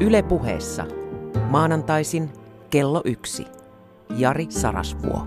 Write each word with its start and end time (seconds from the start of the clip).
Yle 0.00 0.22
puheessa. 0.22 0.86
Maanantaisin 1.48 2.32
kello 2.70 3.02
yksi. 3.04 3.46
Jari 4.16 4.46
Sarasvuo. 4.48 5.26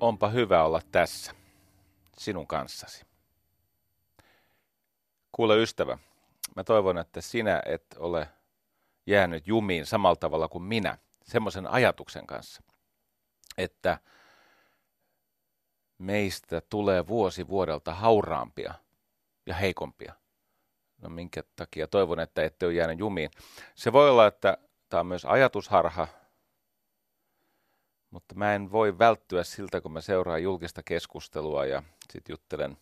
Onpa 0.00 0.28
hyvä 0.28 0.64
olla 0.64 0.80
tässä, 0.92 1.32
sinun 2.18 2.46
kanssasi. 2.46 3.04
Kuule 5.32 5.62
ystävä, 5.62 5.98
mä 6.56 6.64
toivon, 6.64 6.98
että 6.98 7.20
sinä 7.20 7.62
et 7.66 7.86
ole 7.98 8.28
jäänyt 9.06 9.46
jumiin 9.46 9.86
samalla 9.86 10.16
tavalla 10.16 10.48
kuin 10.48 10.64
minä, 10.64 10.98
semmoisen 11.24 11.66
ajatuksen 11.66 12.26
kanssa, 12.26 12.62
että 13.58 13.98
meistä 15.98 16.60
tulee 16.60 17.06
vuosi 17.06 17.48
vuodelta 17.48 17.94
hauraampia 17.94 18.74
ja 19.46 19.54
heikompia. 19.54 20.14
No 21.02 21.08
minkä 21.08 21.42
takia 21.56 21.88
toivon, 21.88 22.20
että 22.20 22.44
ette 22.44 22.66
ole 22.66 22.74
jäänyt 22.74 22.98
jumiin. 22.98 23.30
Se 23.74 23.92
voi 23.92 24.10
olla, 24.10 24.26
että 24.26 24.58
tämä 24.88 25.00
on 25.00 25.06
myös 25.06 25.24
ajatusharha, 25.24 26.08
mutta 28.10 28.34
mä 28.34 28.54
en 28.54 28.72
voi 28.72 28.98
välttyä 28.98 29.44
siltä, 29.44 29.80
kun 29.80 29.92
mä 29.92 30.00
seuraan 30.00 30.42
julkista 30.42 30.82
keskustelua 30.82 31.66
ja 31.66 31.82
sitten 32.12 32.32
juttelen 32.32 32.76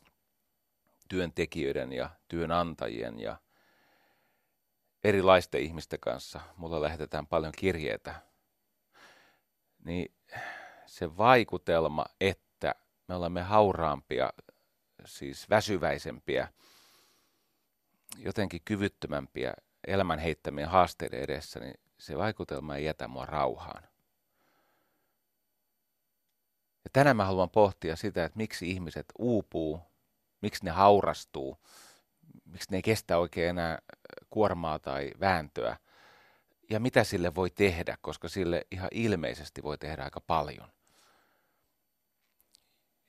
työntekijöiden 1.08 1.92
ja 1.92 2.10
työnantajien 2.28 3.20
ja 3.20 3.36
erilaisten 5.04 5.60
ihmisten 5.60 6.00
kanssa. 6.00 6.40
Mulla 6.56 6.82
lähetetään 6.82 7.26
paljon 7.26 7.52
kirjeitä. 7.56 8.14
Niin 9.84 10.14
se 10.86 11.16
vaikutelma, 11.16 12.06
että 12.20 12.74
me 13.08 13.14
olemme 13.14 13.42
hauraampia, 13.42 14.32
siis 15.04 15.50
väsyväisempiä, 15.50 16.48
jotenkin 18.16 18.60
kyvyttömämpiä 18.64 19.54
elämän 19.86 20.18
heittämien 20.18 20.68
haasteiden 20.68 21.20
edessä, 21.20 21.60
niin 21.60 21.74
se 21.98 22.18
vaikutelma 22.18 22.76
ei 22.76 22.84
jätä 22.84 23.08
mua 23.08 23.26
rauhaan. 23.26 23.82
Ja 26.84 26.90
tänään 26.92 27.16
mä 27.16 27.24
haluan 27.24 27.50
pohtia 27.50 27.96
sitä, 27.96 28.24
että 28.24 28.36
miksi 28.36 28.70
ihmiset 28.70 29.06
uupuu, 29.18 29.80
miksi 30.40 30.64
ne 30.64 30.70
haurastuu, 30.70 31.58
miksi 32.50 32.70
ne 32.70 32.76
ei 32.76 32.82
kestä 32.82 33.18
oikein 33.18 33.50
enää 33.50 33.78
kuormaa 34.30 34.78
tai 34.78 35.10
vääntöä, 35.20 35.76
ja 36.70 36.80
mitä 36.80 37.04
sille 37.04 37.34
voi 37.34 37.50
tehdä, 37.50 37.98
koska 38.00 38.28
sille 38.28 38.66
ihan 38.70 38.88
ilmeisesti 38.92 39.62
voi 39.62 39.78
tehdä 39.78 40.04
aika 40.04 40.20
paljon. 40.20 40.68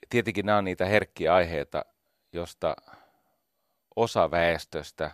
Tietenkin 0.09 0.45
nämä 0.45 0.57
on 0.57 0.63
niitä 0.63 0.85
herkkiä 0.85 1.33
aiheita, 1.33 1.85
josta 2.33 2.75
osa 3.95 4.31
väestöstä, 4.31 5.11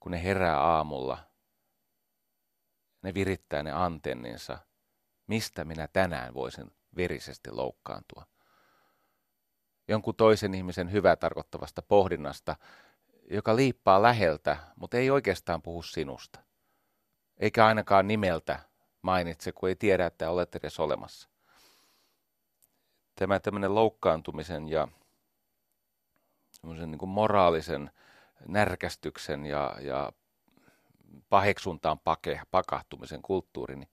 kun 0.00 0.12
ne 0.12 0.22
herää 0.22 0.60
aamulla, 0.60 1.18
ne 3.02 3.14
virittää 3.14 3.62
ne 3.62 3.72
antenninsa, 3.72 4.58
mistä 5.26 5.64
minä 5.64 5.88
tänään 5.92 6.34
voisin 6.34 6.70
verisesti 6.96 7.50
loukkaantua. 7.50 8.26
Jonkun 9.88 10.16
toisen 10.16 10.54
ihmisen 10.54 10.92
hyvää 10.92 11.16
tarkoittavasta 11.16 11.82
pohdinnasta, 11.82 12.56
joka 13.30 13.56
liippaa 13.56 14.02
läheltä, 14.02 14.56
mutta 14.76 14.96
ei 14.96 15.10
oikeastaan 15.10 15.62
puhu 15.62 15.82
sinusta. 15.82 16.40
Eikä 17.38 17.66
ainakaan 17.66 18.08
nimeltä 18.08 18.58
mainitse, 19.02 19.52
kun 19.52 19.68
ei 19.68 19.76
tiedä, 19.76 20.06
että 20.06 20.30
olet 20.30 20.54
edes 20.54 20.80
olemassa. 20.80 21.28
Tämä 23.14 23.40
tämmöinen 23.40 23.74
loukkaantumisen 23.74 24.68
ja 24.68 24.88
niin 26.62 26.98
kuin 26.98 27.08
moraalisen 27.08 27.90
närkästyksen 28.48 29.46
ja, 29.46 29.76
ja 29.80 30.12
paheksuntaan 31.28 31.98
pake, 31.98 32.40
pakahtumisen 32.50 33.22
kulttuuri, 33.22 33.76
niin 33.76 33.90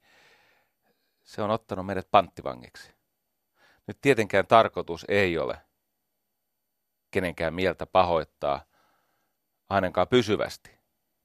se 1.24 1.42
on 1.42 1.52
ottanut 1.52 1.86
meidät 1.86 2.12
panttivangiksi. 2.12 2.94
Nyt 3.88 3.98
tietenkään 4.02 4.48
tarkoitus 4.48 5.06
ei 5.08 5.38
ole 5.38 5.62
kenenkään 7.12 7.54
mieltä 7.54 7.86
pahoittaa 7.86 8.67
ainakaan 9.70 10.08
pysyvästi. 10.08 10.72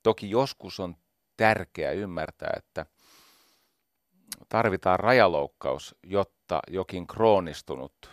Toki 0.02 0.30
joskus 0.30 0.80
on 0.80 0.96
tärkeää 1.36 1.92
ymmärtää, 1.92 2.52
että 2.56 2.86
tarvitaan 4.48 5.00
rajaloukkaus, 5.00 5.94
jotta 6.02 6.60
jokin 6.68 7.06
kroonistunut, 7.06 8.10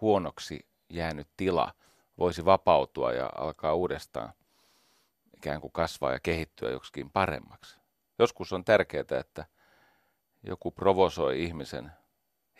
huonoksi 0.00 0.66
jäänyt 0.90 1.28
tila 1.36 1.74
voisi 2.18 2.44
vapautua 2.44 3.12
ja 3.12 3.30
alkaa 3.36 3.74
uudestaan 3.74 4.32
ikään 5.36 5.60
kuin 5.60 5.72
kasvaa 5.72 6.12
ja 6.12 6.20
kehittyä 6.20 6.70
joksikin 6.70 7.10
paremmaksi. 7.10 7.78
Joskus 8.18 8.52
on 8.52 8.64
tärkeää, 8.64 9.20
että 9.20 9.44
joku 10.42 10.70
provosoi 10.70 11.42
ihmisen 11.42 11.92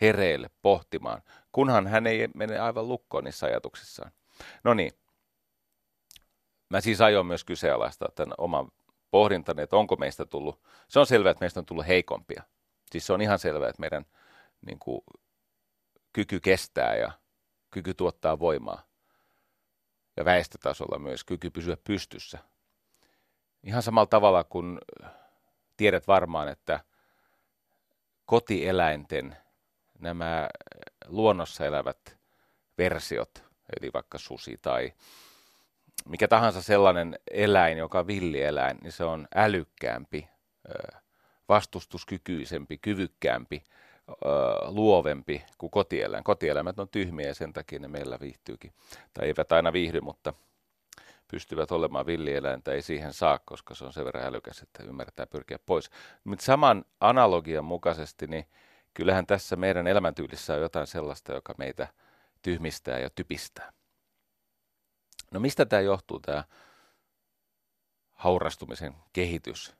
hereille 0.01 0.49
pohtimaan, 0.61 1.21
kunhan 1.51 1.87
hän 1.87 2.07
ei 2.07 2.27
mene 2.33 2.59
aivan 2.59 2.87
lukkoon 2.87 3.23
niissä 3.23 3.45
ajatuksissaan. 3.45 4.11
No 4.63 4.73
niin, 4.73 4.91
mä 6.69 6.81
siis 6.81 7.01
aion 7.01 7.25
myös 7.25 7.43
kyseenalaistaa 7.43 8.09
tämän 8.15 8.35
oman 8.37 8.71
pohdintani, 9.11 9.61
että 9.61 9.75
onko 9.75 9.95
meistä 9.95 10.25
tullut, 10.25 10.61
se 10.87 10.99
on 10.99 11.05
selvää, 11.05 11.31
että 11.31 11.43
meistä 11.43 11.59
on 11.59 11.65
tullut 11.65 11.87
heikompia. 11.87 12.43
Siis 12.91 13.07
se 13.07 13.13
on 13.13 13.21
ihan 13.21 13.39
selvää, 13.39 13.69
että 13.69 13.79
meidän 13.79 14.05
niin 14.65 14.79
kuin, 14.79 15.01
kyky 16.13 16.39
kestää 16.39 16.95
ja 16.95 17.11
kyky 17.71 17.93
tuottaa 17.93 18.39
voimaa 18.39 18.83
ja 20.17 20.25
väestötasolla 20.25 20.99
myös 20.99 21.23
kyky 21.23 21.49
pysyä 21.49 21.77
pystyssä. 21.83 22.37
Ihan 23.63 23.83
samalla 23.83 24.07
tavalla 24.07 24.43
kuin 24.43 24.79
tiedät 25.77 26.07
varmaan, 26.07 26.47
että 26.47 26.79
kotieläinten 28.25 29.37
nämä 29.99 30.49
luonnossa 31.05 31.65
elävät 31.65 32.17
versiot, 32.77 33.43
eli 33.81 33.93
vaikka 33.93 34.17
susi 34.17 34.57
tai 34.61 34.93
mikä 36.05 36.27
tahansa 36.27 36.61
sellainen 36.61 37.19
eläin, 37.31 37.77
joka 37.77 37.99
on 37.99 38.07
villieläin, 38.07 38.77
niin 38.81 38.91
se 38.91 39.03
on 39.03 39.27
älykkäämpi, 39.35 40.29
vastustuskykyisempi, 41.49 42.77
kyvykkäämpi, 42.77 43.63
luovempi 44.65 45.43
kuin 45.57 45.71
kotieläin. 45.71 46.23
Kotieläimet 46.23 46.79
on 46.79 46.89
tyhmiä 46.89 47.27
ja 47.27 47.35
sen 47.35 47.53
takia 47.53 47.79
ne 47.79 47.87
meillä 47.87 48.19
viihtyykin. 48.19 48.73
Tai 49.13 49.27
eivät 49.27 49.51
aina 49.51 49.73
viihdy, 49.73 50.01
mutta 50.01 50.33
pystyvät 51.27 51.71
olemaan 51.71 52.05
villieläintä, 52.05 52.71
ei 52.71 52.81
siihen 52.81 53.13
saa, 53.13 53.39
koska 53.45 53.75
se 53.75 53.85
on 53.85 53.93
sen 53.93 54.05
verran 54.05 54.25
älykäs, 54.25 54.61
että 54.61 54.83
ymmärtää 54.83 55.27
pyrkiä 55.27 55.59
pois. 55.65 55.89
Mutta 56.23 56.45
saman 56.45 56.85
analogian 56.99 57.65
mukaisesti, 57.65 58.27
niin 58.27 58.45
kyllähän 58.93 59.25
tässä 59.25 59.55
meidän 59.55 59.87
elämäntyylissä 59.87 60.53
on 60.53 60.61
jotain 60.61 60.87
sellaista, 60.87 61.33
joka 61.33 61.53
meitä 61.57 61.87
tyhmistää 62.41 62.99
ja 62.99 63.09
typistää. 63.09 63.71
No 65.31 65.39
mistä 65.39 65.65
tämä 65.65 65.81
johtuu, 65.81 66.19
tämä 66.19 66.43
haurastumisen 68.11 68.95
kehitys, 69.13 69.75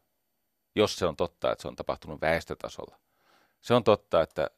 jos 0.76 0.96
se 0.96 1.06
on 1.06 1.16
totta, 1.16 1.52
että 1.52 1.62
se 1.62 1.68
on 1.68 1.76
tapahtunut 1.76 2.22
väestötasolla? 2.22 3.00
Se 3.62 3.74
on 3.74 3.84
totta, 3.84 4.22
että 4.22 4.50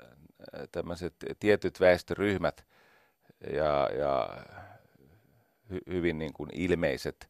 tämmöiset 0.71 1.15
tietyt 1.39 1.79
väestöryhmät 1.79 2.65
ja, 3.53 3.89
ja 3.97 4.29
hy, 5.69 5.79
hyvin 5.87 6.17
niin 6.17 6.33
kuin 6.33 6.49
ilmeiset 6.53 7.29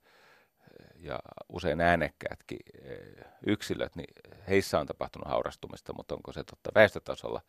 ja 0.96 1.19
usein 1.50 1.81
äänekkäätkin 1.81 2.60
eh, 2.84 3.25
yksilöt, 3.45 3.95
niin 3.95 4.13
heissä 4.48 4.80
on 4.80 4.88
tapahtunut 4.88 5.28
haurastumista, 5.28 5.94
mutta 5.94 6.16
onko 6.16 6.34
se 6.34 6.44
totta 6.44 6.72
väestötasolla? 6.75 7.42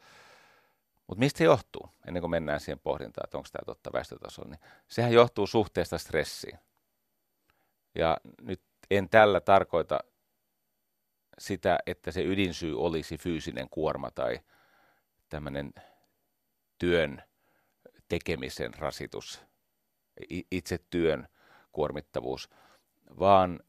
Mutta 1.10 1.20
mistä 1.20 1.38
se 1.38 1.44
johtuu, 1.44 1.90
ennen 2.08 2.20
kuin 2.20 2.30
mennään 2.30 2.60
siihen 2.60 2.78
pohdintaan, 2.78 3.26
että 3.26 3.36
onko 3.36 3.48
tämä 3.52 3.64
totta 3.66 3.92
väestötasolla, 3.92 4.50
niin 4.50 4.60
sehän 4.88 5.12
johtuu 5.12 5.46
suhteesta 5.46 5.98
stressiin. 5.98 6.58
Ja 7.94 8.16
nyt 8.42 8.62
en 8.90 9.08
tällä 9.08 9.40
tarkoita 9.40 10.00
sitä, 11.38 11.78
että 11.86 12.12
se 12.12 12.22
ydinsyy 12.22 12.80
olisi 12.80 13.18
fyysinen 13.18 13.68
kuorma 13.70 14.10
tai 14.10 14.40
tämmöinen 15.28 15.72
työn 16.78 17.22
tekemisen 18.08 18.74
rasitus, 18.74 19.42
itse 20.50 20.78
työn 20.90 21.28
kuormittavuus, 21.72 22.50
vaan 23.18 23.60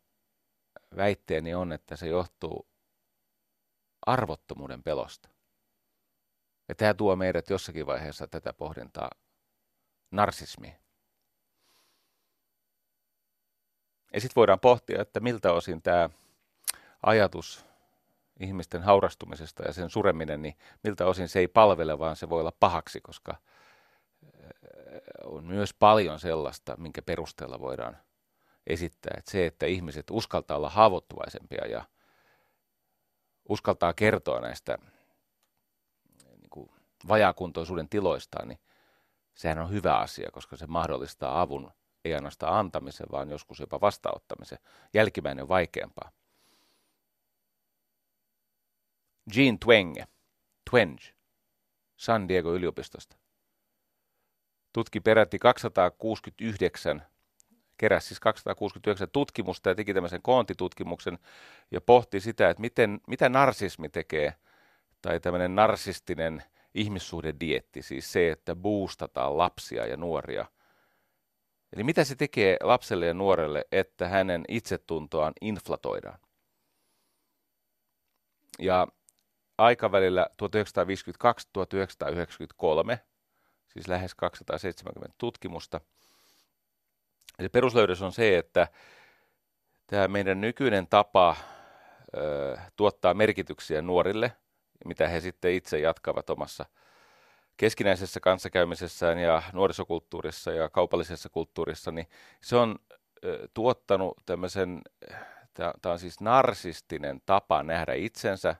väitteeni 0.95 1.53
on, 1.53 1.71
että 1.71 1.95
se 1.95 2.07
johtuu 2.07 2.67
arvottomuuden 4.05 4.83
pelosta. 4.83 5.29
Ja 6.71 6.75
tämä 6.75 6.93
tuo 6.93 7.15
meidät 7.15 7.49
jossakin 7.49 7.85
vaiheessa 7.85 8.27
tätä 8.27 8.53
pohdintaa 8.53 9.09
narsismiin. 10.11 10.75
Ja 14.13 14.21
sitten 14.21 14.35
voidaan 14.35 14.59
pohtia, 14.59 15.01
että 15.01 15.19
miltä 15.19 15.51
osin 15.51 15.81
tämä 15.81 16.09
ajatus 17.03 17.65
ihmisten 18.39 18.83
haurastumisesta 18.83 19.63
ja 19.63 19.73
sen 19.73 19.89
sureminen, 19.89 20.41
niin 20.41 20.57
miltä 20.83 21.05
osin 21.05 21.29
se 21.29 21.39
ei 21.39 21.47
palvele, 21.47 21.99
vaan 21.99 22.15
se 22.15 22.29
voi 22.29 22.39
olla 22.39 22.53
pahaksi, 22.59 23.01
koska 23.01 23.35
on 25.23 25.43
myös 25.43 25.73
paljon 25.73 26.19
sellaista, 26.19 26.77
minkä 26.77 27.01
perusteella 27.01 27.59
voidaan 27.59 27.97
esittää, 28.67 29.15
että 29.17 29.31
se, 29.31 29.45
että 29.45 29.65
ihmiset 29.65 30.05
uskaltaa 30.11 30.57
olla 30.57 30.69
haavoittuvaisempia 30.69 31.67
ja 31.67 31.85
uskaltaa 33.49 33.93
kertoa 33.93 34.39
näistä 34.39 34.77
vajakuntoisuuden 37.07 37.89
tiloistaan, 37.89 38.47
niin 38.47 38.59
sehän 39.33 39.59
on 39.59 39.71
hyvä 39.71 39.97
asia, 39.97 40.31
koska 40.31 40.57
se 40.57 40.67
mahdollistaa 40.67 41.41
avun 41.41 41.71
ei 42.05 42.13
ainoastaan 42.13 42.59
antamisen, 42.59 43.07
vaan 43.11 43.29
joskus 43.29 43.59
jopa 43.59 43.81
vastaanottamisen. 43.81 44.59
Jälkimmäinen 44.93 45.41
on 45.43 45.49
vaikeampaa. 45.49 46.11
Jean 49.35 49.59
Twenge, 49.59 50.07
Twenge, 50.69 51.03
San 51.97 52.27
Diego 52.27 52.53
yliopistosta, 52.53 53.17
tutki 54.73 54.99
peräti 54.99 55.39
269, 55.39 57.01
keräsi 57.77 58.07
siis 58.07 58.19
269 58.19 59.09
tutkimusta 59.09 59.69
ja 59.69 59.75
teki 59.75 59.93
tämmöisen 59.93 60.21
koontitutkimuksen 60.21 61.19
ja 61.71 61.81
pohti 61.81 62.19
sitä, 62.19 62.49
että 62.49 62.61
miten, 62.61 63.01
mitä 63.07 63.29
narsismi 63.29 63.89
tekee, 63.89 64.35
tai 65.01 65.19
tämmöinen 65.19 65.55
narsistinen 65.55 66.43
ihmissuhdedietti, 66.73 67.81
siis 67.81 68.11
se, 68.11 68.31
että 68.31 68.55
boostataan 68.55 69.37
lapsia 69.37 69.85
ja 69.85 69.97
nuoria. 69.97 70.45
Eli 71.73 71.83
mitä 71.83 72.03
se 72.03 72.15
tekee 72.15 72.57
lapselle 72.61 73.05
ja 73.05 73.13
nuorelle, 73.13 73.65
että 73.71 74.07
hänen 74.07 74.43
itsetuntoaan 74.47 75.33
inflatoidaan. 75.41 76.19
Ja 78.59 78.87
aikavälillä 79.57 80.27
1952-1993, 82.93 82.97
siis 83.67 83.87
lähes 83.87 84.15
270 84.15 85.15
tutkimusta. 85.17 85.81
Eli 87.39 87.49
peruslöydös 87.49 88.01
on 88.01 88.11
se, 88.11 88.37
että 88.37 88.67
tämä 89.87 90.07
meidän 90.07 90.41
nykyinen 90.41 90.87
tapa 90.87 91.35
ö, 92.17 92.57
tuottaa 92.75 93.13
merkityksiä 93.13 93.81
nuorille, 93.81 94.31
mitä 94.85 95.07
he 95.07 95.21
sitten 95.21 95.53
itse 95.53 95.79
jatkavat 95.79 96.29
omassa 96.29 96.65
keskinäisessä 97.57 98.19
kanssakäymisessään 98.19 99.19
ja 99.19 99.43
nuorisokulttuurissa 99.53 100.51
ja 100.51 100.69
kaupallisessa 100.69 101.29
kulttuurissa, 101.29 101.91
niin 101.91 102.07
se 102.41 102.55
on 102.55 102.79
tuottanut 103.53 104.17
tämmöisen, 104.25 104.81
tämä 105.53 105.93
on 105.93 105.99
siis 105.99 106.21
narsistinen 106.21 107.21
tapa 107.25 107.63
nähdä 107.63 107.93
itsensä, 107.93 108.55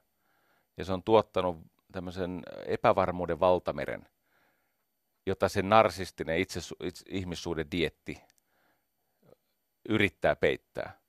ja 0.78 0.86
se 0.86 0.94
on 0.94 1.04
tuottanut 1.04 1.58
tämmöisen 1.92 2.44
epävarmuuden 2.66 3.40
valtameren, 3.40 4.08
jota 5.26 5.50
se 5.50 5.62
narsistinen 5.62 6.38
itse, 6.38 6.60
itse, 6.84 7.06
ihmissuuden 7.10 7.72
dietti 7.72 8.22
yrittää 9.90 10.36
peittää. 10.36 11.00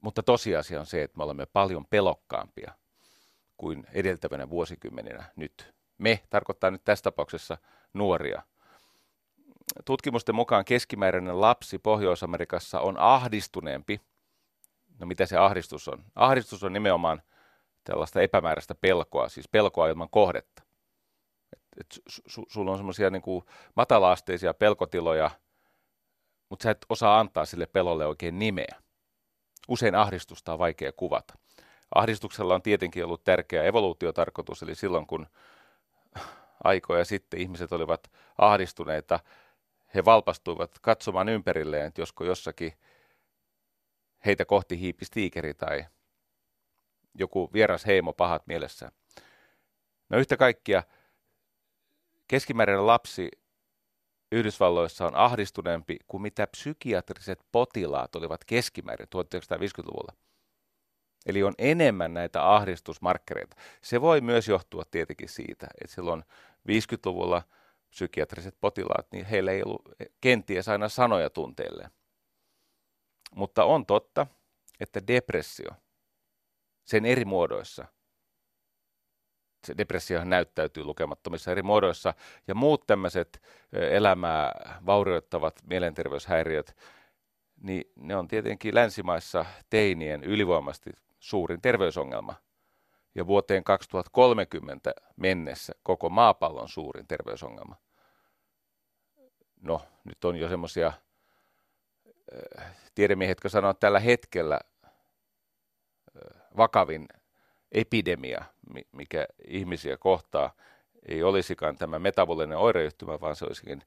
Mutta 0.00 0.22
tosiasia 0.22 0.80
on 0.80 0.86
se, 0.86 1.02
että 1.02 1.16
me 1.16 1.24
olemme 1.24 1.46
paljon 1.46 1.86
pelokkaampia 1.86 2.74
kuin 3.56 3.86
edeltävänä 3.92 4.50
vuosikymmeninä 4.50 5.24
nyt. 5.36 5.74
Me 5.98 6.20
tarkoittaa 6.30 6.70
nyt 6.70 6.84
tässä 6.84 7.02
tapauksessa 7.02 7.58
nuoria. 7.92 8.42
Tutkimusten 9.84 10.34
mukaan 10.34 10.64
keskimääräinen 10.64 11.40
lapsi 11.40 11.78
Pohjois-Amerikassa 11.78 12.80
on 12.80 12.98
ahdistuneempi. 12.98 14.00
No 14.98 15.06
mitä 15.06 15.26
se 15.26 15.36
ahdistus 15.36 15.88
on? 15.88 16.04
Ahdistus 16.14 16.64
on 16.64 16.72
nimenomaan– 16.72 17.22
tällaista 17.84 18.20
epämääräistä 18.20 18.74
pelkoa, 18.74 19.28
siis 19.28 19.48
pelkoa 19.48 19.88
ilman 19.88 20.10
kohdetta. 20.10 20.62
Et, 21.52 21.62
et 21.80 22.02
su, 22.08 22.44
sulla 22.48 22.70
on 22.70 22.76
semmoisia 22.76 23.10
niin 23.10 23.22
matalaasteisia 23.76 24.54
pelkotiloja, 24.54 25.30
mutta 26.50 26.62
sä 26.62 26.70
et 26.70 26.86
osaa 26.88 27.20
antaa 27.20 27.44
sille 27.44 27.66
pelolle 27.66 28.06
oikein 28.06 28.38
nimeä. 28.38 28.76
Usein 29.68 29.94
ahdistusta 29.94 30.52
on 30.52 30.58
vaikea 30.58 30.92
kuvata. 30.92 31.38
Ahdistuksella 31.94 32.54
on 32.54 32.62
tietenkin 32.62 33.04
ollut 33.04 33.24
tärkeä 33.24 33.62
evoluutiotarkoitus, 33.62 34.62
eli 34.62 34.74
silloin 34.74 35.06
kun 35.06 35.26
aikoja 36.64 37.04
sitten 37.04 37.40
ihmiset 37.40 37.72
olivat 37.72 38.10
ahdistuneita, 38.38 39.20
he 39.94 40.04
valpastuivat 40.04 40.78
katsomaan 40.78 41.28
ympärilleen, 41.28 41.86
että 41.86 42.00
josko 42.00 42.24
jossakin 42.24 42.72
heitä 44.26 44.44
kohti 44.44 44.80
hiipisi 44.80 45.10
tiikeri 45.10 45.54
tai 45.54 45.84
joku 47.14 47.50
vieras 47.52 47.86
heimo 47.86 48.12
pahat 48.12 48.46
mielessä. 48.46 48.92
No 50.08 50.18
yhtä 50.18 50.36
kaikkia 50.36 50.82
keskimääräinen 52.28 52.86
lapsi 52.86 53.28
Yhdysvalloissa 54.32 55.06
on 55.06 55.14
ahdistuneempi 55.14 55.96
kuin 56.08 56.22
mitä 56.22 56.46
psykiatriset 56.46 57.40
potilaat 57.52 58.16
olivat 58.16 58.44
keskimäärin 58.44 59.08
1950-luvulla. 59.08 60.12
Eli 61.26 61.42
on 61.42 61.54
enemmän 61.58 62.14
näitä 62.14 62.54
ahdistusmarkkereita. 62.54 63.56
Se 63.82 64.00
voi 64.00 64.20
myös 64.20 64.48
johtua 64.48 64.82
tietenkin 64.90 65.28
siitä, 65.28 65.66
että 65.80 65.94
silloin 65.94 66.24
50-luvulla 66.68 67.42
psykiatriset 67.90 68.56
potilaat, 68.60 69.06
niin 69.12 69.24
heillä 69.24 69.52
ei 69.52 69.62
ollut 69.62 69.82
kenties 70.20 70.68
aina 70.68 70.88
sanoja 70.88 71.30
tunteille. 71.30 71.90
Mutta 73.34 73.64
on 73.64 73.86
totta, 73.86 74.26
että 74.80 75.06
depressio 75.06 75.70
sen 76.84 77.04
eri 77.04 77.24
muodoissa. 77.24 77.86
Se 79.66 79.74
depressiohan 79.78 80.30
näyttäytyy 80.30 80.84
lukemattomissa 80.84 81.50
eri 81.50 81.62
muodoissa 81.62 82.14
ja 82.48 82.54
muut 82.54 82.86
tämmöiset 82.86 83.42
elämää 83.72 84.80
vaurioittavat 84.86 85.60
mielenterveyshäiriöt, 85.66 86.76
niin 87.60 87.92
ne 87.96 88.16
on 88.16 88.28
tietenkin 88.28 88.74
länsimaissa 88.74 89.44
teinien 89.70 90.24
ylivoimasti 90.24 90.90
suurin 91.24 91.60
terveysongelma. 91.60 92.34
Ja 93.14 93.26
vuoteen 93.26 93.64
2030 93.64 94.92
mennessä 95.16 95.72
koko 95.82 96.08
maapallon 96.08 96.68
suurin 96.68 97.06
terveysongelma. 97.06 97.76
No, 99.60 99.82
nyt 100.04 100.24
on 100.24 100.36
jo 100.36 100.48
semmoisia 100.48 100.92
tiedemiehet, 102.94 103.36
jotka 103.36 103.48
sanoo, 103.48 103.70
että 103.70 103.80
tällä 103.80 104.00
hetkellä 104.00 104.60
vakavin 106.56 107.08
epidemia, 107.72 108.44
mikä 108.92 109.26
ihmisiä 109.48 109.96
kohtaa, 109.96 110.54
ei 111.08 111.22
olisikaan 111.22 111.76
tämä 111.76 111.98
metabolinen 111.98 112.58
oireyhtymä, 112.58 113.20
vaan 113.20 113.36
se 113.36 113.44
olisikin 113.44 113.82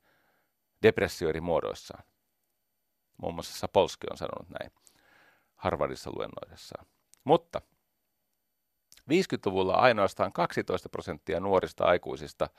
depressioiden 0.83 1.43
muodoissaan. 1.43 2.03
Muun 3.17 3.33
muassa 3.33 3.59
Sapolski 3.59 4.07
on 4.11 4.17
sanonut 4.17 4.49
näin 4.49 4.71
Harvardissa 5.55 6.11
luennoidessaan. 6.15 6.85
Mutta 7.27 7.61
50-luvulla 9.11 9.73
ainoastaan 9.73 10.33
12 10.33 10.89
prosenttia 10.89 11.39
nuorista 11.39 11.85
aikuisista 11.85 12.49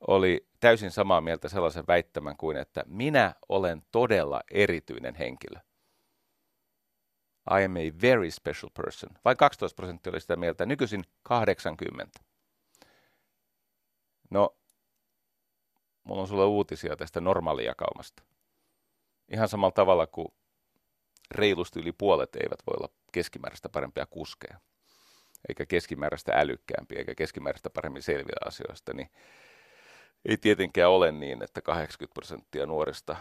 oli 0.00 0.48
täysin 0.60 0.90
samaa 0.90 1.20
mieltä 1.20 1.48
sellaisen 1.48 1.84
väittämän 1.88 2.36
kuin, 2.36 2.56
että 2.56 2.84
minä 2.86 3.34
olen 3.48 3.82
todella 3.92 4.40
erityinen 4.50 5.14
henkilö. 5.14 5.60
I 7.60 7.64
am 7.64 7.76
a 7.76 8.00
very 8.02 8.30
special 8.30 8.70
person. 8.82 9.10
Vain 9.24 9.36
12 9.36 9.76
prosenttia 9.76 10.10
oli 10.10 10.20
sitä 10.20 10.36
mieltä, 10.36 10.66
nykyisin 10.66 11.04
80. 11.22 12.20
No, 14.30 14.56
mulla 16.04 16.20
on 16.22 16.28
sulle 16.28 16.44
uutisia 16.44 16.96
tästä 16.96 17.20
normaalijakaumasta. 17.20 18.22
Ihan 19.28 19.48
samalla 19.48 19.72
tavalla 19.72 20.06
kuin 20.06 20.28
reilusti 21.30 21.80
yli 21.80 21.92
puolet 21.92 22.36
eivät 22.36 22.58
voi 22.66 22.74
olla 22.78 22.88
keskimääräistä 23.12 23.68
parempia 23.68 24.06
kuskeja, 24.06 24.60
eikä 25.48 25.66
keskimääräistä 25.66 26.32
älykkäämpiä, 26.34 26.98
eikä 26.98 27.14
keskimääräistä 27.14 27.70
paremmin 27.70 28.02
selviä 28.02 28.36
asioista, 28.46 28.94
niin 28.94 29.10
ei 30.28 30.36
tietenkään 30.36 30.90
ole 30.90 31.12
niin, 31.12 31.42
että 31.42 31.62
80 31.62 32.14
prosenttia 32.14 32.66
nuorista 32.66 33.16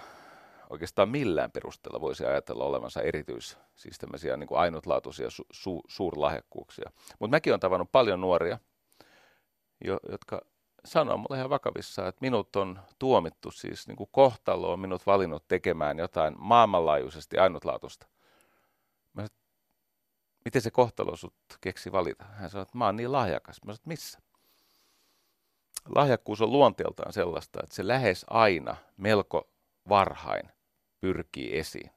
oikeastaan 0.69 1.09
millään 1.09 1.51
perusteella 1.51 2.01
voisi 2.01 2.25
ajatella 2.25 2.65
olevansa 2.65 3.01
erityis, 3.01 3.57
siis 3.75 3.97
tämmöisiä 3.97 4.37
niin 4.37 4.47
kuin 4.47 4.59
ainutlaatuisia 4.59 5.29
su, 5.29 5.43
su, 5.51 5.81
suurlahjakkuuksia. 5.87 6.91
Mutta 7.19 7.35
mäkin 7.35 7.51
olen 7.53 7.59
tavannut 7.59 7.91
paljon 7.91 8.21
nuoria, 8.21 8.59
jo, 9.85 9.99
jotka 10.11 10.41
sanoo 10.85 11.17
mulle 11.17 11.37
ihan 11.37 11.49
vakavissaan, 11.49 12.07
että 12.07 12.21
minut 12.21 12.55
on 12.55 12.79
tuomittu, 12.99 13.51
siis 13.51 13.87
niin 13.87 13.95
kuin 13.95 14.09
kohtalo 14.11 14.73
on 14.73 14.79
minut 14.79 15.05
valinnut 15.05 15.47
tekemään 15.47 15.99
jotain 15.99 16.35
maailmanlaajuisesti 16.37 17.37
ainutlaatuista. 17.37 18.07
Mä 19.13 19.21
sanoin, 19.21 19.43
miten 20.45 20.61
se 20.61 20.71
kohtalo 20.71 21.15
sut 21.15 21.35
keksi 21.61 21.91
valita? 21.91 22.25
Hän 22.25 22.49
sanoi, 22.49 22.61
että 22.61 22.77
mä 22.77 22.85
oon 22.85 22.95
niin 22.95 23.11
lahjakas. 23.11 23.63
Mä 23.65 23.73
sanoin, 23.73 23.87
missä? 23.87 24.19
Lahjakkuus 25.95 26.41
on 26.41 26.51
luonteeltaan 26.51 27.13
sellaista, 27.13 27.59
että 27.63 27.75
se 27.75 27.87
lähes 27.87 28.25
aina 28.29 28.75
melko 28.97 29.49
varhain 29.89 30.49
pyrkii 31.01 31.57
esiin. 31.57 31.91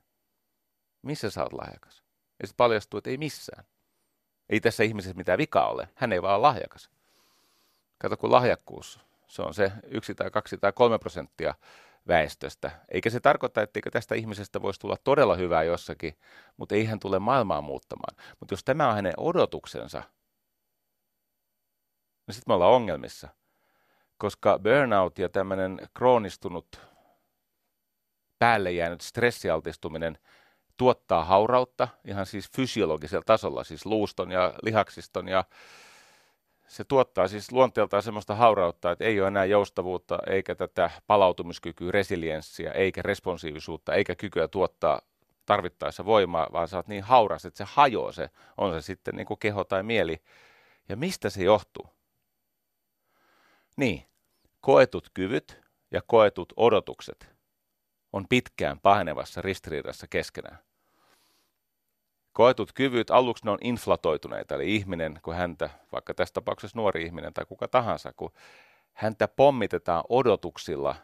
Missä 1.02 1.31
sä 1.31 1.43
oot 1.43 1.52
lahjakas? 1.52 2.05
Ja 2.40 2.47
sitten 2.47 2.57
paljastuu, 2.57 2.99
että 2.99 3.11
ei 3.11 3.16
missään. 3.16 3.64
Ei 4.49 4.61
tässä 4.61 4.85
ihmisessä 4.85 5.16
mitään 5.16 5.38
vikaa 5.38 5.69
ole. 5.69 5.88
Hän 5.95 6.12
ei 6.12 6.23
vaan 6.23 6.35
ole 6.35 6.43
lahjakas. 6.43 6.90
Kato, 7.99 8.17
kun 8.17 8.33
lahjakkuus, 8.33 9.00
se 9.29 9.43
on 9.43 9.55
se 9.55 9.73
yksi 9.85 10.15
tai 10.15 10.31
kaksi 10.31 10.59
tai 10.59 10.73
kolme 10.73 10.99
prosenttia 10.99 11.55
väestöstä. 12.09 12.71
Eikä 12.88 13.11
se 13.11 13.21
tarkoita, 13.21 13.62
etteikö 13.62 13.91
tästä 13.91 14.15
ihmisestä 14.15 14.62
voisi 14.62 14.81
tulla 14.81 14.97
todella 15.05 15.35
hyvää 15.35 15.62
jossakin, 15.62 16.19
mutta 16.57 16.75
ei 16.75 16.85
hän 16.85 17.00
tule 17.00 17.19
maailmaa 17.19 17.61
muuttamaan. 17.61 18.17
Mutta 18.41 18.53
jos 18.53 18.65
tämä 18.65 18.88
on 18.88 18.95
hänen 18.95 19.15
odotuksensa, 19.17 20.03
niin 22.26 22.35
sitten 22.35 22.50
me 22.50 22.55
ollaan 22.55 22.73
ongelmissa. 22.73 23.29
Koska 24.19 24.59
burnout 24.59 25.19
ja 25.19 25.29
tämmöinen 25.29 25.81
kroonistunut 25.95 26.81
päälle 28.38 28.73
jäänyt 28.73 29.00
stressialtistuminen 29.00 30.19
tuottaa 30.76 31.25
haurautta 31.25 31.88
ihan 32.05 32.26
siis 32.26 32.50
fysiologisella 32.57 33.25
tasolla, 33.26 33.65
siis 33.65 33.87
luuston 33.87 34.31
ja 34.31 34.55
lihaksiston 34.62 35.29
ja 35.29 35.45
se 36.68 36.85
tuottaa 36.85 37.28
siis 37.28 37.52
luonteeltaan 37.52 38.02
semmoista 38.02 38.35
haurautta, 38.35 38.90
että 38.90 39.04
ei 39.04 39.20
ole 39.20 39.28
enää 39.28 39.44
joustavuutta, 39.44 40.18
eikä 40.26 40.54
tätä 40.54 40.90
palautumiskykyä, 41.06 41.92
resilienssiä, 41.92 42.73
eikä 42.73 43.02
responsiivisuutta, 43.02 43.94
eikä 43.94 44.14
kykyä 44.14 44.49
tuottaa 44.49 45.00
tarvittaessa 45.46 46.04
voimaa, 46.04 46.49
vaan 46.52 46.68
sä 46.68 46.76
oot 46.76 46.88
niin 46.88 47.02
hauras, 47.02 47.44
että 47.44 47.58
se 47.58 47.64
hajoaa 47.68 48.12
se, 48.12 48.30
on 48.56 48.73
se 48.73 48.80
sitten 48.80 49.14
niin 49.14 49.26
kuin 49.26 49.38
keho 49.38 49.64
tai 49.64 49.82
mieli. 49.82 50.23
Ja 50.88 50.96
mistä 50.96 51.30
se 51.30 51.44
johtuu? 51.44 51.88
Niin, 53.76 54.06
koetut 54.61 55.11
kyvyt 55.14 55.61
ja 55.90 56.02
koetut 56.06 56.52
odotukset 56.56 57.37
on 58.12 58.28
pitkään 58.28 58.80
pahenevassa 58.80 59.42
ristiriidassa 59.42 60.06
keskenään. 60.06 60.65
Koetut 62.37 62.73
kyvyt, 62.73 63.11
aluksi 63.11 63.45
ne 63.45 63.50
on 63.50 63.59
inflatoituneita, 63.61 64.55
eli 64.55 64.75
ihminen, 64.75 65.21
kun 65.23 65.35
häntä, 65.35 65.71
vaikka 65.93 66.14
tässä 66.14 66.33
tapauksessa 66.33 66.78
nuori 66.78 67.02
ihminen 67.02 67.35
tai 67.35 67.45
kuka 67.45 67.69
tahansa, 67.69 68.12
kun 68.12 68.33
häntä 68.93 69.28
pommitetaan 69.28 70.05
odotuksilla, 70.09 70.95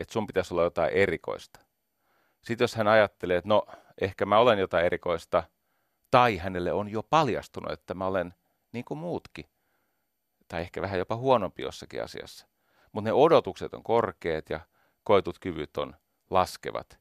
että 0.00 0.12
sun 0.12 0.26
pitäisi 0.26 0.54
olla 0.54 0.62
jotain 0.62 0.92
erikoista. 0.92 1.60
Sitten 2.42 2.64
jos 2.64 2.74
hän 2.74 2.88
ajattelee, 2.88 3.36
että 3.36 3.48
no, 3.48 3.66
ehkä 4.00 4.26
mä 4.26 4.38
olen 4.38 4.58
jotain 4.58 4.86
erikoista, 4.86 5.42
tai 6.10 6.36
hänelle 6.36 6.72
on 6.72 6.88
jo 6.88 7.02
paljastunut, 7.02 7.72
että 7.72 7.94
mä 7.94 8.06
olen 8.06 8.34
niin 8.72 8.84
kuin 8.84 8.98
muutkin, 8.98 9.44
tai 10.48 10.60
ehkä 10.60 10.82
vähän 10.82 10.98
jopa 10.98 11.16
huonompi 11.16 11.62
jossakin 11.62 12.04
asiassa. 12.04 12.46
Mutta 12.92 13.08
ne 13.08 13.12
odotukset 13.12 13.74
on 13.74 13.82
korkeat 13.82 14.50
ja 14.50 14.60
koetut 15.04 15.38
kyvyt 15.38 15.76
on 15.76 15.96
laskevat. 16.30 16.98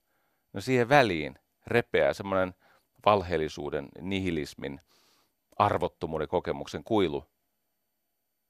No 0.54 0.62
siihen 0.62 0.90
väliin 0.90 1.36
repeää 1.68 2.14
semmoinen 2.14 2.54
valheellisuuden, 3.06 3.90
nihilismin, 4.02 4.82
arvottomuuden 5.58 6.28
kokemuksen 6.28 6.84
kuilu. 6.84 7.26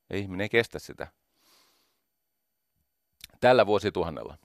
Ja 0.10 0.18
ihminen 0.18 0.42
ei 0.42 0.50
kestä 0.50 0.80
sitä. 0.80 1.08
Tällä 3.40 3.66
vuosituhannella 3.66 4.38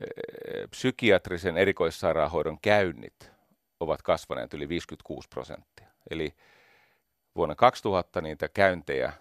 eh, 0.00 0.68
psykiatrisen 0.70 1.56
erikoissairaanhoidon 1.56 2.58
käynnit 2.62 3.30
ovat 3.80 4.02
kasvaneet 4.02 4.54
yli 4.54 4.68
56 4.68 5.28
prosenttia. 5.28 5.88
Eli 6.10 6.34
vuonna 7.36 7.54
2000 7.54 8.20
niitä 8.20 8.48
käyntejä 8.48 9.12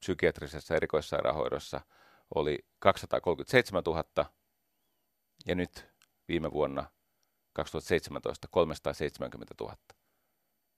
psykiatrisessa 0.00 0.76
erikoissairaanhoidossa 0.76 1.80
oli 2.34 2.58
237 2.78 3.82
000 3.86 4.04
ja 5.46 5.54
nyt 5.54 5.86
viime 6.28 6.52
vuonna 6.52 6.90
2017 7.52 8.48
370 8.50 9.54
000. 9.60 9.76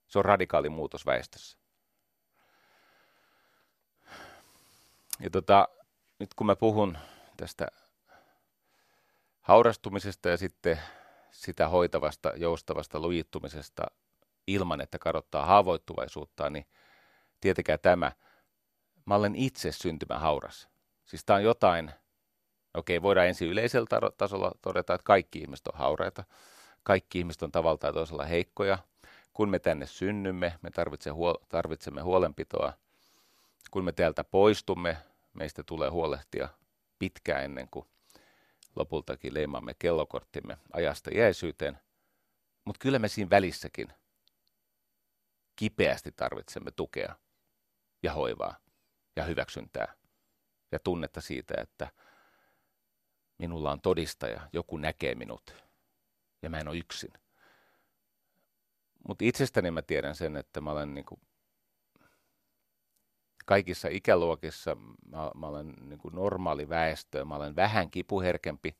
Se 0.08 0.18
on 0.18 0.24
radikaali 0.24 0.68
muutos 0.68 1.06
väestössä. 1.06 1.58
Ja 5.20 5.30
tota, 5.30 5.68
nyt 6.18 6.34
kun 6.34 6.46
mä 6.46 6.56
puhun 6.56 6.98
tästä 7.36 7.66
haurastumisesta 9.40 10.28
ja 10.28 10.36
sitten 10.36 10.80
sitä 11.30 11.68
hoitavasta, 11.68 12.32
joustavasta 12.36 13.00
lujittumisesta 13.00 13.86
ilman, 14.46 14.80
että 14.80 14.98
kadottaa 14.98 15.46
haavoittuvaisuutta, 15.46 16.50
niin 16.50 16.66
tietenkään 17.40 17.78
tämä, 17.82 18.12
mä 19.04 19.14
olen 19.14 19.34
itse 19.34 19.72
syntymä 19.72 20.18
hauras. 20.18 20.68
Siis 21.04 21.24
tämä 21.24 21.36
on 21.36 21.44
jotain, 21.44 21.90
okei, 22.74 23.02
voidaan 23.02 23.26
ensin 23.26 23.48
yleisellä 23.48 24.10
tasolla 24.16 24.52
todeta, 24.62 24.94
että 24.94 25.04
kaikki 25.04 25.38
ihmiset 25.38 25.66
on 25.66 25.78
hauraita 25.78 26.24
kaikki 26.82 27.18
ihmiset 27.18 27.42
on 27.42 27.52
tavalla 27.52 27.78
tai 27.78 27.92
toisella 27.92 28.24
heikkoja. 28.24 28.78
Kun 29.32 29.48
me 29.48 29.58
tänne 29.58 29.86
synnymme, 29.86 30.58
me 30.62 30.70
tarvitsemme, 30.70 31.16
huol- 31.16 31.44
tarvitsemme 31.48 32.00
huolenpitoa. 32.00 32.72
Kun 33.70 33.84
me 33.84 33.92
täältä 33.92 34.24
poistumme, 34.24 34.96
meistä 35.34 35.62
tulee 35.62 35.90
huolehtia 35.90 36.48
pitkään 36.98 37.44
ennen 37.44 37.68
kuin 37.70 37.86
lopultakin 38.76 39.34
leimaamme 39.34 39.74
kellokorttimme 39.78 40.58
ajasta 40.72 41.10
jäisyyteen. 41.10 41.78
Mutta 42.64 42.78
kyllä 42.78 42.98
me 42.98 43.08
siinä 43.08 43.30
välissäkin 43.30 43.92
kipeästi 45.56 46.12
tarvitsemme 46.12 46.70
tukea 46.70 47.16
ja 48.02 48.12
hoivaa 48.12 48.56
ja 49.16 49.24
hyväksyntää 49.24 49.94
ja 50.72 50.78
tunnetta 50.78 51.20
siitä, 51.20 51.54
että 51.58 51.90
minulla 53.38 53.72
on 53.72 53.80
todistaja, 53.80 54.48
joku 54.52 54.76
näkee 54.76 55.14
minut, 55.14 55.54
ja 56.42 56.50
mä 56.50 56.58
en 56.58 56.68
ole 56.68 56.76
yksin. 56.76 57.12
Mutta 59.08 59.24
itsestäni 59.24 59.70
mä 59.70 59.82
tiedän 59.82 60.14
sen, 60.14 60.36
että 60.36 60.60
mä 60.60 60.70
olen 60.70 60.94
niin 60.94 61.04
kuin 61.04 61.20
kaikissa 63.46 63.88
ikäluokissa, 63.88 64.76
mä, 65.10 65.30
mä 65.34 65.46
olen 65.46 65.74
niin 65.80 65.98
kuin 65.98 66.14
normaali 66.14 66.68
väestö, 66.68 67.24
mä 67.24 67.36
olen 67.36 67.56
vähän 67.56 67.90
kipuherkempi. 67.90 68.76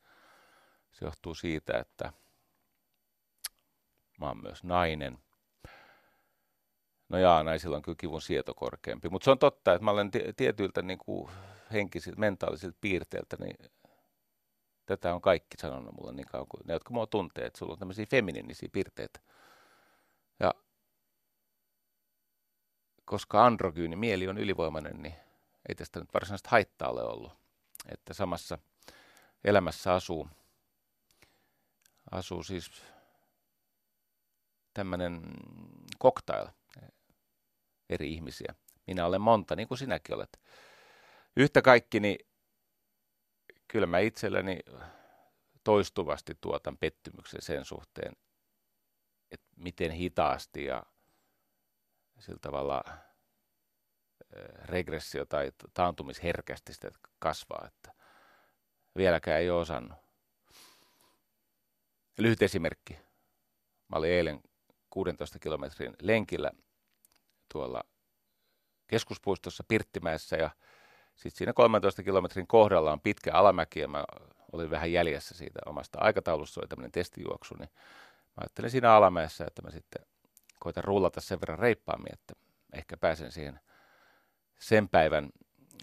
Se 0.93 1.05
johtuu 1.05 1.35
siitä, 1.35 1.79
että 1.79 2.13
mä 4.21 4.27
oon 4.27 4.43
myös 4.43 4.65
nainen. 4.65 5.19
No 7.09 7.19
jaa, 7.19 7.43
naisilla 7.43 7.77
on 7.77 7.83
kyllä 7.83 7.97
kivun 7.99 8.23
sieto 8.23 8.55
korkeampi. 8.55 9.09
Mutta 9.09 9.25
se 9.25 9.31
on 9.31 9.39
totta, 9.39 9.73
että 9.73 9.85
mä 9.85 9.91
olen 9.91 10.11
tietyiltä 10.37 10.83
niin 10.83 10.99
kuin 10.99 11.31
henkisiltä, 11.73 12.21
mentaalisilta 12.21 12.79
piirteiltä 12.81 13.37
niin 13.41 13.57
Tätä 14.87 15.15
on 15.15 15.21
kaikki 15.21 15.57
sanonut 15.61 15.95
mulle 15.95 16.13
niin 16.13 16.27
kauan 16.27 16.47
kuin 16.49 16.61
ne, 16.65 16.73
jotka 16.73 16.95
mua 16.95 17.07
tuntee, 17.07 17.47
että 17.47 17.59
sulla 17.59 17.73
on 17.73 17.79
tämmöisiä 17.79 18.07
feminiinisiä 18.07 18.69
piirteitä. 18.73 19.21
Ja 20.41 20.55
koska 23.05 23.47
androgyyni 23.47 23.97
mieli 23.97 24.29
on 24.29 24.39
ylivoimainen, 24.39 25.03
niin 25.03 25.15
ei 25.69 25.75
tästä 25.75 26.01
nyt 26.01 26.15
varsinaista 26.15 26.49
haittaa 26.51 26.89
ole 26.89 27.03
ollut. 27.03 27.33
Että 27.89 28.15
samassa 28.15 28.59
elämässä 29.45 29.95
asuu, 29.95 30.29
asuu 32.11 32.43
siis 32.43 32.71
tämmöinen 34.75 35.23
cocktail 36.03 36.47
eri 37.89 38.13
ihmisiä. 38.13 38.55
Minä 38.87 39.07
olen 39.07 39.21
monta, 39.21 39.57
niin 39.57 39.69
kuin 39.69 39.79
sinäkin 39.79 40.15
olet. 40.15 40.41
Yhtä 41.37 41.63
kaikki, 41.63 42.01
niin 42.01 42.27
kyllä 43.73 43.87
mä 43.87 43.99
itselleni 43.99 44.59
toistuvasti 45.65 46.35
tuotan 46.41 46.79
pettymyksen 46.79 47.43
sen 47.43 47.65
suhteen, 47.65 48.17
että 49.31 49.47
miten 49.57 49.91
hitaasti 49.91 50.65
ja 50.65 50.83
sillä 52.19 52.39
tavalla 52.41 52.85
regressio 54.65 55.27
tai 55.27 55.53
taantumisherkästi 55.75 56.75
sitä 56.75 56.91
kasvaa, 57.19 57.65
että 57.67 57.93
vieläkään 58.97 59.41
ei 59.41 59.51
ole 59.51 59.61
osannut. 59.61 59.99
Lyhyt 62.19 62.43
esimerkki. 62.43 62.95
Mä 63.89 63.97
olin 63.97 64.11
eilen 64.11 64.41
16 64.91 65.39
kilometrin 65.39 65.97
lenkillä 66.03 66.51
tuolla 67.53 67.85
keskuspuistossa 68.87 69.65
Pirttimäessä 69.69 70.37
ja 70.37 70.51
sitten 71.15 71.39
siinä 71.39 71.53
13 71.53 72.03
kilometrin 72.03 72.47
kohdalla 72.47 72.93
on 72.93 73.01
pitkä 73.01 73.33
alamäki 73.33 73.81
ja 73.81 73.89
mä 73.89 74.05
olin 74.53 74.71
vähän 74.71 74.93
jäljessä 74.93 75.35
siitä 75.35 75.61
omasta 75.67 75.99
aikataulusta, 76.01 76.61
oli 76.61 76.69
tämmöinen 76.69 76.93
testijuoksu, 76.93 77.55
niin 77.55 77.71
mä 78.27 78.41
ajattelin 78.41 78.71
siinä 78.71 78.95
alamäessä, 78.95 79.45
että 79.45 79.63
mä 79.63 79.71
sitten 79.71 80.07
koitan 80.61 80.85
rullata 80.85 81.21
sen 81.21 81.41
verran 81.41 81.59
reippaammin, 81.59 82.13
että 82.13 82.35
ehkä 82.73 82.97
pääsen 82.97 83.33
siihen 83.33 83.61
sen 84.61 84.89
päivän 84.89 85.31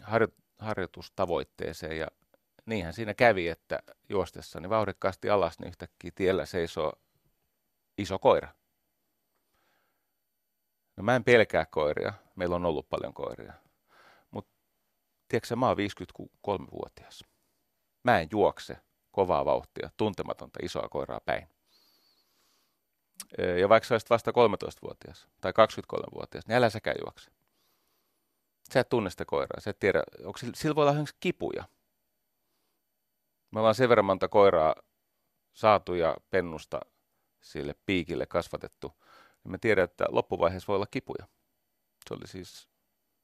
harjo- 0.01 0.43
harjoitustavoitteeseen 0.59 1.97
ja 1.97 2.07
niinhän 2.65 2.93
siinä 2.93 3.13
kävi, 3.13 3.47
että 3.47 3.79
juostessani 4.09 4.69
vauhdikkaasti 4.69 5.29
alas, 5.29 5.59
niin 5.59 5.67
yhtäkkiä 5.67 6.11
tiellä 6.15 6.45
seisoo 6.45 6.93
iso 7.97 8.19
koira. 8.19 8.47
No 10.97 11.03
mä 11.03 11.15
en 11.15 11.23
pelkää 11.23 11.65
koiria, 11.65 12.13
meillä 12.35 12.55
on 12.55 12.65
ollut 12.65 12.89
paljon 12.89 13.13
koiria. 13.13 13.53
Tiedätkö 15.29 15.55
mä 15.55 15.67
oon 15.67 15.77
53-vuotias. 15.77 17.23
Mä 18.03 18.19
en 18.19 18.27
juokse 18.31 18.77
kovaa 19.11 19.45
vauhtia, 19.45 19.89
tuntematonta 19.97 20.59
isoa 20.63 20.89
koiraa 20.89 21.19
päin. 21.25 21.47
Ja 23.59 23.69
vaikka 23.69 23.87
sä 23.87 23.93
olisit 23.93 24.09
vasta 24.09 24.31
13-vuotias 24.31 25.27
tai 25.41 25.51
23-vuotias, 25.51 26.47
niin 26.47 26.55
älä 26.55 26.69
säkään 26.69 26.97
juokse. 27.05 27.31
Sä 28.73 28.79
et 28.79 28.89
tunne 28.89 29.09
sitä 29.09 29.25
koiraa. 29.25 29.59
Sä 29.59 29.69
et 29.69 29.79
tiedä, 29.79 30.03
onko 30.25 30.37
sillä, 30.37 30.53
sillä 30.55 30.75
voi 30.75 30.89
olla 30.89 31.05
kipuja. 31.19 31.63
Me 33.51 33.59
ollaan 33.59 33.75
sen 33.75 33.89
verran 33.89 34.05
monta 34.05 34.27
koiraa 34.27 34.75
saatu 35.53 35.93
ja 35.93 36.17
pennusta 36.29 36.79
sille 37.41 37.75
piikille 37.85 38.25
kasvatettu, 38.25 38.93
niin 39.43 39.51
me 39.51 39.57
tiedän, 39.57 39.83
että 39.83 40.05
loppuvaiheessa 40.09 40.67
voi 40.67 40.75
olla 40.75 40.87
kipuja. 40.91 41.27
Se 42.09 42.13
oli 42.13 42.27
siis, 42.27 42.68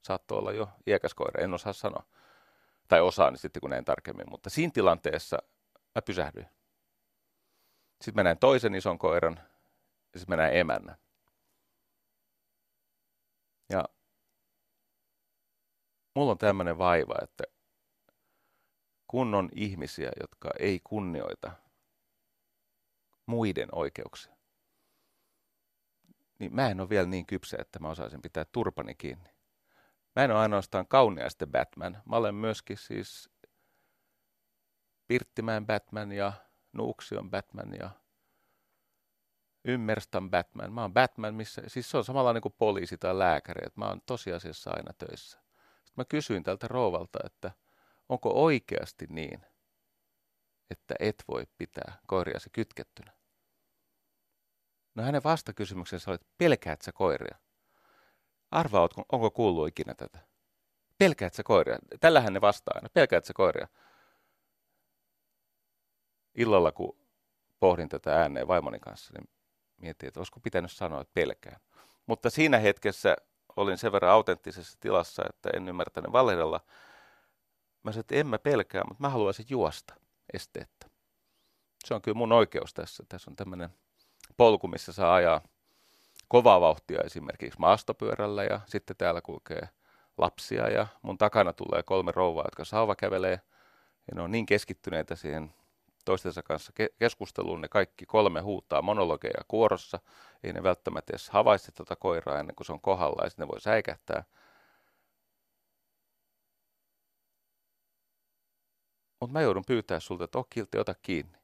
saattoi 0.05 0.37
olla 0.37 0.51
jo 0.51 0.69
iäkäs 0.87 1.13
koira, 1.13 1.43
en 1.43 1.53
osaa 1.53 1.73
sanoa. 1.73 2.03
Tai 2.87 3.01
osaan 3.01 3.33
niin 3.33 3.39
sitten 3.39 3.61
kun 3.61 3.69
näin 3.69 3.85
tarkemmin, 3.85 4.29
mutta 4.29 4.49
siinä 4.49 4.71
tilanteessa 4.73 5.37
mä 5.95 6.01
pysähdyin. 6.01 6.47
Sitten 8.01 8.15
mä 8.15 8.23
näin 8.23 8.37
toisen 8.37 8.75
ison 8.75 8.97
koiran 8.97 9.39
ja 10.13 10.19
sitten 10.19 10.37
mä 10.37 10.43
näin 10.43 10.57
emännän. 10.57 10.97
Ja 13.69 13.83
mulla 16.15 16.31
on 16.31 16.37
tämmöinen 16.37 16.77
vaiva, 16.77 17.15
että 17.23 17.43
kun 19.07 19.35
on 19.35 19.49
ihmisiä, 19.55 20.11
jotka 20.21 20.49
ei 20.59 20.79
kunnioita 20.83 21.51
muiden 23.25 23.69
oikeuksia, 23.71 24.35
niin 26.39 26.55
mä 26.55 26.67
en 26.67 26.79
ole 26.79 26.89
vielä 26.89 27.07
niin 27.07 27.25
kypsä, 27.25 27.57
että 27.59 27.79
mä 27.79 27.89
osaisin 27.89 28.21
pitää 28.21 28.45
turpani 28.51 28.95
kiinni. 28.95 29.34
Mä 30.15 30.23
en 30.23 30.31
ole 30.31 30.39
ainoastaan 30.39 30.87
kauniaisten 30.87 31.51
Batman. 31.51 32.01
Mä 32.05 32.15
olen 32.15 32.35
myöskin 32.35 32.77
siis 32.77 33.29
Pirttimäen 35.07 35.65
Batman 35.65 36.11
ja 36.11 36.33
Nuuksion 36.73 37.31
Batman 37.31 37.73
ja 37.79 37.89
Ymmerstan 39.65 40.31
Batman. 40.31 40.73
Mä 40.73 40.81
oon 40.81 40.93
Batman, 40.93 41.35
missä, 41.35 41.61
siis 41.67 41.91
se 41.91 41.97
on 41.97 42.05
samanlainen 42.05 42.41
kuin 42.41 42.55
poliisi 42.57 42.97
tai 42.97 43.19
lääkäri, 43.19 43.61
että 43.67 43.79
mä 43.79 43.87
oon 43.87 44.01
tosiasiassa 44.05 44.71
aina 44.71 44.93
töissä. 44.93 45.39
Sitten 45.75 45.93
mä 45.97 46.05
kysyin 46.05 46.43
tältä 46.43 46.67
rouvalta, 46.67 47.19
että 47.25 47.51
onko 48.09 48.43
oikeasti 48.43 49.05
niin, 49.09 49.45
että 50.69 50.95
et 50.99 51.23
voi 51.27 51.43
pitää 51.57 51.99
koiriasi 52.07 52.49
kytkettynä? 52.49 53.11
No 54.95 55.03
hänen 55.03 55.23
vastakysymyksensä 55.23 56.11
oli, 56.11 56.15
että 56.15 56.27
pelkäät 56.37 56.81
sä 56.81 56.91
koiria? 56.91 57.37
Arvaa, 58.55 58.89
onko 59.11 59.31
kuullut 59.31 59.67
ikinä 59.67 59.93
tätä? 59.93 60.19
Pelkäät 60.97 61.33
sä 61.33 61.43
koiria? 61.43 61.77
Tällähän 61.99 62.33
ne 62.33 62.41
vastaa 62.41 62.71
aina. 62.75 62.89
Pelkäät 62.93 63.25
sä 63.25 63.33
koiria? 63.33 63.67
Illalla, 66.35 66.71
kun 66.71 66.97
pohdin 67.59 67.89
tätä 67.89 68.15
ääneen 68.15 68.47
vaimoni 68.47 68.79
kanssa, 68.79 69.13
niin 69.13 69.29
mietin, 69.77 70.07
että 70.07 70.19
olisiko 70.19 70.39
pitänyt 70.39 70.71
sanoa, 70.71 71.01
että 71.01 71.13
pelkään. 71.13 71.59
Mutta 72.05 72.29
siinä 72.29 72.57
hetkessä 72.57 73.15
olin 73.55 73.77
sen 73.77 73.91
verran 73.91 74.11
autenttisessa 74.11 74.77
tilassa, 74.79 75.23
että 75.29 75.49
en 75.53 75.69
ymmärtänyt 75.69 76.11
valehdella. 76.11 76.61
Mä 77.83 77.91
sanoin, 77.91 77.99
että 77.99 78.15
en 78.15 78.27
mä 78.27 78.39
pelkää, 78.39 78.83
mutta 78.87 79.01
mä 79.01 79.09
haluaisin 79.09 79.45
juosta 79.49 79.95
esteettä. 80.33 80.89
Se 81.85 81.93
on 81.93 82.01
kyllä 82.01 82.17
mun 82.17 82.31
oikeus 82.31 82.73
tässä. 82.73 83.03
Tässä 83.09 83.31
on 83.31 83.35
tämmöinen 83.35 83.69
polku, 84.37 84.67
missä 84.67 84.93
saa 84.93 85.13
ajaa 85.13 85.41
kovaa 86.27 86.61
vauhtia 86.61 87.01
esimerkiksi 87.05 87.59
maastopyörällä 87.59 88.43
ja 88.43 88.59
sitten 88.65 88.95
täällä 88.97 89.21
kulkee 89.21 89.69
lapsia 90.17 90.69
ja 90.69 90.87
mun 91.01 91.17
takana 91.17 91.53
tulee 91.53 91.83
kolme 91.83 92.11
rouvaa, 92.11 92.45
jotka 92.45 92.65
sauva 92.65 92.95
kävelee 92.95 93.41
ja 94.07 94.15
ne 94.15 94.21
on 94.21 94.31
niin 94.31 94.45
keskittyneitä 94.45 95.15
siihen 95.15 95.53
toistensa 96.05 96.43
kanssa 96.43 96.73
ke- 96.79 96.95
keskusteluun, 96.99 97.61
ne 97.61 97.67
kaikki 97.67 98.05
kolme 98.05 98.41
huutaa 98.41 98.81
monologeja 98.81 99.43
kuorossa, 99.47 99.99
ei 100.43 100.53
ne 100.53 100.63
välttämättä 100.63 101.11
edes 101.11 101.29
havaitse 101.29 101.71
tuota 101.71 101.95
koiraa 101.95 102.39
ennen 102.39 102.55
kuin 102.55 102.65
se 102.67 102.73
on 102.73 102.81
kohdalla 102.81 103.23
ja 103.23 103.29
sitten 103.29 103.43
ne 103.47 103.51
voi 103.51 103.61
säikähtää. 103.61 104.23
Mutta 109.19 109.33
mä 109.33 109.41
joudun 109.41 109.65
pyytää 109.67 109.99
sulta, 109.99 110.23
että 110.23 110.37
oh, 110.39 110.47
ota 110.79 110.95
kiinni. 111.01 111.37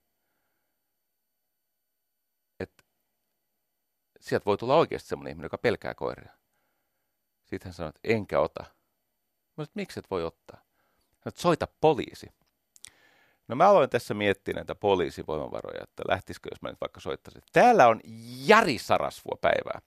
Sieltä 4.21 4.45
voi 4.45 4.57
tulla 4.57 4.75
oikeasti 4.75 5.09
semmoinen 5.09 5.31
ihminen, 5.31 5.45
joka 5.45 5.57
pelkää 5.57 5.93
koiria. 5.93 6.31
Sitten 7.45 7.67
hän 7.67 7.73
sanoi, 7.73 7.89
että 7.89 7.99
enkä 8.03 8.39
ota. 8.39 8.63
Mä 9.57 9.65
sanoin, 9.65 9.71
miksi 9.75 9.99
et 9.99 10.11
voi 10.11 10.23
ottaa? 10.23 10.57
Hän 11.01 11.27
että 11.27 11.41
soita 11.41 11.67
poliisi. 11.81 12.27
No 13.47 13.55
mä 13.55 13.69
aloin 13.69 13.89
tässä 13.89 14.13
miettiä 14.13 14.53
näitä 14.53 14.75
poliisivoimavaroja, 14.75 15.83
että 15.83 16.03
lähtisikö, 16.07 16.49
jos 16.51 16.61
mä 16.61 16.69
nyt 16.69 16.81
vaikka 16.81 16.99
soittaisin. 16.99 17.41
Täällä 17.53 17.87
on 17.87 17.99
Jari 18.45 18.77
Sarasvuo 18.77 19.37
päivää. 19.41 19.81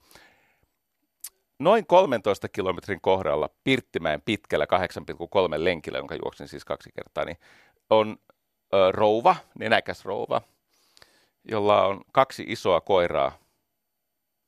Noin 1.59 1.87
13 1.87 2.49
kilometrin 2.49 3.01
kohdalla 3.01 3.51
Pirttimäen 3.65 4.23
pitkällä 4.23 4.65
8,3 4.65 5.65
lenkillä, 5.65 5.99
jonka 5.99 6.15
juoksin 6.15 6.49
siis 6.49 6.65
kaksi 6.65 6.91
kertaa, 6.95 7.25
niin 7.25 7.39
on 7.91 8.17
ö, 8.75 8.93
rouva, 8.93 9.37
nenäkäs 9.59 10.05
rouva, 10.05 10.41
jolla 11.45 11.87
on 11.87 12.01
kaksi 12.13 12.45
isoa 12.49 12.81
koiraa 12.81 13.44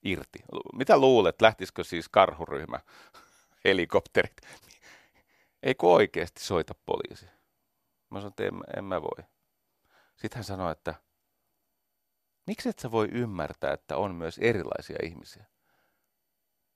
irti. 0.02 0.38
Mitä 0.72 0.98
luulet, 0.98 1.42
lähtisikö 1.42 1.84
siis 1.84 2.08
karhuryhmä, 2.08 2.80
helikopterit? 3.64 4.36
Eikö 5.62 5.86
oikeasti 5.86 6.44
soita 6.44 6.74
poliisi? 6.86 7.26
Mä 8.10 8.18
sanoin, 8.18 8.28
että 8.32 8.44
en, 8.44 8.60
en 8.76 8.84
mä 8.84 9.02
voi. 9.02 9.24
Sitten 10.16 10.36
hän 10.36 10.44
sanoi, 10.44 10.72
että 10.72 10.94
miksi 12.46 12.68
et 12.68 12.78
sä 12.78 12.90
voi 12.90 13.08
ymmärtää, 13.12 13.72
että 13.72 13.96
on 13.96 14.14
myös 14.14 14.38
erilaisia 14.38 14.98
ihmisiä? 15.02 15.44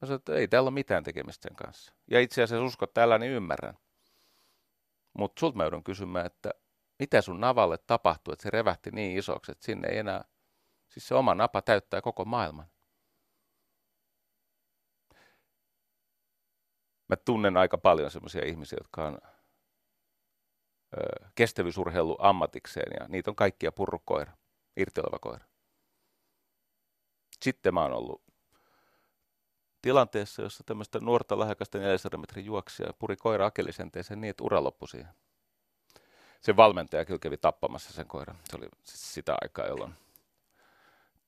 Mä 0.00 0.06
sanoin, 0.06 0.18
että 0.18 0.34
ei 0.34 0.48
täällä 0.48 0.66
ole 0.66 0.74
mitään 0.74 1.04
tekemistä 1.04 1.48
sen 1.48 1.56
kanssa. 1.56 1.92
Ja 2.10 2.20
itse 2.20 2.42
asiassa 2.42 2.64
uskot 2.64 2.94
täällä, 2.94 3.18
niin 3.18 3.32
ymmärrän. 3.32 3.78
Mutta 5.18 5.40
sulta 5.40 5.56
mä 5.56 5.64
joudun 5.64 5.84
kysymään, 5.84 6.26
että 6.26 6.50
mitä 6.98 7.20
sun 7.20 7.40
navalle 7.40 7.78
tapahtui, 7.78 8.32
että 8.32 8.42
se 8.42 8.50
revähti 8.50 8.90
niin 8.90 9.18
isoksi, 9.18 9.52
että 9.52 9.64
sinne 9.64 9.88
ei 9.88 9.98
enää, 9.98 10.24
siis 10.88 11.08
se 11.08 11.14
oma 11.14 11.34
napa 11.34 11.62
täyttää 11.62 12.00
koko 12.00 12.24
maailman. 12.24 12.66
Mä 17.10 17.16
tunnen 17.16 17.56
aika 17.56 17.78
paljon 17.78 18.10
semmoisia 18.10 18.44
ihmisiä, 18.44 18.78
jotka 18.80 19.06
on 19.06 19.18
ö, 20.98 21.30
kestävyysurheilu 21.34 22.16
ammatikseen 22.20 22.92
ja 23.00 23.08
niitä 23.08 23.30
on 23.30 23.36
kaikkia 23.36 23.72
purrukoira, 23.72 24.32
irtioleva 24.76 25.18
koira. 25.18 25.44
Sitten 27.42 27.74
mä 27.74 27.82
oon 27.82 27.92
ollut 27.92 28.22
tilanteessa, 29.82 30.42
jossa 30.42 30.64
tämmöistä 30.64 31.00
nuorta 31.00 31.38
lahjakasta 31.38 31.78
400 31.78 32.20
metrin 32.20 32.44
juoksia 32.44 32.92
puri 32.98 33.16
koira 33.16 33.46
akelisenteeseen 33.46 34.20
niin, 34.20 34.30
että 34.30 34.44
ura 34.44 34.64
loppui 34.64 34.88
siihen. 34.88 35.14
Se 36.40 36.56
valmentaja 36.56 37.04
kyllä 37.04 37.18
kävi 37.18 37.36
tappamassa 37.36 37.92
sen 37.92 38.06
koiran. 38.06 38.38
Se 38.50 38.56
oli 38.56 38.68
siis 38.84 39.14
sitä 39.14 39.36
aikaa, 39.42 39.66
jolloin 39.66 39.94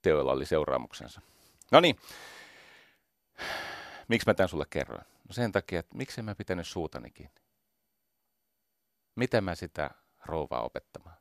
teoilla 0.02 0.32
oli 0.32 0.46
seuraamuksensa. 0.46 1.20
No 1.70 1.80
niin, 1.80 1.98
miksi 4.08 4.28
mä 4.28 4.34
tämän 4.34 4.48
sulle 4.48 4.66
kerroin? 4.70 5.11
No 5.28 5.32
sen 5.32 5.52
takia, 5.52 5.80
että 5.80 5.96
miksi 5.96 6.22
mä 6.22 6.34
pitänyt 6.34 6.66
suutani 6.66 7.10
kiinni? 7.10 7.40
Miten 9.14 9.44
mä 9.44 9.54
sitä 9.54 9.90
rouvaa 10.26 10.62
opettamaan? 10.62 11.16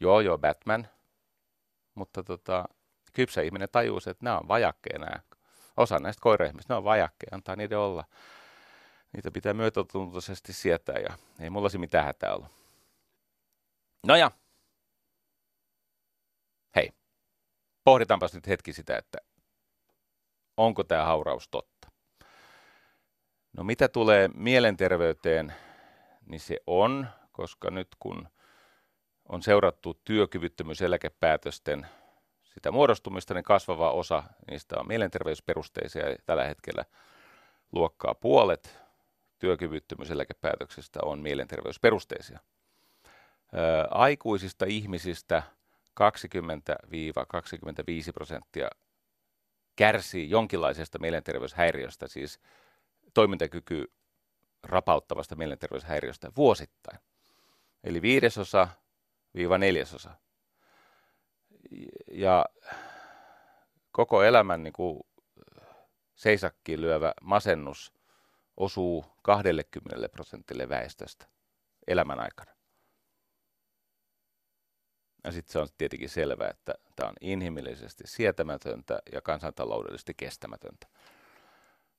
Joo, 0.00 0.20
joo, 0.20 0.38
Batman. 0.38 0.88
Mutta 1.94 2.22
tota, 2.22 2.64
kypsä 3.12 3.42
ihminen 3.42 3.68
tajuisi, 3.72 4.10
että 4.10 4.24
nämä 4.24 4.38
on 4.38 4.48
vajakkeen 4.48 5.00
nämä. 5.00 5.20
Osa 5.76 5.98
näistä 5.98 6.20
koiraihmisistä, 6.20 6.74
ne 6.74 6.76
on 6.76 6.84
vajakkeen, 6.84 7.34
antaa 7.34 7.56
niiden 7.56 7.78
olla. 7.78 8.04
Niitä 9.12 9.30
pitää 9.30 9.54
myötätuntoisesti 9.54 10.52
sietää 10.52 10.98
ja 10.98 11.18
ei 11.40 11.50
mulla 11.50 11.68
se 11.68 11.78
mitään 11.78 12.04
hätää 12.04 12.34
ollut. 12.34 12.48
No 14.06 14.16
ja, 14.16 14.30
hei, 16.76 16.92
pohditaanpas 17.84 18.34
nyt 18.34 18.46
hetki 18.46 18.72
sitä, 18.72 18.96
että 18.96 19.18
onko 20.56 20.84
tämä 20.84 21.04
hauraus 21.04 21.48
totta. 21.48 21.71
No 23.52 23.64
mitä 23.64 23.88
tulee 23.88 24.30
mielenterveyteen, 24.34 25.52
niin 26.26 26.40
se 26.40 26.56
on, 26.66 27.06
koska 27.32 27.70
nyt 27.70 27.88
kun 27.98 28.28
on 29.28 29.42
seurattu 29.42 30.00
työkyvyttömyyseläkepäätösten 30.04 31.86
sitä 32.54 32.70
muodostumista, 32.70 33.34
niin 33.34 33.44
kasvava 33.44 33.90
osa 33.90 34.22
niistä 34.50 34.78
on 34.78 34.88
mielenterveysperusteisia 34.88 36.10
ja 36.10 36.16
tällä 36.26 36.44
hetkellä 36.44 36.84
luokkaa 37.72 38.14
puolet 38.14 38.78
työkyvyttömyyseläkepäätöksistä 39.38 41.00
on 41.02 41.18
mielenterveysperusteisia. 41.18 42.38
Ää, 43.52 43.86
aikuisista 43.90 44.64
ihmisistä 44.68 45.42
20-25 46.00 46.04
prosenttia 48.14 48.70
kärsii 49.76 50.30
jonkinlaisesta 50.30 50.98
mielenterveyshäiriöstä, 50.98 52.08
siis 52.08 52.40
toimintakyky 53.14 53.92
rapauttavasta 54.62 55.36
mielenterveyshäiriöstä 55.36 56.32
vuosittain. 56.36 56.98
Eli 57.84 58.02
viidesosa 58.02 58.68
viiva 59.34 59.58
neljäsosa. 59.58 60.10
Ja 62.12 62.46
koko 63.92 64.22
elämän 64.22 64.62
niin 64.62 64.72
kuin 64.72 65.00
seisakkiin 66.14 66.80
lyövä 66.80 67.12
masennus 67.22 67.92
osuu 68.56 69.04
20 69.22 70.08
prosentille 70.08 70.68
väestöstä 70.68 71.26
elämän 71.86 72.20
aikana. 72.20 72.52
Ja 75.24 75.32
sitten 75.32 75.52
se 75.52 75.58
on 75.58 75.68
tietenkin 75.78 76.08
selvää, 76.08 76.50
että 76.50 76.74
tämä 76.96 77.08
on 77.08 77.14
inhimillisesti 77.20 78.04
sietämätöntä 78.06 78.98
ja 79.12 79.20
kansantaloudellisesti 79.20 80.14
kestämätöntä. 80.14 80.86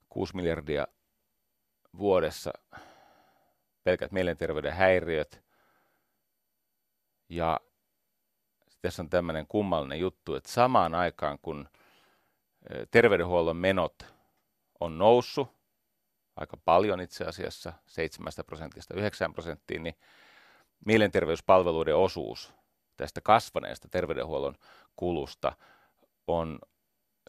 6 0.10 0.36
miljardia 0.36 0.88
vuodessa 1.98 2.54
pelkät 3.84 4.12
mielenterveyden 4.12 4.74
häiriöt. 4.74 5.44
Ja 7.30 7.60
tässä 8.82 9.02
on 9.02 9.10
tämmöinen 9.10 9.48
kummallinen 9.48 10.00
juttu, 10.00 10.36
että 10.36 10.52
samaan 10.52 10.96
aikaan 10.96 11.40
kun 11.42 11.70
terveydenhuollon 12.92 13.58
menot 13.58 14.06
on 14.80 14.98
noussut, 14.98 15.48
aika 16.36 16.58
paljon 16.66 17.02
itse 17.02 17.26
asiassa, 17.26 17.74
7 17.88 18.32
prosentista 18.46 18.94
9 18.94 19.34
prosenttiin, 19.34 19.84
niin 19.84 19.96
mielenterveyspalveluiden 20.86 21.96
osuus 21.96 22.54
tästä 22.98 23.22
kasvaneesta 23.22 23.88
terveydenhuollon 23.92 24.56
kulusta 24.96 25.54
on 26.28 26.60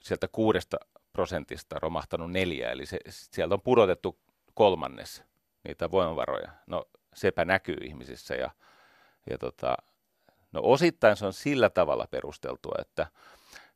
sieltä 0.03 0.29
kuudesta 0.29 0.77
prosentista 1.13 1.79
romahtanut 1.79 2.33
neljä, 2.33 2.71
eli 2.71 2.87
se, 2.87 2.99
sieltä 3.09 3.55
on 3.55 3.63
pudotettu 3.63 4.19
kolmannes 4.55 5.25
niitä 5.65 5.91
voimavaroja. 5.91 6.51
No 6.67 6.85
sepä 7.15 7.45
näkyy 7.45 7.77
ihmisissä 7.85 8.35
ja, 8.35 8.51
ja 9.31 9.39
tota, 9.39 9.77
no 10.53 10.61
osittain 10.65 11.17
se 11.17 11.27
on 11.27 11.33
sillä 11.33 11.71
tavalla 11.71 12.07
perusteltua, 12.11 12.75
että 12.81 13.07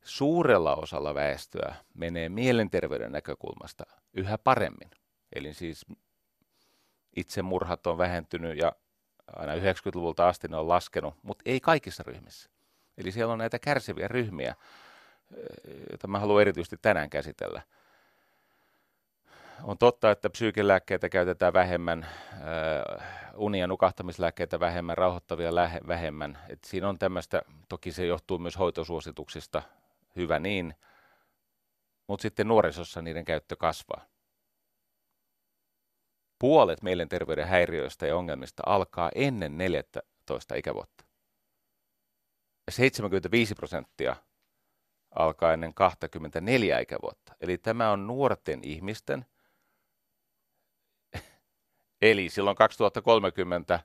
suurella 0.01 0.75
osalla 0.75 1.15
väestöä 1.15 1.75
menee 1.93 2.29
mielenterveyden 2.29 3.11
näkökulmasta 3.11 3.83
yhä 4.13 4.37
paremmin. 4.37 4.89
Eli 5.35 5.53
siis 5.53 5.85
itsemurhat 7.15 7.87
on 7.87 7.97
vähentynyt 7.97 8.57
ja 8.57 8.71
aina 9.35 9.55
90-luvulta 9.55 10.27
asti 10.27 10.47
ne 10.47 10.57
on 10.57 10.67
laskenut, 10.67 11.13
mutta 11.23 11.41
ei 11.45 11.59
kaikissa 11.59 12.03
ryhmissä. 12.03 12.49
Eli 12.97 13.11
siellä 13.11 13.33
on 13.33 13.39
näitä 13.39 13.59
kärsiviä 13.59 14.07
ryhmiä, 14.07 14.55
joita 15.89 16.07
mä 16.07 16.19
haluan 16.19 16.41
erityisesti 16.41 16.77
tänään 16.81 17.09
käsitellä. 17.09 17.61
On 19.63 19.77
totta, 19.77 20.11
että 20.11 20.29
psyykelääkkeitä 20.29 21.09
käytetään 21.09 21.53
vähemmän, 21.53 22.07
uni- 23.35 23.59
ja 23.59 23.67
nukahtamislääkkeitä 23.67 24.59
vähemmän, 24.59 24.97
rauhoittavia 24.97 25.55
lähe- 25.55 25.87
vähemmän. 25.87 26.37
Et 26.49 26.59
siinä 26.63 26.89
on 26.89 26.99
tämmöistä, 26.99 27.41
toki 27.69 27.91
se 27.91 28.05
johtuu 28.05 28.37
myös 28.37 28.57
hoitosuosituksista, 28.59 29.61
hyvä 30.15 30.39
niin, 30.39 30.73
mutta 32.07 32.21
sitten 32.21 32.47
nuorisossa 32.47 33.01
niiden 33.01 33.25
käyttö 33.25 33.55
kasvaa. 33.55 34.05
Puolet 36.39 36.81
mielenterveyden 36.81 37.47
häiriöistä 37.47 38.07
ja 38.07 38.17
ongelmista 38.17 38.63
alkaa 38.65 39.11
ennen 39.15 39.57
14 39.57 40.55
ikävuotta. 40.55 41.05
75 42.69 43.55
prosenttia 43.55 44.15
alkaa 45.15 45.53
ennen 45.53 45.73
24 45.73 46.79
ikävuotta. 46.79 47.33
Eli 47.41 47.57
tämä 47.57 47.91
on 47.91 48.07
nuorten 48.07 48.59
ihmisten, 48.63 49.25
eli 52.01 52.29
silloin 52.29 52.55
2030 52.55 53.79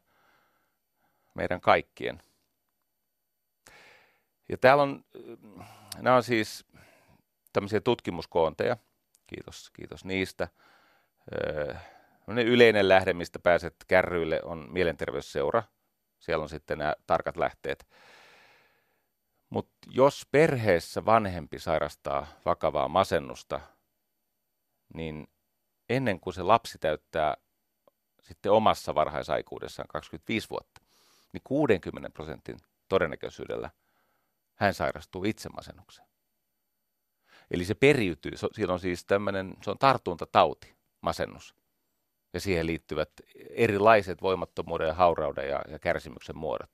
meidän 1.34 1.60
kaikkien. 1.60 2.22
Ja 4.48 4.58
täällä 4.58 4.82
on, 4.82 5.04
nämä 5.98 6.16
on 6.16 6.22
siis 6.22 6.66
tämmöisiä 7.52 7.80
tutkimuskoonteja, 7.80 8.76
kiitos, 9.26 9.70
kiitos 9.70 10.04
niistä. 10.04 10.48
Öö, 11.32 11.74
yleinen 12.28 12.88
lähde, 12.88 13.12
mistä 13.12 13.38
pääset 13.38 13.74
kärryille, 13.86 14.40
on 14.44 14.68
mielenterveysseura. 14.70 15.62
Siellä 16.18 16.42
on 16.42 16.48
sitten 16.48 16.78
nämä 16.78 16.94
tarkat 17.06 17.36
lähteet. 17.36 17.86
Mutta 19.50 19.74
jos 19.86 20.26
perheessä 20.30 21.04
vanhempi 21.04 21.58
sairastaa 21.58 22.26
vakavaa 22.44 22.88
masennusta, 22.88 23.60
niin 24.94 25.28
ennen 25.88 26.20
kuin 26.20 26.34
se 26.34 26.42
lapsi 26.42 26.78
täyttää 26.78 27.36
sitten 28.24 28.52
omassa 28.52 28.94
varhaisaikuudessaan 28.94 29.88
25 29.88 30.50
vuotta, 30.50 30.80
niin 31.32 31.42
60 31.44 32.10
prosentin 32.10 32.56
todennäköisyydellä 32.88 33.70
hän 34.54 34.74
sairastuu 34.74 35.24
itsemasennukseen. 35.24 36.08
Eli 37.50 37.64
se 37.64 37.74
periytyy, 37.74 38.32
siellä 38.52 38.72
on 38.72 38.80
siis 38.80 39.04
tämmöinen, 39.04 39.54
se 39.62 39.70
on 39.70 39.78
tartuntatauti, 39.78 40.76
masennus. 41.00 41.54
Ja 42.32 42.40
siihen 42.40 42.66
liittyvät 42.66 43.10
erilaiset 43.50 44.22
voimattomuuden, 44.22 44.94
haurauden 44.94 45.48
ja, 45.48 45.62
ja 45.68 45.78
kärsimyksen 45.78 46.36
muodot. 46.36 46.70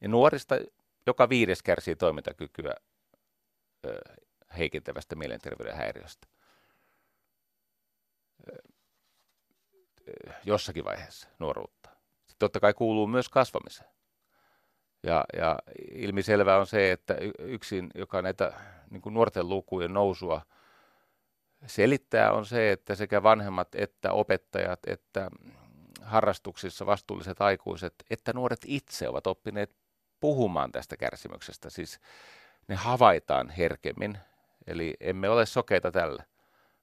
Ja 0.00 0.08
nuorista 0.08 0.54
joka 1.06 1.28
viides 1.28 1.62
kärsii 1.62 1.96
toimintakykyä 1.96 2.74
ö, 3.86 4.00
heikentävästä 4.58 5.16
mielenterveyden 5.16 5.76
häiriöstä. 5.76 6.26
Jossakin 10.44 10.84
vaiheessa 10.84 11.28
nuoruutta. 11.38 11.90
Sitten 12.18 12.38
totta 12.38 12.60
kai 12.60 12.74
kuuluu 12.74 13.06
myös 13.06 13.28
kasvamiseen. 13.28 13.90
Ja, 15.02 15.24
ja 15.36 15.58
ilmiselvää 15.92 16.58
on 16.58 16.66
se, 16.66 16.92
että 16.92 17.16
yksin, 17.38 17.90
joka 17.94 18.22
näitä 18.22 18.52
niin 18.90 19.02
kuin 19.02 19.14
nuorten 19.14 19.48
lukujen 19.48 19.92
nousua 19.92 20.42
selittää, 21.66 22.32
on 22.32 22.46
se, 22.46 22.72
että 22.72 22.94
sekä 22.94 23.22
vanhemmat 23.22 23.74
että 23.74 24.12
opettajat 24.12 24.80
että 24.86 25.30
harrastuksissa 26.02 26.86
vastuulliset 26.86 27.40
aikuiset, 27.40 27.94
että 28.10 28.32
nuoret 28.32 28.60
itse 28.66 29.08
ovat 29.08 29.26
oppineet 29.26 29.76
puhumaan 30.20 30.72
tästä 30.72 30.96
kärsimyksestä. 30.96 31.70
Siis 31.70 32.00
ne 32.68 32.74
havaitaan 32.74 33.50
herkemmin, 33.50 34.18
eli 34.66 34.96
emme 35.00 35.28
ole 35.28 35.46
sokeita 35.46 35.92
tällä. 35.92 36.24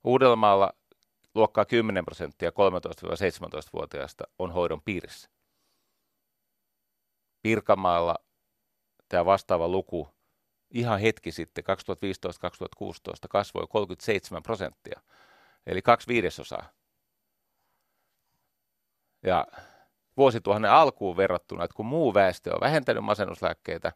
Uudellamaalla 0.04 0.74
luokkaa 1.38 1.66
10 1.66 2.06
prosenttia 2.06 2.50
13-17-vuotiaista 2.50 4.24
on 4.40 4.52
hoidon 4.52 4.82
piirissä. 4.82 5.30
Pirkamaalla 7.42 8.16
tämä 9.10 9.26
vastaava 9.26 9.68
luku 9.68 10.10
ihan 10.70 11.00
hetki 11.00 11.32
sitten, 11.32 11.64
2015-2016, 11.64 13.28
kasvoi 13.30 13.68
37 13.70 14.44
prosenttia, 14.44 15.02
eli 15.66 15.82
kaksi 15.82 16.08
viidesosaa. 16.08 16.70
Ja 19.24 19.48
vuosituhannen 20.18 20.72
alkuun 20.72 21.18
verrattuna, 21.18 21.64
että 21.64 21.76
kun 21.76 21.86
muu 21.86 22.14
väestö 22.14 22.54
on 22.54 22.62
vähentänyt 22.62 23.04
masennuslääkkeitä, 23.04 23.92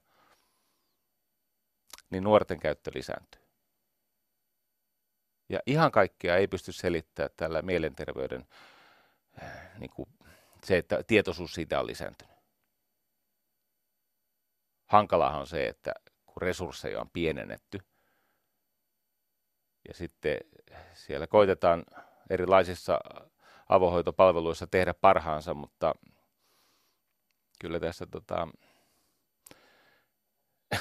niin 2.10 2.24
nuorten 2.24 2.60
käyttö 2.60 2.92
lisääntyy. 2.94 3.41
Ja 5.52 5.60
ihan 5.66 5.92
kaikkia 5.92 6.38
ei 6.38 6.48
pysty 6.48 6.72
selittämään 6.72 7.30
tällä 7.38 7.62
mielenterveyden, 7.62 8.48
niin 9.78 9.90
kuin 9.90 10.10
se, 10.64 10.78
että 10.78 11.04
tietoisuus 11.04 11.54
siitä 11.54 11.80
on 11.80 11.88
lisääntynyt. 11.88 12.36
Hankalaahan 14.86 15.40
on 15.42 15.48
se, 15.48 15.68
että 15.68 15.94
kun 16.26 16.42
resursseja 16.42 17.02
on 17.02 17.10
pienennetty, 17.10 17.80
ja 19.88 19.94
sitten 19.94 20.38
siellä 20.94 21.28
koitetaan 21.28 21.84
erilaisissa 22.30 23.00
avohoitopalveluissa 23.70 24.68
tehdä 24.68 24.94
parhaansa, 24.94 25.54
mutta 25.54 25.96
kyllä 27.62 27.80
tässä 27.80 28.06
tota, 28.06 28.48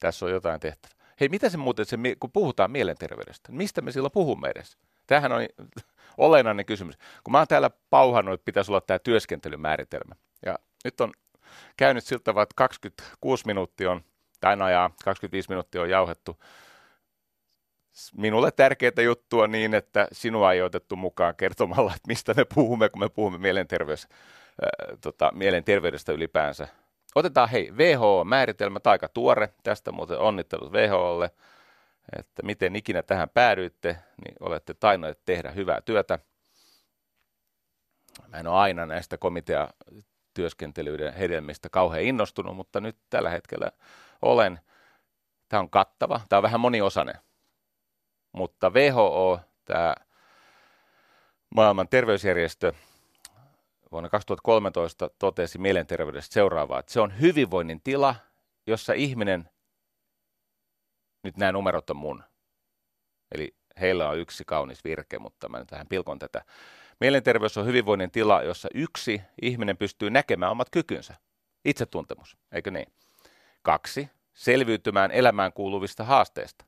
tässä 0.00 0.26
on 0.26 0.32
jotain 0.32 0.60
tehtävä. 0.60 1.03
Hei, 1.20 1.28
mitä 1.28 1.48
se 1.48 1.56
muuten, 1.56 1.86
se, 1.86 1.96
kun 2.20 2.32
puhutaan 2.32 2.70
mielenterveydestä, 2.70 3.52
mistä 3.52 3.80
me 3.80 3.92
silloin 3.92 4.12
puhumme 4.12 4.48
edes? 4.48 4.78
Tämähän 5.06 5.32
on 5.32 5.40
olennainen 6.18 6.66
kysymys. 6.66 6.96
Kun 7.24 7.32
mä 7.32 7.38
oon 7.38 7.48
täällä 7.48 7.70
pauhannut, 7.90 8.34
että 8.34 8.44
pitäisi 8.44 8.70
olla 8.70 8.80
tämä 8.80 8.98
työskentelymääritelmä. 8.98 10.14
Ja 10.46 10.58
nyt 10.84 11.00
on 11.00 11.12
käynyt 11.76 12.04
siltä, 12.04 12.30
että 12.30 12.54
26 12.54 13.46
minuuttia 13.46 13.90
on, 13.90 14.04
tai 14.40 14.56
ja 14.72 14.90
25 15.04 15.48
minuuttia 15.48 15.82
on 15.82 15.90
jauhettu 15.90 16.38
minulle 18.16 18.50
tärkeää 18.50 19.02
juttua 19.04 19.46
niin, 19.46 19.74
että 19.74 20.08
sinua 20.12 20.52
ei 20.52 20.62
otettu 20.62 20.96
mukaan 20.96 21.36
kertomalla, 21.36 21.92
että 21.96 22.08
mistä 22.08 22.34
me 22.34 22.44
puhumme, 22.54 22.88
kun 22.88 23.00
me 23.00 23.08
puhumme 23.08 23.38
mielenterveys, 23.38 24.08
äh, 24.10 24.98
tota, 25.00 25.32
mielenterveydestä 25.34 26.12
ylipäänsä. 26.12 26.68
Otetaan 27.14 27.48
hei, 27.48 27.70
WHO-määritelmä, 27.70 28.80
aika 28.84 29.08
tuore, 29.08 29.54
tästä 29.62 29.92
muuten 29.92 30.18
onnittelut 30.18 30.72
WHOlle, 30.72 31.30
että 32.18 32.42
miten 32.42 32.76
ikinä 32.76 33.02
tähän 33.02 33.28
päädyitte, 33.28 33.96
niin 34.24 34.36
olette 34.40 34.74
tainneet 34.74 35.20
tehdä 35.24 35.50
hyvää 35.50 35.80
työtä. 35.80 36.18
Mä 38.28 38.36
en 38.38 38.46
ole 38.46 38.56
aina 38.56 38.86
näistä 38.86 39.18
komiteatyöskentelyiden 39.18 41.14
hedelmistä 41.14 41.68
kauhean 41.68 42.02
innostunut, 42.02 42.56
mutta 42.56 42.80
nyt 42.80 42.96
tällä 43.10 43.30
hetkellä 43.30 43.70
olen– 44.22 44.60
Tämä 45.54 45.60
on 45.60 45.70
kattava, 45.70 46.20
tämä 46.28 46.38
on 46.38 46.42
vähän 46.42 46.60
moniosainen, 46.60 47.14
mutta 48.32 48.70
WHO, 48.70 49.40
tämä 49.64 49.94
maailman 51.54 51.88
terveysjärjestö, 51.88 52.72
vuonna 53.94 54.08
2013 54.08 55.10
totesi 55.18 55.58
mielenterveydestä 55.58 56.34
seuraavaa, 56.34 56.80
että 56.80 56.92
se 56.92 57.00
on 57.00 57.20
hyvinvoinnin 57.20 57.80
tila, 57.80 58.14
jossa 58.66 58.92
ihminen, 58.92 59.50
nyt 61.22 61.36
nämä 61.36 61.52
numerot 61.52 61.90
on 61.90 61.96
mun, 61.96 62.24
eli 63.34 63.56
heillä 63.80 64.08
on 64.08 64.18
yksi 64.18 64.44
kaunis 64.44 64.84
virke, 64.84 65.18
mutta 65.18 65.48
mä 65.48 65.58
nyt 65.58 65.70
vähän 65.70 65.88
pilkon 65.88 66.18
tätä. 66.18 66.44
Mielenterveys 67.00 67.58
on 67.58 67.66
hyvinvoinnin 67.66 68.10
tila, 68.10 68.42
jossa 68.42 68.68
yksi 68.74 69.22
ihminen 69.42 69.76
pystyy 69.76 70.10
näkemään 70.10 70.52
omat 70.52 70.70
kykynsä. 70.70 71.14
Itsetuntemus, 71.64 72.36
eikö 72.52 72.70
niin? 72.70 72.92
Kaksi, 73.62 74.10
selviytymään 74.32 75.10
elämään 75.10 75.52
kuuluvista 75.52 76.04
haasteista. 76.04 76.64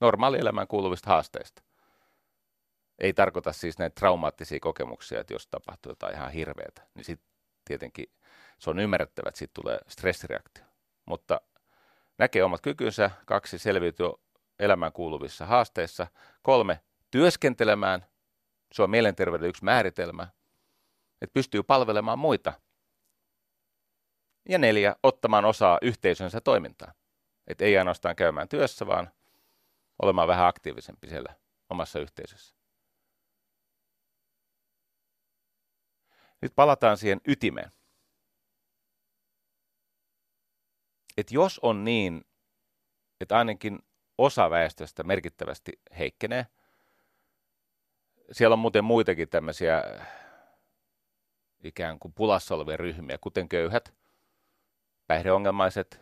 Normaali 0.00 0.38
elämään 0.38 0.68
kuuluvista 0.68 1.10
haasteista. 1.10 1.65
Ei 2.98 3.12
tarkoita 3.14 3.52
siis 3.52 3.78
näitä 3.78 3.94
traumaattisia 3.94 4.60
kokemuksia, 4.60 5.20
että 5.20 5.34
jos 5.34 5.46
tapahtuu 5.46 5.90
jotain 5.90 6.14
ihan 6.14 6.30
hirveätä, 6.30 6.82
niin 6.94 7.04
sitten 7.04 7.28
tietenkin 7.64 8.06
se 8.58 8.70
on 8.70 8.78
ymmärrettävä, 8.78 9.28
että 9.28 9.38
siitä 9.38 9.54
tulee 9.54 9.78
stressireaktio. 9.88 10.64
Mutta 11.06 11.40
näkee 12.18 12.44
omat 12.44 12.60
kykynsä, 12.60 13.10
kaksi 13.26 13.58
selviytyy 13.58 14.06
elämään 14.58 14.92
kuuluvissa 14.92 15.46
haasteissa, 15.46 16.06
kolme 16.42 16.80
työskentelemään, 17.10 18.06
se 18.72 18.82
on 18.82 18.90
mielenterveyden 18.90 19.48
yksi 19.48 19.64
määritelmä, 19.64 20.28
että 21.22 21.34
pystyy 21.34 21.62
palvelemaan 21.62 22.18
muita. 22.18 22.52
Ja 24.48 24.58
neljä, 24.58 24.96
ottamaan 25.02 25.44
osaa 25.44 25.78
yhteisönsä 25.82 26.40
toimintaan. 26.40 26.94
Että 27.46 27.64
ei 27.64 27.78
ainoastaan 27.78 28.16
käymään 28.16 28.48
työssä, 28.48 28.86
vaan 28.86 29.10
olemaan 30.02 30.28
vähän 30.28 30.46
aktiivisempi 30.46 31.08
siellä 31.08 31.34
omassa 31.70 31.98
yhteisössä. 31.98 32.55
Nyt 36.46 36.54
palataan 36.56 36.96
siihen 36.96 37.20
ytimeen. 37.28 37.72
Että 41.16 41.34
jos 41.34 41.58
on 41.58 41.84
niin, 41.84 42.24
että 43.20 43.38
ainakin 43.38 43.78
osa 44.18 44.50
väestöstä 44.50 45.02
merkittävästi 45.02 45.72
heikkenee, 45.98 46.46
siellä 48.32 48.54
on 48.54 48.58
muuten 48.58 48.84
muitakin 48.84 49.28
tämmöisiä 49.28 49.82
ikään 51.64 51.98
kuin 51.98 52.14
pulassa 52.14 52.54
olevia 52.54 52.76
ryhmiä, 52.76 53.18
kuten 53.20 53.48
köyhät, 53.48 53.94
päihdeongelmaiset 55.06 56.00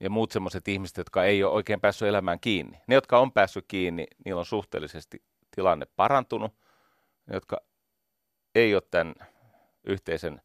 ja 0.00 0.10
muut 0.10 0.32
semmoiset 0.32 0.68
ihmiset, 0.68 0.96
jotka 0.96 1.24
ei 1.24 1.44
ole 1.44 1.52
oikein 1.52 1.80
päässyt 1.80 2.08
elämään 2.08 2.40
kiinni. 2.40 2.80
Ne, 2.86 2.94
jotka 2.94 3.18
on 3.18 3.32
päässyt 3.32 3.64
kiinni, 3.68 4.06
niillä 4.24 4.38
on 4.38 4.46
suhteellisesti 4.46 5.24
tilanne 5.50 5.86
parantunut. 5.96 6.54
Ne, 7.26 7.34
jotka 7.34 7.67
ei 8.58 8.74
ole 8.74 8.82
tämän 8.90 9.14
yhteisen 9.84 10.40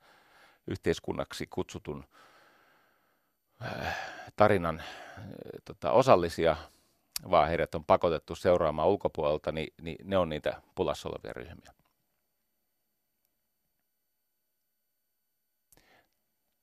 yhteiskunnaksi 0.68 1.48
kutsutun 1.48 2.06
äh, 3.62 3.98
tarinan 4.36 4.80
äh, 4.80 4.86
tota, 5.66 5.92
osallisia, 5.92 6.56
vaan 7.32 7.48
heidät 7.48 7.76
on 7.76 7.86
pakotettu 7.86 8.36
seuraamaan 8.36 8.88
ulkopuolelta, 8.88 9.52
niin, 9.52 9.74
niin 9.82 9.98
ne 10.04 10.18
on 10.18 10.30
niitä 10.30 10.62
pulassa 10.76 11.10
olevia 11.10 11.34
ryhmiä. 11.34 11.74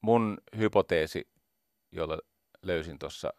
Mun 0.00 0.38
hypoteesi, 0.56 1.28
jolla 1.92 2.18
löysin 2.62 2.98
tuossa 2.98 3.32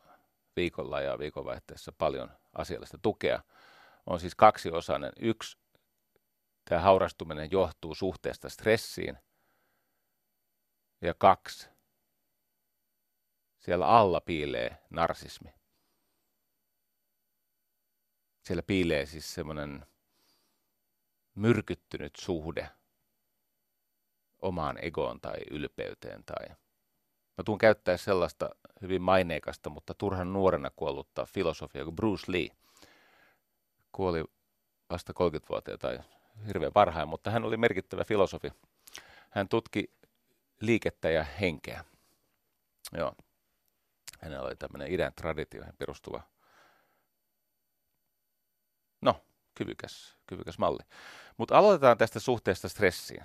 viikolla 0.55 1.01
ja 1.01 1.19
viikonvaihteessa 1.19 1.91
paljon 1.97 2.31
asiallista 2.53 2.97
tukea, 3.01 3.43
on 4.05 4.19
siis 4.19 4.35
kaksiosainen. 4.35 5.11
Yksi, 5.19 5.57
tämä 6.71 6.81
haurastuminen 6.81 7.51
johtuu 7.51 7.95
suhteesta 7.95 8.49
stressiin. 8.49 9.17
Ja 11.01 11.13
kaksi, 11.13 11.69
siellä 13.59 13.87
alla 13.87 14.21
piilee 14.21 14.77
narsismi. 14.89 15.53
Siellä 18.43 18.63
piilee 18.63 19.05
siis 19.05 19.33
semmoinen 19.33 19.85
myrkyttynyt 21.35 22.15
suhde 22.15 22.69
omaan 24.39 24.77
egoon 24.81 25.21
tai 25.21 25.39
ylpeyteen. 25.51 26.23
Tai... 26.25 26.47
Mä 27.37 27.43
tuun 27.45 27.57
käyttää 27.57 27.97
sellaista 27.97 28.49
hyvin 28.81 29.01
maineikasta, 29.01 29.69
mutta 29.69 29.93
turhan 29.93 30.33
nuorena 30.33 30.71
kuollutta 30.75 31.25
filosofia 31.25 31.83
kuin 31.83 31.95
Bruce 31.95 32.31
Lee. 32.31 32.49
Kuoli 33.91 34.23
vasta 34.89 35.13
30-vuotiaana 35.13 35.77
tai 35.77 35.99
hirveän 36.47 36.71
varhain, 36.75 37.07
mutta 37.09 37.31
hän 37.31 37.43
oli 37.43 37.57
merkittävä 37.57 38.03
filosofi. 38.03 38.51
Hän 39.29 39.49
tutki 39.49 39.93
liikettä 40.61 41.09
ja 41.09 41.23
henkeä. 41.23 41.85
Joo. 42.97 43.15
Hänellä 44.21 44.47
oli 44.47 44.55
tämmöinen 44.55 44.91
idän 44.93 45.13
traditioihin 45.15 45.75
perustuva, 45.77 46.23
no, 49.01 49.25
kyvykäs, 49.55 50.17
kyvykäs 50.27 50.57
malli. 50.57 50.83
Mutta 51.37 51.57
aloitetaan 51.57 51.97
tästä 51.97 52.19
suhteesta 52.19 52.69
stressiin. 52.69 53.23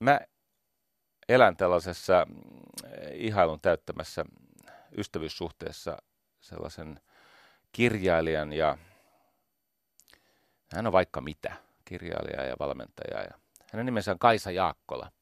Mä 0.00 0.20
elän 1.28 1.56
tällaisessa 1.56 2.26
mm, 2.28 2.36
ihailun 3.12 3.60
täyttämässä 3.60 4.24
ystävyyssuhteessa 4.98 6.02
sellaisen 6.40 7.00
kirjailijan 7.72 8.52
ja 8.52 8.78
hän 10.74 10.86
on 10.86 10.92
vaikka 10.92 11.20
mitä, 11.20 11.52
kirjailija 11.84 12.44
ja 12.44 12.56
valmentaja. 12.58 13.22
Ja 13.22 13.30
hänen 13.72 13.86
nimensä 13.86 14.12
on 14.12 14.18
Kaisa 14.18 14.50
Jaakkola. 14.50 15.12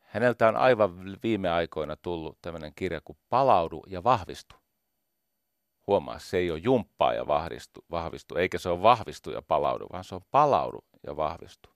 Häneltä 0.00 0.48
on 0.48 0.56
aivan 0.56 1.18
viime 1.22 1.50
aikoina 1.50 1.96
tullut 1.96 2.38
tämmöinen 2.42 2.72
kirja 2.74 3.00
kuin 3.04 3.18
Palaudu 3.28 3.82
ja 3.86 4.04
vahvistu. 4.04 4.54
Huomaa, 5.86 6.18
se 6.18 6.36
ei 6.36 6.50
ole 6.50 6.58
jumppaa 6.58 7.14
ja 7.14 7.26
vahvistu, 7.26 7.84
vahvistu, 7.90 8.36
eikä 8.36 8.58
se 8.58 8.68
ole 8.68 8.82
vahvistu 8.82 9.30
ja 9.30 9.42
palaudu, 9.42 9.86
vaan 9.92 10.04
se 10.04 10.14
on 10.14 10.20
palaudu 10.30 10.84
ja 11.06 11.16
vahvistu. 11.16 11.70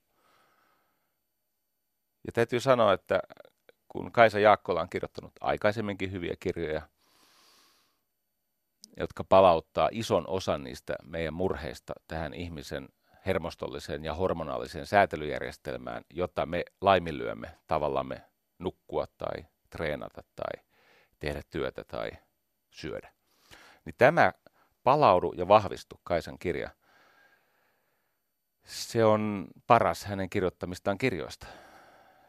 Ja 2.27 2.33
täytyy 2.33 2.61
sanoa, 2.61 2.93
että 2.93 3.21
kun 3.89 4.13
Kaisa 4.13 4.39
Jaakkola 4.39 4.81
on 4.81 4.89
kirjoittanut 4.89 5.33
aikaisemminkin 5.41 6.13
hyviä 6.13 6.35
kirjoja, 6.41 6.83
jotka 8.97 9.25
palauttaa 9.25 9.89
ison 9.93 10.25
osan 10.29 10.65
niistä 10.65 10.95
meidän 11.03 11.35
murheista 11.35 11.93
tähän 12.09 12.35
ihmisen 12.35 12.89
hermostolliseen 13.27 14.05
ja 14.05 14.15
hormonaaliseen 14.15 14.87
säätelyjärjestelmään, 14.87 16.05
jota 16.11 16.47
me 16.47 16.65
laiminlyömme 16.81 17.51
tavallamme 17.67 18.23
nukkua 18.59 19.07
tai 19.19 19.45
treenata 19.71 20.23
tai 20.37 20.63
tehdä 21.19 21.43
työtä 21.51 21.85
tai 21.85 22.11
syödä. 22.71 23.13
Niin 23.85 23.95
tämä 23.99 24.33
palaudu 24.83 25.33
ja 25.37 25.49
vahvistu 25.49 26.01
Kaisan 26.05 26.39
kirja, 26.39 26.71
se 28.65 29.05
on 29.05 29.47
paras 29.67 30.05
hänen 30.05 30.31
kirjoittamistaan 30.31 30.99
kirjoista. 30.99 31.47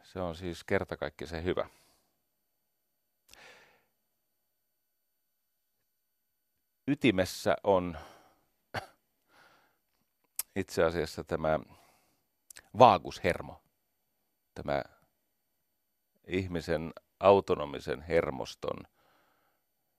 Se 0.03 0.19
on 0.19 0.35
siis 0.35 0.63
kertakaikkisen 0.63 1.43
hyvä. 1.43 1.69
Ytimessä 6.87 7.55
on 7.63 7.97
itse 10.55 10.83
asiassa 10.83 11.23
tämä 11.23 11.59
vaagushermo, 12.79 13.61
tämä 14.53 14.83
ihmisen 16.27 16.93
autonomisen 17.19 18.01
hermoston 18.01 18.77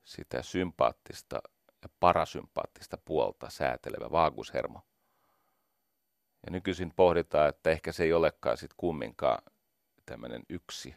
sitä 0.04 0.42
sympaattista 0.42 1.40
ja 1.82 1.88
parasympaattista 2.00 2.98
puolta 3.04 3.50
säätelevä 3.50 4.10
vaagushermo. 4.10 4.80
Ja 6.46 6.52
nykyisin 6.52 6.92
pohditaan, 6.96 7.48
että 7.48 7.70
ehkä 7.70 7.92
se 7.92 8.04
ei 8.04 8.12
olekaan 8.12 8.56
sitten 8.56 8.76
kumminkaan 8.76 9.42
tämmöinen 10.06 10.42
yksi, 10.48 10.94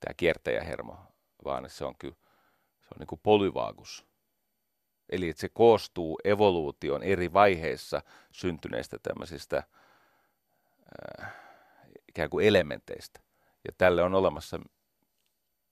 tämä 0.00 0.14
kiertäjähermo, 0.16 0.96
vaan 1.44 1.70
se 1.70 1.84
on 1.84 1.94
kyllä 1.98 2.16
se 2.80 2.88
on 2.94 2.98
niin 2.98 3.06
kuin 3.06 3.20
polyvaagus. 3.22 4.11
Eli 5.12 5.28
että 5.28 5.40
se 5.40 5.48
koostuu 5.48 6.20
evoluution 6.24 7.02
eri 7.02 7.32
vaiheissa 7.32 8.02
syntyneistä 8.32 8.98
tämmöisistä 9.02 9.62
äh, 11.20 11.32
ikään 12.08 12.30
kuin 12.30 12.46
elementeistä. 12.46 13.20
Ja 13.64 13.72
tälle 13.78 14.02
on 14.02 14.14
olemassa, 14.14 14.60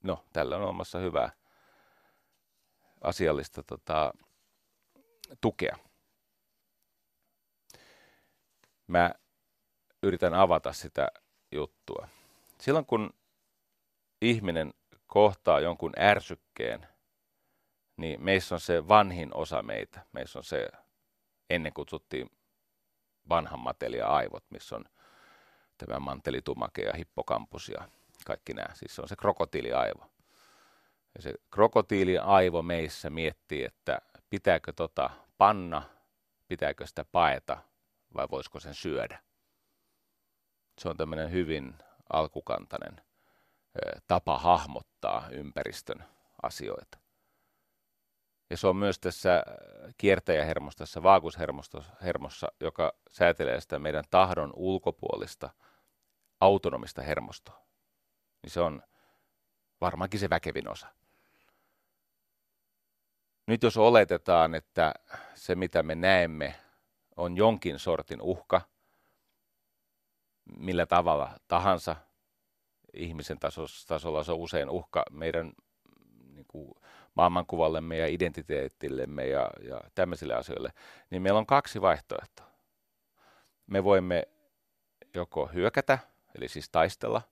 no, 0.02 0.24
tälle 0.32 0.56
on 0.56 0.62
olemassa 0.62 0.98
hyvää 0.98 1.30
asiallista 3.00 3.62
tota, 3.62 4.12
tukea. 5.40 5.76
Mä 8.86 9.14
yritän 10.02 10.34
avata 10.34 10.72
sitä 10.72 11.08
juttua 11.52 12.08
silloin 12.60 12.86
kun 12.86 13.10
ihminen 14.22 14.74
kohtaa 15.06 15.60
jonkun 15.60 15.92
ärsykkeen, 15.98 16.88
niin 18.00 18.24
meissä 18.24 18.54
on 18.54 18.60
se 18.60 18.88
vanhin 18.88 19.34
osa 19.34 19.62
meitä. 19.62 20.00
Meissä 20.12 20.38
on 20.38 20.44
se, 20.44 20.68
ennen 21.50 21.72
kutsuttiin 21.72 22.30
vanhan 23.28 23.60
matelia 23.60 24.06
aivot, 24.06 24.44
missä 24.50 24.76
on 24.76 24.84
tämä 25.78 25.98
mantelitumake 26.00 26.82
ja 26.82 26.92
hippokampus 26.92 27.68
ja 27.68 27.88
kaikki 28.26 28.54
nämä. 28.54 28.74
Siis 28.74 28.96
se 28.96 29.02
on 29.02 29.08
se 29.08 29.16
krokotiiliaivo. 29.16 30.10
Ja 31.14 31.22
se 31.22 31.34
krokotiiliaivo 31.50 32.62
meissä 32.62 33.10
miettii, 33.10 33.64
että 33.64 34.00
pitääkö 34.30 34.72
tota 34.72 35.10
panna, 35.38 35.82
pitääkö 36.48 36.86
sitä 36.86 37.04
paeta 37.04 37.58
vai 38.14 38.26
voisiko 38.30 38.60
sen 38.60 38.74
syödä. 38.74 39.22
Se 40.78 40.88
on 40.88 40.96
tämmöinen 40.96 41.32
hyvin 41.32 41.74
alkukantainen 42.12 43.00
tapa 44.06 44.38
hahmottaa 44.38 45.28
ympäristön 45.30 46.04
asioita. 46.42 46.98
Ja 48.50 48.56
se 48.56 48.66
on 48.66 48.76
myös 48.76 48.98
tässä 48.98 49.42
kiertäjähermossa, 49.96 50.78
tässä 50.78 51.02
vaagushermossa, 51.02 52.52
joka 52.60 52.92
säätelee 53.10 53.60
sitä 53.60 53.78
meidän 53.78 54.04
tahdon 54.10 54.52
ulkopuolista 54.56 55.50
autonomista 56.40 57.02
hermostoa. 57.02 57.62
Niin 58.42 58.50
se 58.50 58.60
on 58.60 58.82
varmaankin 59.80 60.20
se 60.20 60.30
väkevin 60.30 60.68
osa. 60.68 60.86
Nyt 63.46 63.62
jos 63.62 63.76
oletetaan, 63.76 64.54
että 64.54 64.94
se 65.34 65.54
mitä 65.54 65.82
me 65.82 65.94
näemme 65.94 66.54
on 67.16 67.36
jonkin 67.36 67.78
sortin 67.78 68.22
uhka, 68.22 68.60
millä 70.58 70.86
tavalla 70.86 71.38
tahansa, 71.48 71.96
ihmisen 72.94 73.38
tasolla 73.88 74.24
se 74.24 74.32
on 74.32 74.38
usein 74.38 74.70
uhka 74.70 75.02
meidän 75.10 75.52
niin 76.32 76.46
kuin, 76.48 76.74
maailmankuvallemme 77.14 77.96
ja 77.96 78.06
identiteetillemme 78.06 79.26
ja, 79.26 79.50
ja 79.68 79.80
tämmöisille 79.94 80.34
asioille, 80.34 80.72
niin 81.10 81.22
meillä 81.22 81.38
on 81.38 81.46
kaksi 81.46 81.80
vaihtoehtoa. 81.80 82.46
Me 83.66 83.84
voimme 83.84 84.28
joko 85.14 85.46
hyökätä, 85.46 85.98
eli 86.34 86.48
siis 86.48 86.70
taistella, 86.70 87.22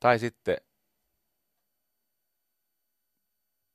tai 0.00 0.18
sitten 0.18 0.56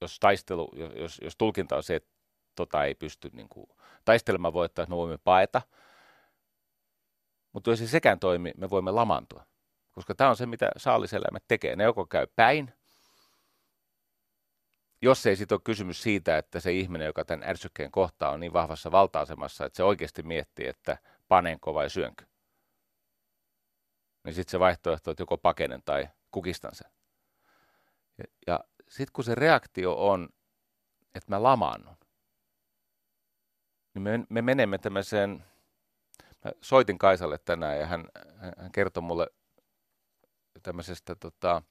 jos 0.02 0.20
taistelu, 0.20 0.72
jos, 0.96 1.20
jos 1.24 1.36
tulkinta 1.38 1.76
on 1.76 1.84
se, 1.84 1.96
että 1.96 2.10
tota 2.56 2.84
ei 2.84 2.96
pysty 2.96 3.30
niin 3.34 3.50
kuin, 3.50 3.68
taistelemaan 4.06 4.54
voittaa, 4.54 4.84
että 4.84 4.90
me 4.90 4.98
voimme 4.98 5.18
paeta, 5.18 5.62
mutta 7.54 7.70
jos 7.70 7.82
ei 7.82 7.88
sekään 7.88 8.20
toimi, 8.20 8.52
me 8.58 8.70
voimme 8.70 8.92
lamantua. 8.92 9.46
Koska 9.92 10.16
tämä 10.16 10.30
on 10.30 10.36
se, 10.36 10.46
mitä 10.46 10.70
saaliseläimet 10.78 11.44
tekee. 11.48 11.76
Ne 11.76 11.84
joko 11.84 12.06
käy 12.06 12.28
päin, 12.36 12.74
jos 15.02 15.26
ei 15.26 15.36
sitten 15.36 15.56
ole 15.56 15.62
kysymys 15.64 16.04
siitä, 16.04 16.38
että 16.38 16.60
se 16.60 16.72
ihminen, 16.72 17.06
joka 17.06 17.26
tämän 17.26 17.50
ärsykkeen 17.50 17.92
kohtaa, 17.92 18.32
on 18.32 18.40
niin 18.40 18.54
vahvassa 18.54 18.92
valta-asemassa, 18.92 19.66
että 19.66 19.78
se 19.78 19.84
oikeasti 19.84 20.24
miettii, 20.24 20.68
että 20.68 20.98
panenko 21.28 21.74
vai 21.74 21.90
syönkö. 21.90 22.26
Niin 24.24 24.34
sitten 24.34 24.52
se 24.52 24.60
vaihtoehto, 24.60 25.12
että 25.12 25.22
joko 25.22 25.38
pakenen 25.38 25.82
tai 25.86 26.10
kukistan 26.32 26.76
sen. 26.76 26.92
Ja, 28.18 28.24
ja 28.48 28.60
sitten 28.90 29.14
kun 29.14 29.24
se 29.24 29.36
reaktio 29.36 30.08
on, 30.08 30.30
että 31.16 31.32
mä 31.32 31.44
lamaannun, 31.44 31.96
niin 33.94 34.02
me, 34.02 34.26
me 34.30 34.42
menemme 34.42 34.78
tämmöiseen, 34.78 35.46
mä 36.46 36.52
soitin 36.62 36.98
Kaisalle 36.98 37.38
tänään 37.38 37.80
ja 37.80 37.86
hän, 37.86 38.08
hän 38.58 38.72
kertoi 38.72 39.04
mulle 39.04 39.28
tämmöisestä 40.64 41.16
tota, 41.16 41.62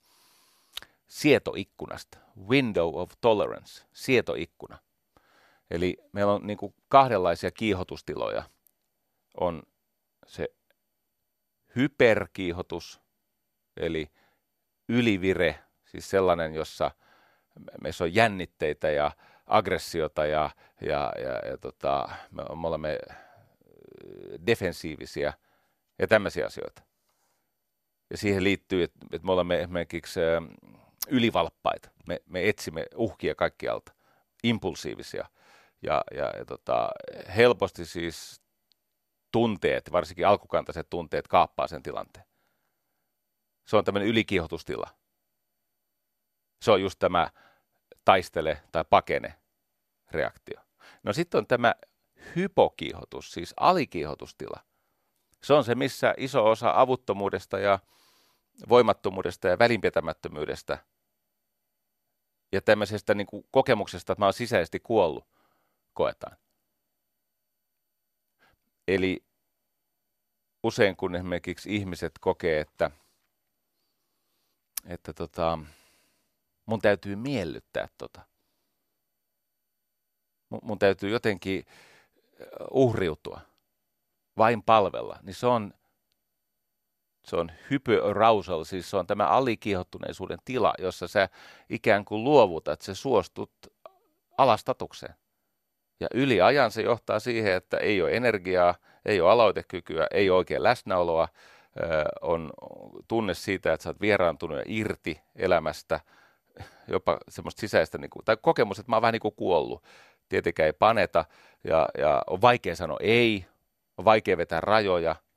sietoikkunasta, 1.09 2.19
window 2.49 2.97
of 2.97 3.11
tolerance, 3.21 3.85
sietoikkuna. 3.93 4.79
Eli 5.71 5.97
meillä 6.13 6.33
on 6.33 6.47
niin 6.47 6.57
kuin 6.57 6.75
kahdenlaisia 6.89 7.51
kiihotustiloja. 7.51 8.43
On 9.41 9.63
se 10.27 10.49
hyperkiihotus, 11.77 13.01
eli 13.77 14.11
ylivire, 14.89 15.59
siis 15.85 16.11
sellainen, 16.11 16.55
jossa 16.55 16.91
meissä 17.83 18.05
on 18.05 18.15
jännitteitä 18.15 18.91
ja 18.91 19.11
aggressiota 19.47 20.27
ja, 20.27 20.51
ja, 20.81 21.13
ja, 21.23 21.51
ja 21.51 21.59
tota, 21.59 22.09
me, 22.31 22.43
me 22.43 22.69
olemme 22.69 22.99
defensiivisiä 24.47 25.33
ja 25.99 26.07
tämmöisiä 26.07 26.47
asioita. 26.47 26.83
Ja 28.11 28.17
siihen 28.17 28.45
liittyy, 28.45 28.83
että, 28.83 28.99
että 29.13 29.27
me 29.27 29.33
olemme 29.33 29.61
esimerkiksi 29.61 30.21
ylivalppaita. 31.11 31.91
Me, 32.07 32.19
me 32.27 32.49
etsimme 32.49 32.87
uhkia 32.97 33.35
kaikkialta, 33.35 33.93
impulsiivisia 34.45 35.29
ja, 35.83 36.05
ja, 36.15 36.25
ja 36.39 36.45
tota, 36.45 36.91
helposti 37.37 37.85
siis 37.87 38.43
tunteet, 39.33 39.93
varsinkin 39.93 40.27
alkukantaiset 40.27 40.91
tunteet, 40.91 41.29
kaappaa 41.29 41.69
sen 41.69 41.83
tilanteen. 41.83 42.27
Se 43.67 43.77
on 43.77 43.85
tämmöinen 43.85 44.09
ylikiihotustila. 44.09 44.87
Se 46.63 46.71
on 46.71 46.83
just 46.83 46.99
tämä 46.99 47.31
taistele 48.05 48.63
tai 48.73 48.85
pakene 48.91 49.35
reaktio. 50.11 50.61
No 51.03 51.13
sitten 51.13 51.39
on 51.39 51.47
tämä 51.47 51.75
hypokiihotus, 52.37 53.33
siis 53.33 53.55
alikiihotustila. 53.57 54.61
Se 55.43 55.55
on 55.55 55.65
se, 55.65 55.75
missä 55.75 56.15
iso 56.17 56.51
osa 56.51 56.73
avuttomuudesta 56.81 57.59
ja 57.59 57.79
voimattomuudesta 58.69 59.49
ja 59.49 59.59
välinpitämättömyydestä 59.59 60.79
ja 62.53 62.61
tämmöisestä 62.63 63.15
niin 63.15 63.27
kuin 63.27 63.47
kokemuksesta, 63.51 64.13
että 64.13 64.23
mä 64.23 64.27
oon 64.27 64.33
sisäisesti 64.33 64.81
kuollut, 64.81 65.25
koetaan. 65.95 66.37
Eli 68.89 69.25
usein 70.63 70.97
kun 70.97 71.15
esimerkiksi 71.15 71.77
ihmiset 71.77 72.13
kokee, 72.21 72.61
että, 72.61 72.91
että 74.87 75.13
tota, 75.13 75.59
mun 76.67 76.81
täytyy 76.81 77.17
miellyttää 77.17 77.89
tota. 77.99 78.21
Mun, 80.49 80.61
mun 80.63 80.79
täytyy 80.79 81.11
jotenkin 81.11 81.67
uhriutua, 82.71 83.41
vain 84.37 84.63
palvella, 84.63 85.19
niin 85.23 85.35
se 85.35 85.47
on 85.47 85.75
se 87.29 87.37
on 87.37 87.53
hyperarousal, 87.71 88.65
siis 88.65 88.91
se 88.91 88.97
on 88.97 89.07
tämä 89.07 89.27
alikiihottuneisuuden 89.27 90.39
tila, 90.45 90.75
jossa 90.79 91.09
sä 91.09 91.29
ikään 91.71 92.05
kuin 92.05 92.25
luovutat, 92.25 92.81
se 92.81 92.95
suostut 92.95 93.51
alastatukseen. 94.39 95.15
Ja 96.01 96.09
yli 96.15 96.41
ajan 96.41 96.71
se 96.71 96.83
johtaa 96.83 97.19
siihen, 97.19 97.53
että 97.53 97.77
ei 97.77 98.03
ole 98.03 98.13
energiaa, 98.13 98.75
ei 99.05 99.21
ole 99.21 99.31
aloitekykyä, 99.31 100.07
ei 100.11 100.31
ole 100.31 100.39
oikein 100.39 100.63
läsnäoloa, 100.63 101.29
on 102.21 102.51
tunne 103.09 103.35
siitä, 103.35 103.73
että 103.73 103.85
sä 103.85 103.91
oot 103.91 104.01
vieraantunut 104.01 104.59
ja 104.59 104.65
irti 104.67 105.21
elämästä, 105.37 106.01
jopa 106.89 107.19
semmoista 107.29 107.61
sisäistä, 107.61 107.99
niin 107.99 108.11
tai 108.25 108.37
kokemus, 108.43 108.79
että 108.79 108.93
mä 108.93 108.97
oon 108.97 109.03
vähän 109.03 109.13
niin 109.13 109.21
kuin 109.21 109.35
kuollut. 109.35 109.85
Tietenkään 110.29 110.67
ei 110.67 110.73
paneta 110.73 111.25
ja, 111.65 111.89
ja 111.99 112.23
on 112.27 112.41
vaikea 112.41 112.77
sanoa 112.77 112.99
ei, 113.01 113.47
on 113.99 114.05
vaikea 114.05 114.37
vetää 114.37 114.61
rajoja– 114.61 115.17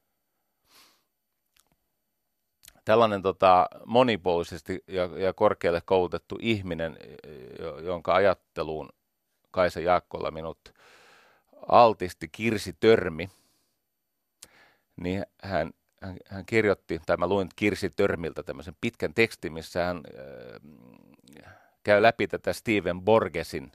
tällainen 2.86 3.22
tota, 3.22 3.67
monipuolisesti 3.86 4.84
ja, 4.88 5.04
ja 5.04 5.34
korkealle 5.34 5.82
koulutettu 5.86 6.38
ihminen, 6.41 6.98
jonka 7.84 8.13
ajatteluun 8.15 8.89
Kaisa 9.52 9.80
Jaakkola 9.80 10.32
minut 10.32 10.74
altisti 11.67 12.28
Kirsi 12.28 12.73
Törmi, 12.79 13.29
niin 14.96 15.25
hän, 15.44 15.71
hän, 16.02 16.17
hän 16.25 16.46
kirjoitti, 16.46 17.02
tai 17.06 17.17
mä 17.17 17.27
luin 17.27 17.50
Kirsi 17.56 17.90
Törmiltä 17.90 18.44
tämmöisen 18.44 18.75
pitkän 18.82 19.13
tekstin, 19.13 19.54
missä 19.54 19.86
hän 19.86 20.02
äh, 21.46 21.54
käy 21.84 22.02
läpi 22.02 22.27
tätä 22.27 22.54
Steven 22.54 23.02
Borgesin, 23.02 23.71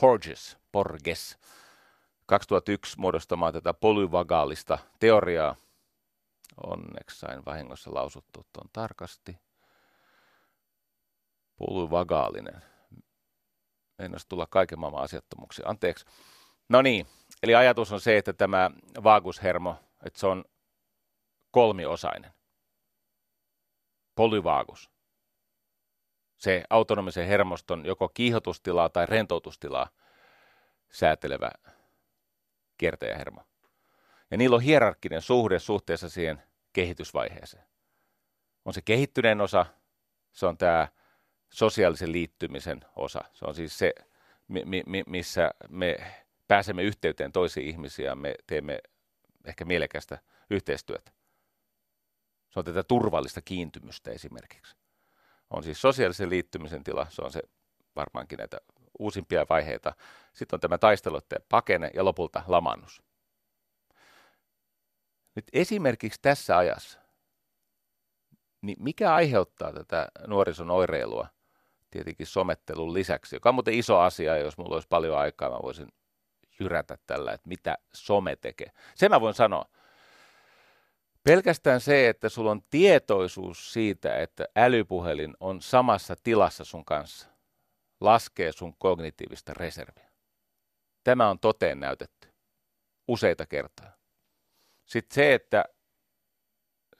Porges, 0.00 0.56
Borges, 0.72 1.38
2001 2.26 2.98
muodostamaa 2.98 3.52
tätä 3.52 3.74
polyvagaalista 3.74 4.78
teoriaa, 5.00 5.56
Onneksi 6.66 7.18
sain 7.18 7.44
vahingossa 7.44 7.94
lausuttua 7.94 8.44
tuon 8.52 8.68
tarkasti. 8.72 9.38
Pulvagaalinen. 11.56 12.62
Meinas 13.98 14.26
tulla 14.26 14.46
kaiken 14.46 14.78
maailman 14.78 15.02
asiattomuuksia. 15.02 15.68
Anteeksi. 15.68 16.04
No 16.68 16.82
niin, 16.82 17.06
eli 17.42 17.54
ajatus 17.54 17.92
on 17.92 18.00
se, 18.00 18.18
että 18.18 18.32
tämä 18.32 18.70
vaagushermo, 19.04 19.76
että 20.06 20.20
se 20.20 20.26
on 20.26 20.44
kolmiosainen. 21.50 22.32
Polyvaagus. 24.14 24.90
Se 26.38 26.64
autonomisen 26.70 27.26
hermoston 27.26 27.86
joko 27.86 28.08
kiihotustilaa 28.08 28.88
tai 28.88 29.06
rentoutustilaa 29.06 29.88
säätelevä 30.90 31.50
kiertäjähermo. 32.78 33.42
Ja 34.32 34.38
niillä 34.38 34.56
on 34.56 34.62
hierarkkinen 34.62 35.22
suhde 35.22 35.58
suhteessa 35.58 36.08
siihen 36.08 36.42
kehitysvaiheeseen. 36.72 37.64
On 38.64 38.74
se 38.74 38.82
kehittyneen 38.82 39.40
osa 39.40 39.66
Se 40.32 40.46
on 40.46 40.58
tämä 40.58 40.88
sosiaalisen 41.52 42.12
liittymisen 42.12 42.80
osa. 42.96 43.20
Se 43.32 43.44
on 43.44 43.54
siis 43.54 43.78
se, 43.78 43.94
mi- 44.48 44.82
mi- 44.86 45.04
missä 45.06 45.50
me 45.68 45.96
pääsemme 46.48 46.82
yhteyteen 46.82 47.32
toisiin 47.32 47.68
ihmisiin 47.68 48.06
ja 48.06 48.14
me 48.14 48.34
teemme 48.46 48.78
ehkä 49.44 49.64
mielekästä 49.64 50.18
yhteistyötä. 50.50 51.12
Se 52.50 52.58
on 52.58 52.64
tätä 52.64 52.82
turvallista 52.82 53.42
kiintymystä 53.42 54.10
esimerkiksi. 54.10 54.76
On 55.50 55.62
siis 55.62 55.80
sosiaalisen 55.80 56.30
liittymisen 56.30 56.84
tila, 56.84 57.06
se 57.10 57.22
on 57.22 57.32
se 57.32 57.42
varmaankin 57.96 58.36
näitä 58.36 58.58
uusimpia 58.98 59.46
vaiheita. 59.50 59.92
Sitten 60.32 60.56
on 60.56 60.60
tämä 60.60 60.78
taisteluiden 60.78 61.42
pakene 61.48 61.90
ja 61.94 62.04
lopulta 62.04 62.42
lamannus. 62.46 63.02
Nyt 65.34 65.44
esimerkiksi 65.52 66.18
tässä 66.22 66.58
ajassa, 66.58 67.00
niin 68.62 68.76
mikä 68.80 69.14
aiheuttaa 69.14 69.72
tätä 69.72 70.08
nuorison 70.26 70.70
oireilua 70.70 71.26
tietenkin 71.90 72.26
somettelun 72.26 72.94
lisäksi, 72.94 73.36
joka 73.36 73.48
on 73.48 73.54
muuten 73.54 73.74
iso 73.74 73.98
asia, 73.98 74.36
jos 74.36 74.58
mulla 74.58 74.74
olisi 74.74 74.88
paljon 74.88 75.18
aikaa, 75.18 75.50
mä 75.50 75.58
voisin 75.62 75.88
jyrätä 76.60 76.98
tällä, 77.06 77.32
että 77.32 77.48
mitä 77.48 77.78
some 77.94 78.36
tekee. 78.36 78.72
Sen 78.94 79.10
mä 79.10 79.20
voin 79.20 79.34
sanoa. 79.34 79.64
Pelkästään 81.24 81.80
se, 81.80 82.08
että 82.08 82.28
sulla 82.28 82.50
on 82.50 82.62
tietoisuus 82.70 83.72
siitä, 83.72 84.16
että 84.16 84.44
älypuhelin 84.56 85.34
on 85.40 85.62
samassa 85.62 86.16
tilassa 86.22 86.64
sun 86.64 86.84
kanssa, 86.84 87.28
laskee 88.00 88.52
sun 88.52 88.74
kognitiivista 88.78 89.54
reserviä. 89.54 90.10
Tämä 91.04 91.30
on 91.30 91.38
toteen 91.38 91.80
näytetty 91.80 92.28
useita 93.08 93.46
kertoja. 93.46 94.01
Sitten 94.86 95.14
se, 95.14 95.34
että 95.34 95.64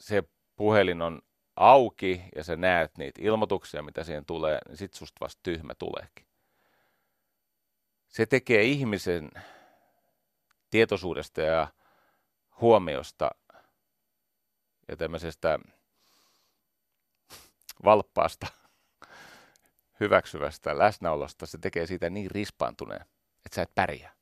se 0.01 0.23
puhelin 0.57 1.03
on 1.03 1.23
auki 1.57 2.25
ja 2.37 2.45
sä 2.45 2.57
näet 2.57 2.99
niitä 2.99 3.21
ilmoituksia, 3.23 3.83
mitä 3.83 4.05
siihen 4.05 4.25
tulee, 4.25 4.59
niin 4.69 4.77
sit 4.77 4.95
susta 4.95 5.21
vasta 5.21 5.41
tyhmä 5.43 5.75
tuleekin. 5.75 6.27
Se 8.09 8.27
tekee 8.27 8.63
ihmisen 8.63 9.31
tietoisuudesta 10.71 11.41
ja 11.41 11.69
huomiosta 12.61 13.31
ja 14.89 14.97
tämmöisestä 14.97 15.59
valppaasta, 17.85 18.47
hyväksyvästä 20.01 20.79
läsnäolosta, 20.79 21.47
se 21.47 21.59
tekee 21.59 21.87
siitä 21.87 22.11
niin 22.11 22.31
rispaantuneen, 22.31 23.07
että 23.47 23.55
sä 23.55 23.63
et 23.63 23.75
pärjää. 23.75 24.22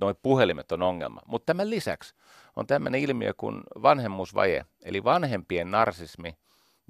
Noin 0.00 0.16
puhelimet 0.22 0.72
on 0.72 0.82
ongelma. 0.82 1.20
Mutta 1.26 1.46
tämän 1.46 1.70
lisäksi 1.70 2.14
on 2.56 2.66
tämmöinen 2.66 3.00
ilmiö 3.00 3.34
kuin 3.36 3.62
vanhemmuusvaje, 3.82 4.66
eli 4.82 5.04
vanhempien 5.04 5.70
narsismi, 5.70 6.38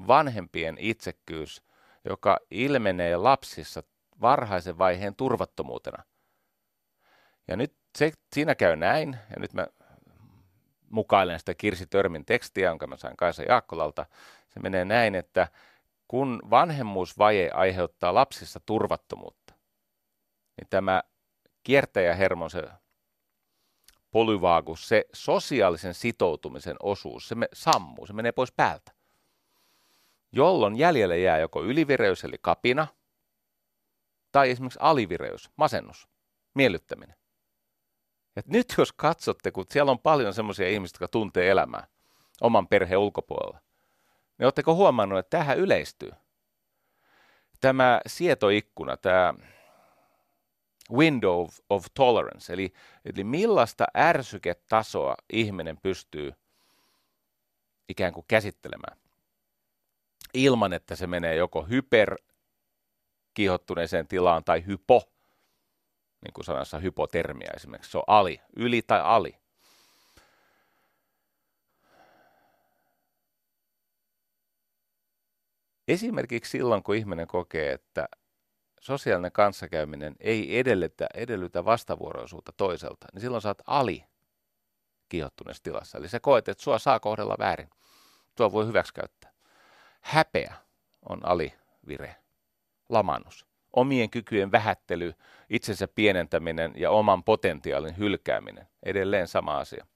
vanhempien 0.07 0.77
itsekkyys, 0.79 1.63
joka 2.05 2.39
ilmenee 2.51 3.17
lapsissa 3.17 3.83
varhaisen 4.21 4.79
vaiheen 4.79 5.15
turvattomuutena. 5.15 6.03
Ja 7.49 7.57
nyt 7.57 7.75
se, 7.99 8.13
siinä 8.33 8.55
käy 8.55 8.77
näin, 8.77 9.17
ja 9.31 9.37
nyt 9.41 9.53
mä 9.53 9.67
mukailen 10.91 11.39
sitä 11.39 11.55
Kirsi 11.55 11.87
Törmin 11.87 12.25
tekstiä, 12.25 12.69
jonka 12.69 12.87
mä 12.87 12.97
sain 12.97 13.17
Kaisa 13.17 13.43
Jaakkolalta. 13.43 14.07
Se 14.49 14.61
menee 14.61 14.85
näin, 14.85 15.15
että 15.15 15.49
kun 16.09 16.43
vanhemmuusvaje 16.51 17.51
aiheuttaa 17.51 18.15
lapsissa 18.15 18.61
turvattomuutta, 18.67 19.55
niin 20.57 20.69
tämä 20.71 21.03
kiertäjähermon, 21.63 22.51
se 22.51 22.63
polyvaagus, 24.19 24.89
se 24.89 25.05
sosiaalisen 25.13 25.95
sitoutumisen 25.95 26.77
osuus, 26.83 27.29
se 27.29 27.35
me, 27.35 27.49
sammuu, 27.53 28.07
se 28.07 28.13
menee 28.13 28.33
pois 28.33 28.53
päältä. 28.53 28.93
Jolloin 30.33 30.79
jäljelle 30.79 31.19
jää 31.19 31.39
joko 31.39 31.65
ylivireys 31.65 32.25
eli 32.25 32.37
kapina, 32.41 32.87
tai 34.33 34.51
esimerkiksi 34.51 34.79
alivireys, 34.83 35.51
masennus, 35.57 36.09
miellyttäminen. 36.55 37.17
Et 38.37 38.47
nyt 38.47 38.75
jos 38.79 38.93
katsotte, 38.93 39.51
kun 39.51 39.65
siellä 39.71 39.93
on 39.93 39.99
paljon 39.99 40.35
semmoisia 40.35 40.69
ihmisiä, 40.69 40.95
jotka 40.95 41.09
tuntee 41.09 41.51
elämää 41.51 41.87
oman 42.41 42.69
perheen 42.69 42.99
ulkopuolella, 42.99 43.61
niin 44.39 44.47
oletteko 44.47 44.75
huomannut, 44.75 45.19
että 45.19 45.39
tähän 45.39 45.59
yleistyy? 45.59 46.11
Tämä 47.61 48.01
sietoikkuna, 48.07 48.97
tämä 48.97 49.35
window 50.93 51.41
of, 51.41 51.59
of 51.71 51.87
tolerance, 51.95 52.53
eli, 52.53 52.73
eli 53.05 53.25
millaista 53.25 53.85
ärsyketasoa 53.97 55.15
ihminen 55.33 55.79
pystyy 55.83 56.33
ikään 57.89 58.13
kuin 58.13 58.25
käsittelemään? 58.29 58.99
Ilman, 60.35 60.73
että 60.73 60.97
se 60.97 61.07
menee 61.07 61.35
joko 61.35 61.63
hyper 61.63 62.17
kiihottuneeseen 63.35 64.09
tilaan 64.09 64.45
tai 64.45 64.67
hypo, 64.67 65.03
niin 66.25 66.33
kuin 66.33 66.45
sanassa 66.45 66.79
hypotermia 66.79 67.51
esimerkiksi, 67.57 67.91
se 67.91 67.99
on 67.99 68.05
ali, 68.07 68.41
yli 68.57 68.83
tai 68.83 69.01
ali. 69.05 69.39
Esimerkiksi 75.89 76.51
silloin, 76.51 76.83
kun 76.83 76.95
ihminen 76.97 77.27
kokee, 77.27 77.73
että 77.73 78.09
sosiaalinen 78.81 79.33
kanssakäyminen 79.33 80.17
ei 80.21 80.59
edellytä, 80.59 81.07
edellytä 81.15 81.65
vastavuoroisuutta 81.65 82.53
toiselta, 82.57 83.07
niin 83.13 83.21
silloin 83.21 83.43
saat 83.43 83.63
ali 83.67 84.05
kiihottuneessa 85.09 85.63
tilassa. 85.63 85.99
Eli 85.99 86.09
sä 86.09 86.21
koet, 86.21 86.49
että 86.49 86.65
sua 86.65 86.79
saa 86.79 87.01
kohdella 87.01 87.37
väärin. 87.39 87.71
Tuo 88.35 88.53
voi 88.53 88.67
hyväksikäyttää. 88.67 89.33
Häpeä 90.01 90.55
on 91.09 91.27
alivire. 91.27 92.17
Lamannus. 92.89 93.47
Omien 93.73 94.11
kykyjen 94.11 94.53
vähättely, 94.53 95.15
itsensä 95.51 95.89
pienentäminen 95.89 96.73
ja 96.77 96.91
oman 96.91 97.25
potentiaalin 97.25 97.99
hylkääminen. 97.99 98.69
Edelleen 98.83 99.29
sama 99.29 99.59
asia. 99.59 99.87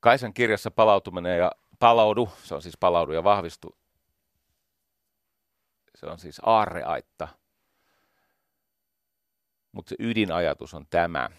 Kaisan 0.00 0.34
kirjassa 0.34 0.70
palautuminen 0.70 1.38
ja 1.38 1.52
palaudu, 1.78 2.28
se 2.42 2.54
on 2.54 2.62
siis 2.62 2.76
palaudu 2.80 3.12
ja 3.12 3.24
vahvistu, 3.24 3.79
se 6.00 6.06
on 6.06 6.18
siis 6.18 6.40
aarreaitta. 6.42 7.28
Mutta 9.72 9.88
se 9.88 9.96
ydinajatus 9.98 10.74
on 10.74 10.86
tämä. 10.90 11.30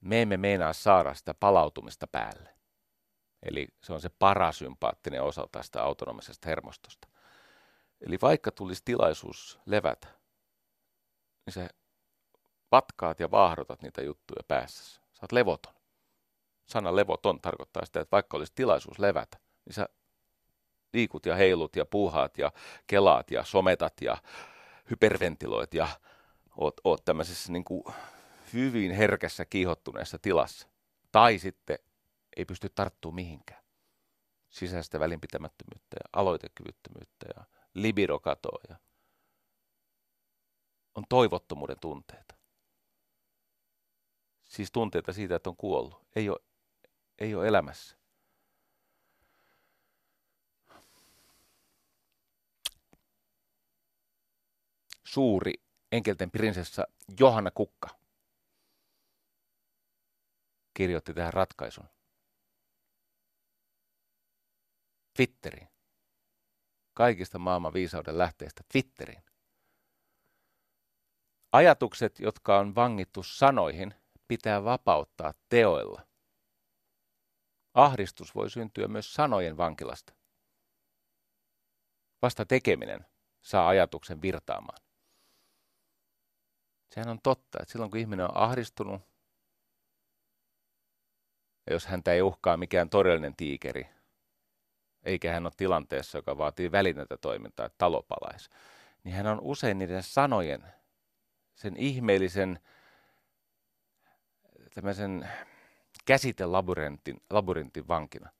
Me 0.00 0.22
emme 0.22 0.36
meinaa 0.36 0.72
saada 0.72 1.14
sitä 1.14 1.34
palautumista 1.34 2.06
päälle. 2.06 2.54
Eli 3.42 3.68
se 3.82 3.92
on 3.92 4.00
se 4.00 4.08
parasympaattinen 4.08 5.22
osa 5.22 5.48
tästä 5.52 5.82
autonomisesta 5.82 6.48
hermostosta. 6.48 7.08
Eli 8.00 8.18
vaikka 8.22 8.52
tulisi 8.52 8.82
tilaisuus 8.84 9.58
levätä, 9.66 10.08
niin 11.46 11.54
se 11.54 11.68
vatkaat 12.72 13.20
ja 13.20 13.30
vaahdotat 13.30 13.82
niitä 13.82 14.02
juttuja 14.02 14.42
päässä. 14.48 15.00
Sä 15.12 15.20
oot 15.22 15.32
levoton. 15.32 15.74
Sana 16.66 16.96
levoton 16.96 17.40
tarkoittaa 17.40 17.84
sitä, 17.84 18.00
että 18.00 18.12
vaikka 18.12 18.36
olisi 18.36 18.52
tilaisuus 18.54 18.98
levätä, 18.98 19.38
niin 19.64 19.74
sä 19.74 19.88
liikut 20.92 21.26
ja 21.26 21.34
heilut 21.34 21.76
ja 21.76 21.86
puuhaat 21.86 22.38
ja 22.38 22.52
kelaat 22.86 23.30
ja 23.30 23.44
sometat 23.44 23.94
ja 24.00 24.16
hyperventiloit 24.90 25.74
ja 25.74 25.88
oot, 26.56 26.80
oot 26.84 27.04
tämmöisessä 27.04 27.52
niin 27.52 27.64
kuin 27.64 27.84
hyvin 28.52 28.92
herkässä 28.92 29.44
kiihottuneessa 29.44 30.18
tilassa. 30.18 30.68
Tai 31.12 31.38
sitten 31.38 31.78
ei 32.36 32.44
pysty 32.44 32.68
tarttumaan 32.74 33.14
mihinkään. 33.14 33.62
Sisäistä 34.50 35.00
välinpitämättömyyttä 35.00 35.96
ja 36.04 36.08
aloitekyvyttömyyttä 36.20 37.26
ja 37.36 37.44
libidokatoa 37.74 38.60
ja 38.68 38.76
on 40.94 41.04
toivottomuuden 41.08 41.80
tunteita. 41.80 42.34
Siis 44.42 44.72
tunteita 44.72 45.12
siitä, 45.12 45.36
että 45.36 45.50
on 45.50 45.56
kuollut. 45.56 46.02
Ei 46.16 46.28
ole, 46.28 46.38
ei 47.18 47.34
ole 47.34 47.48
elämässä. 47.48 47.99
Suuri 55.12 55.52
enkelten 55.92 56.30
prinsessa 56.30 56.86
Johanna 57.20 57.50
Kukka 57.50 58.00
kirjoitti 60.74 61.14
tähän 61.14 61.32
ratkaisun. 61.32 61.88
Twitteriin. 65.16 65.68
Kaikista 66.94 67.38
maailman 67.38 67.72
viisauden 67.72 68.18
lähteistä 68.18 68.62
Twitteriin. 68.72 69.22
Ajatukset, 71.52 72.20
jotka 72.20 72.58
on 72.58 72.74
vangittu 72.74 73.22
sanoihin, 73.22 73.94
pitää 74.28 74.64
vapauttaa 74.64 75.34
teoilla. 75.48 76.06
Ahdistus 77.74 78.34
voi 78.34 78.50
syntyä 78.50 78.88
myös 78.88 79.14
sanojen 79.14 79.56
vankilasta. 79.56 80.12
Vasta 82.22 82.46
tekeminen 82.46 83.06
saa 83.42 83.68
ajatuksen 83.68 84.22
virtaamaan. 84.22 84.89
Sehän 86.90 87.08
on 87.08 87.20
totta, 87.22 87.58
että 87.62 87.72
silloin 87.72 87.90
kun 87.90 88.00
ihminen 88.00 88.24
on 88.26 88.36
ahdistunut, 88.36 89.02
ja 91.66 91.72
jos 91.72 91.86
häntä 91.86 92.12
ei 92.12 92.22
uhkaa 92.22 92.56
mikään 92.56 92.90
todellinen 92.90 93.36
tiikeri, 93.36 93.86
eikä 95.02 95.32
hän 95.32 95.46
ole 95.46 95.52
tilanteessa, 95.56 96.18
joka 96.18 96.38
vaatii 96.38 96.72
välineitä 96.72 97.16
toimintaa, 97.16 97.66
että 97.66 97.78
talo 97.78 98.02
palaisi, 98.02 98.50
niin 99.04 99.14
hän 99.14 99.26
on 99.26 99.38
usein 99.40 99.78
niiden 99.78 100.02
sanojen, 100.02 100.64
sen 101.54 101.76
ihmeellisen 101.76 102.60
tämmöisen 104.74 105.28
käsitelabyrintin 106.04 107.22
labyrintin 107.30 107.88
vankina. 107.88 108.30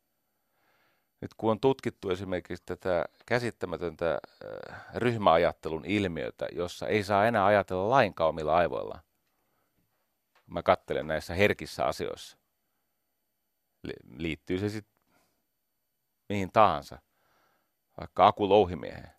Nyt 1.20 1.34
kun 1.36 1.50
on 1.50 1.60
tutkittu 1.60 2.10
esimerkiksi 2.10 2.62
tätä 2.66 3.04
käsittämätöntä 3.26 4.10
äh, 4.14 4.84
ryhmäajattelun 4.94 5.84
ilmiötä, 5.84 6.46
jossa 6.52 6.86
ei 6.86 7.02
saa 7.02 7.26
enää 7.26 7.46
ajatella 7.46 7.90
lainkaan 7.90 8.28
omilla 8.28 8.56
aivoillaan. 8.56 9.02
Mä 10.46 10.62
kattelen 10.62 11.06
näissä 11.06 11.34
herkissä 11.34 11.84
asioissa. 11.84 12.38
Liittyy 14.16 14.58
se 14.58 14.68
sitten 14.68 15.20
mihin 16.28 16.52
tahansa, 16.52 16.98
vaikka 18.00 18.26
Aku 18.26 18.48
Louhimieheen. 18.48 19.10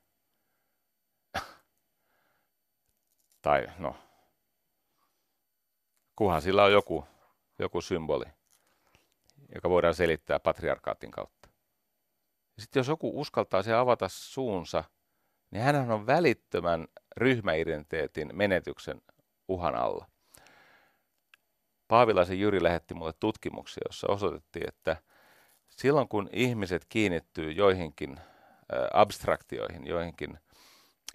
tai 3.41 3.67
no, 3.77 3.95
kunhan 6.15 6.41
sillä 6.41 6.63
on 6.63 6.71
joku, 6.71 7.05
joku 7.59 7.81
symboli, 7.81 8.25
joka 9.55 9.69
voidaan 9.69 9.95
selittää 9.95 10.39
patriarkaatin 10.39 11.11
kautta. 11.11 11.40
Sitten 12.61 12.79
jos 12.79 12.87
joku 12.87 13.19
uskaltaa 13.21 13.63
se 13.63 13.73
avata 13.73 14.07
suunsa, 14.09 14.83
niin 15.51 15.63
hän 15.63 15.91
on 15.91 16.07
välittömän 16.07 16.87
ryhmäidentiteetin 17.17 18.29
menetyksen 18.33 19.01
uhan 19.47 19.75
alla. 19.75 20.05
Paavilaisen 21.87 22.39
Jyri 22.39 22.63
lähetti 22.63 22.93
mulle 22.93 23.13
tutkimuksia, 23.19 23.81
jossa 23.87 24.07
osoitettiin, 24.07 24.67
että 24.67 24.97
silloin 25.69 26.07
kun 26.07 26.29
ihmiset 26.33 26.85
kiinnittyy 26.89 27.51
joihinkin 27.51 28.19
abstraktioihin, 28.93 29.87
joihinkin 29.87 30.39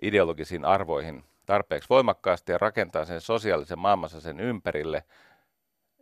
ideologisiin 0.02 0.64
arvoihin 0.64 1.24
tarpeeksi 1.46 1.88
voimakkaasti 1.88 2.52
ja 2.52 2.58
rakentaa 2.58 3.04
sen 3.04 3.20
sosiaalisen 3.20 3.78
maailmansa 3.78 4.20
sen 4.20 4.40
ympärille, 4.40 5.04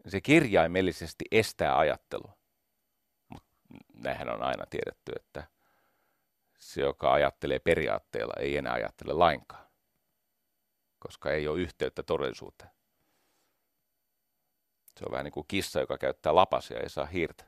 niin 0.04 0.12
se 0.12 0.20
kirjaimellisesti 0.20 1.24
estää 1.30 1.78
ajattelua. 1.78 2.43
Näinhän 3.94 4.28
on 4.28 4.42
aina 4.42 4.66
tiedetty, 4.70 5.12
että 5.16 5.44
se, 6.58 6.80
joka 6.80 7.12
ajattelee 7.12 7.58
periaatteella, 7.58 8.34
ei 8.38 8.56
enää 8.56 8.72
ajattele 8.72 9.12
lainkaan, 9.12 9.66
koska 10.98 11.30
ei 11.30 11.48
ole 11.48 11.60
yhteyttä 11.60 12.02
todellisuuteen. 12.02 12.70
Se 14.98 15.04
on 15.06 15.12
vähän 15.12 15.24
niin 15.24 15.32
kuin 15.32 15.46
kissa, 15.48 15.80
joka 15.80 15.98
käyttää 15.98 16.34
lapasia 16.34 16.78
ja 16.82 16.88
saa 16.88 17.06
hiirtä. 17.06 17.44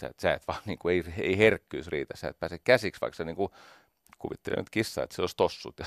Sä, 0.00 0.10
sä 0.22 0.34
et 0.34 0.48
vaan, 0.48 0.62
niin 0.64 0.78
kuin, 0.78 0.94
ei, 0.94 1.14
ei 1.22 1.38
herkkyys 1.38 1.88
riitä, 1.88 2.16
sä 2.16 2.28
et 2.28 2.40
pääse 2.40 2.58
käsiksi, 2.58 3.00
vaikka 3.00 3.16
sä 3.16 3.24
niin 3.24 3.36
kuin, 3.36 3.52
kuvittelee 4.18 4.60
nyt 4.60 4.70
kissa, 4.70 5.02
että 5.02 5.16
se 5.16 5.22
olisi 5.22 5.36
tossut 5.36 5.78
ja 5.78 5.86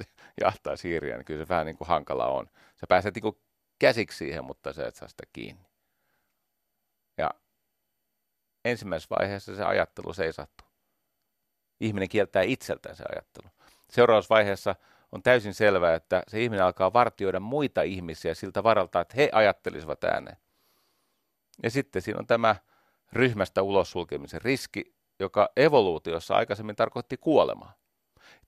jahtaa 0.44 0.76
siiriä, 0.76 1.16
niin 1.16 1.24
kyllä 1.24 1.44
se 1.44 1.48
vähän 1.48 1.66
niin 1.66 1.76
kuin 1.76 1.88
hankala 1.88 2.26
on. 2.26 2.46
Sä 2.76 2.86
pääset 2.88 3.14
niin 3.14 3.22
kuin 3.22 3.38
käsiksi 3.78 4.18
siihen, 4.18 4.44
mutta 4.44 4.72
sä 4.72 4.86
et 4.86 4.96
saa 4.96 5.08
sitä 5.08 5.22
kiinni. 5.32 5.66
Ja 7.18 7.30
ensimmäisessä 8.64 9.16
vaiheessa 9.18 9.56
se 9.56 9.64
ajattelu 9.64 10.12
seisattuu. 10.12 10.68
Ihminen 11.80 12.08
kieltää 12.08 12.42
itseltään 12.42 12.96
se 12.96 13.04
ajattelu. 13.12 13.48
Seuraavassa 13.90 14.34
vaiheessa 14.34 14.74
on 15.12 15.22
täysin 15.22 15.54
selvää, 15.54 15.94
että 15.94 16.22
se 16.28 16.42
ihminen 16.42 16.64
alkaa 16.64 16.92
vartioida 16.92 17.40
muita 17.40 17.82
ihmisiä 17.82 18.34
siltä 18.34 18.62
varalta, 18.62 19.00
että 19.00 19.14
he 19.16 19.30
ajattelisivat 19.32 20.04
ääneen. 20.04 20.36
Ja 21.62 21.70
sitten 21.70 22.02
siinä 22.02 22.18
on 22.18 22.26
tämä 22.26 22.56
ryhmästä 23.12 23.62
ulos 23.62 23.90
sulkemisen 23.90 24.42
riski, 24.42 24.94
joka 25.18 25.48
evoluutiossa 25.56 26.34
aikaisemmin 26.36 26.76
tarkoitti 26.76 27.16
kuolemaa. 27.16 27.74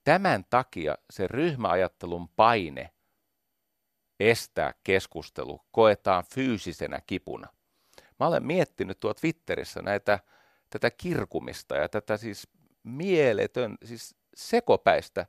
Tämän 0.03 0.45
takia 0.49 0.97
se 1.09 1.27
ryhmäajattelun 1.27 2.29
paine 2.29 2.89
estää 4.19 4.73
keskustelu 4.83 5.61
koetaan 5.71 6.23
fyysisenä 6.33 7.01
kipuna. 7.07 7.47
Mä 8.23 8.27
olen 8.27 8.45
miettinyt 8.45 8.99
tuot 8.99 9.17
Twitterissä 9.17 9.81
näitä, 9.81 10.19
tätä 10.69 10.91
kirkumista 10.91 11.75
ja 11.75 11.89
tätä 11.89 12.17
siis 12.17 12.47
mieletön, 12.83 13.77
siis 13.85 14.15
sekopäistä 14.35 15.25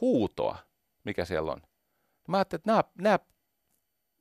huutoa, 0.00 0.58
mikä 1.04 1.24
siellä 1.24 1.52
on. 1.52 1.62
Mä 2.28 2.36
ajattelin, 2.36 2.60
että 2.60 2.70
nämä, 2.70 2.84
nämä, 2.98 3.18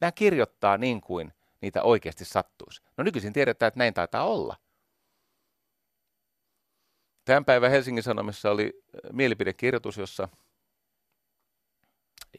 nämä 0.02 0.12
kirjoittaa 0.12 0.78
niin 0.78 1.02
kuin 1.02 1.34
niitä 1.62 1.84
oikeasti 1.84 2.26
sattuisi. 2.26 2.82
No 2.98 3.04
nykyisin 3.04 3.34
tiedetään, 3.34 3.68
että 3.68 3.78
näin 3.78 3.94
taitaa 3.94 4.28
olla. 4.28 4.56
Tämän 7.26 7.46
päivän 7.46 7.72
Helsingin 7.72 8.04
Sanomissa 8.04 8.52
oli 8.52 8.74
äh, 8.76 9.12
mielipidekirjoitus, 9.14 9.98
jossa 9.98 10.30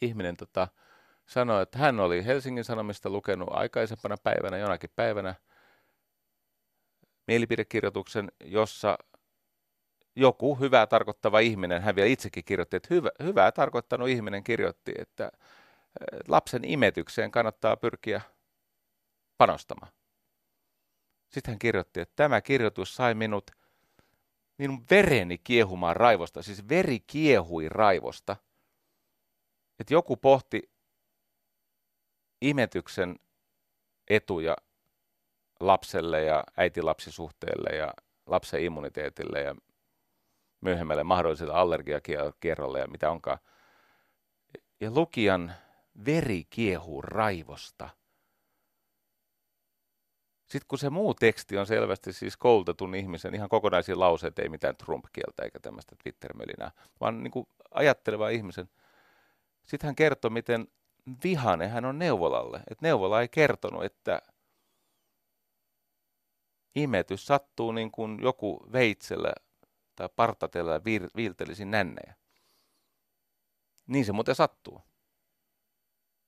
ihminen 0.01 0.37
tota, 0.37 0.69
sanoi, 1.27 1.63
että 1.63 1.79
hän 1.79 2.01
oli 2.01 2.25
Helsingin 2.25 2.65
Sanomista 2.65 3.11
lukenut 3.11 3.49
aikaisempana 3.51 4.17
päivänä, 4.23 4.57
jonakin 4.57 4.91
päivänä, 4.97 5.35
mielipidekirjoituksen, 7.27 8.33
jossa 8.45 8.99
joku 10.17 10.55
hyvää 10.55 10.87
tarkoittava 10.87 11.39
ihminen, 11.39 11.83
hän 11.83 11.97
vielä 11.97 12.09
itsekin 12.09 12.45
kirjoitti, 12.45 12.77
että 12.77 12.95
hyvä, 12.95 13.11
hyvää 13.23 13.53
tarkoittanut 13.53 14.09
ihminen 14.09 14.45
kirjoitti, 14.45 14.93
että 14.99 15.33
lapsen 16.29 16.65
imetykseen 16.65 17.31
kannattaa 17.31 17.77
pyrkiä 17.77 18.21
panostamaan. 19.39 19.93
Sitten 21.31 21.53
hän 21.53 21.59
kirjoitti, 21.59 22.01
että 22.01 22.13
tämä 22.17 22.41
kirjoitus 22.41 22.97
sai 22.97 23.15
minut, 23.15 23.51
minun 24.59 24.85
vereni 24.91 25.39
kiehumaan 25.39 25.97
raivosta, 25.97 26.43
siis 26.43 26.69
veri 26.69 27.01
kiehui 27.01 27.69
raivosta. 27.69 28.37
Että 29.79 29.95
joku 29.95 30.17
pohti 30.17 30.74
imetyksen 32.49 33.17
etuja 34.09 34.57
lapselle 35.61 36.23
ja 36.23 36.45
äitilapsisuhteelle 36.57 37.77
ja 37.77 37.95
lapsen 38.27 38.63
immuniteetille 38.63 39.41
ja 39.41 39.55
myöhemmälle 40.61 41.05
mahdolliselle 41.05 41.55
allergiakierrolle 41.55 42.81
ja 42.81 42.87
mitä 42.87 43.11
onkaan. 43.11 43.39
Ja 44.81 44.91
lukijan 44.91 45.53
veri 46.07 46.45
kiehuu 46.51 47.03
raivosta. 47.03 47.89
Sitten 50.47 50.69
kun 50.69 50.79
se 50.79 50.91
muu 50.91 51.15
teksti 51.15 51.59
on 51.59 51.67
selvästi 51.67 52.13
siis 52.13 52.37
koulutetun 52.37 52.95
ihmisen 52.95 53.35
ihan 53.35 53.49
kokonaisia 53.49 53.99
lauseita, 53.99 54.43
ei 54.43 54.49
mitään 54.49 54.77
Trump-kieltä 54.77 55.43
eikä 55.43 55.61
tämmöistä 55.61 55.97
Twitter-mölinää, 56.03 56.71
vaan 57.01 57.23
niin 57.23 57.31
kuin 57.31 57.47
ajatteleva 57.71 58.29
ihmisen. 58.29 58.69
Sitten 59.67 59.89
hän 59.89 59.97
kertoi, 59.97 60.31
miten 60.31 60.69
vihane 61.25 61.69
hän 61.69 61.85
on 61.85 61.99
neuvolalle. 61.99 62.57
Että 62.57 62.87
neuvola 62.87 63.21
ei 63.21 63.29
kertonut, 63.29 63.85
että 63.85 64.23
imetys 66.75 67.27
sattuu 67.27 67.73
niin 67.73 67.91
kuin 67.91 68.23
joku 68.23 68.67
veitsellä 68.73 69.33
tai 69.97 70.09
partatella 70.17 70.73
ja 70.73 70.85
viiltelisi 71.17 71.65
nännejä. 71.65 72.15
Niin 73.87 74.05
se 74.05 74.13
muuten 74.13 74.35
sattuu. 74.35 74.83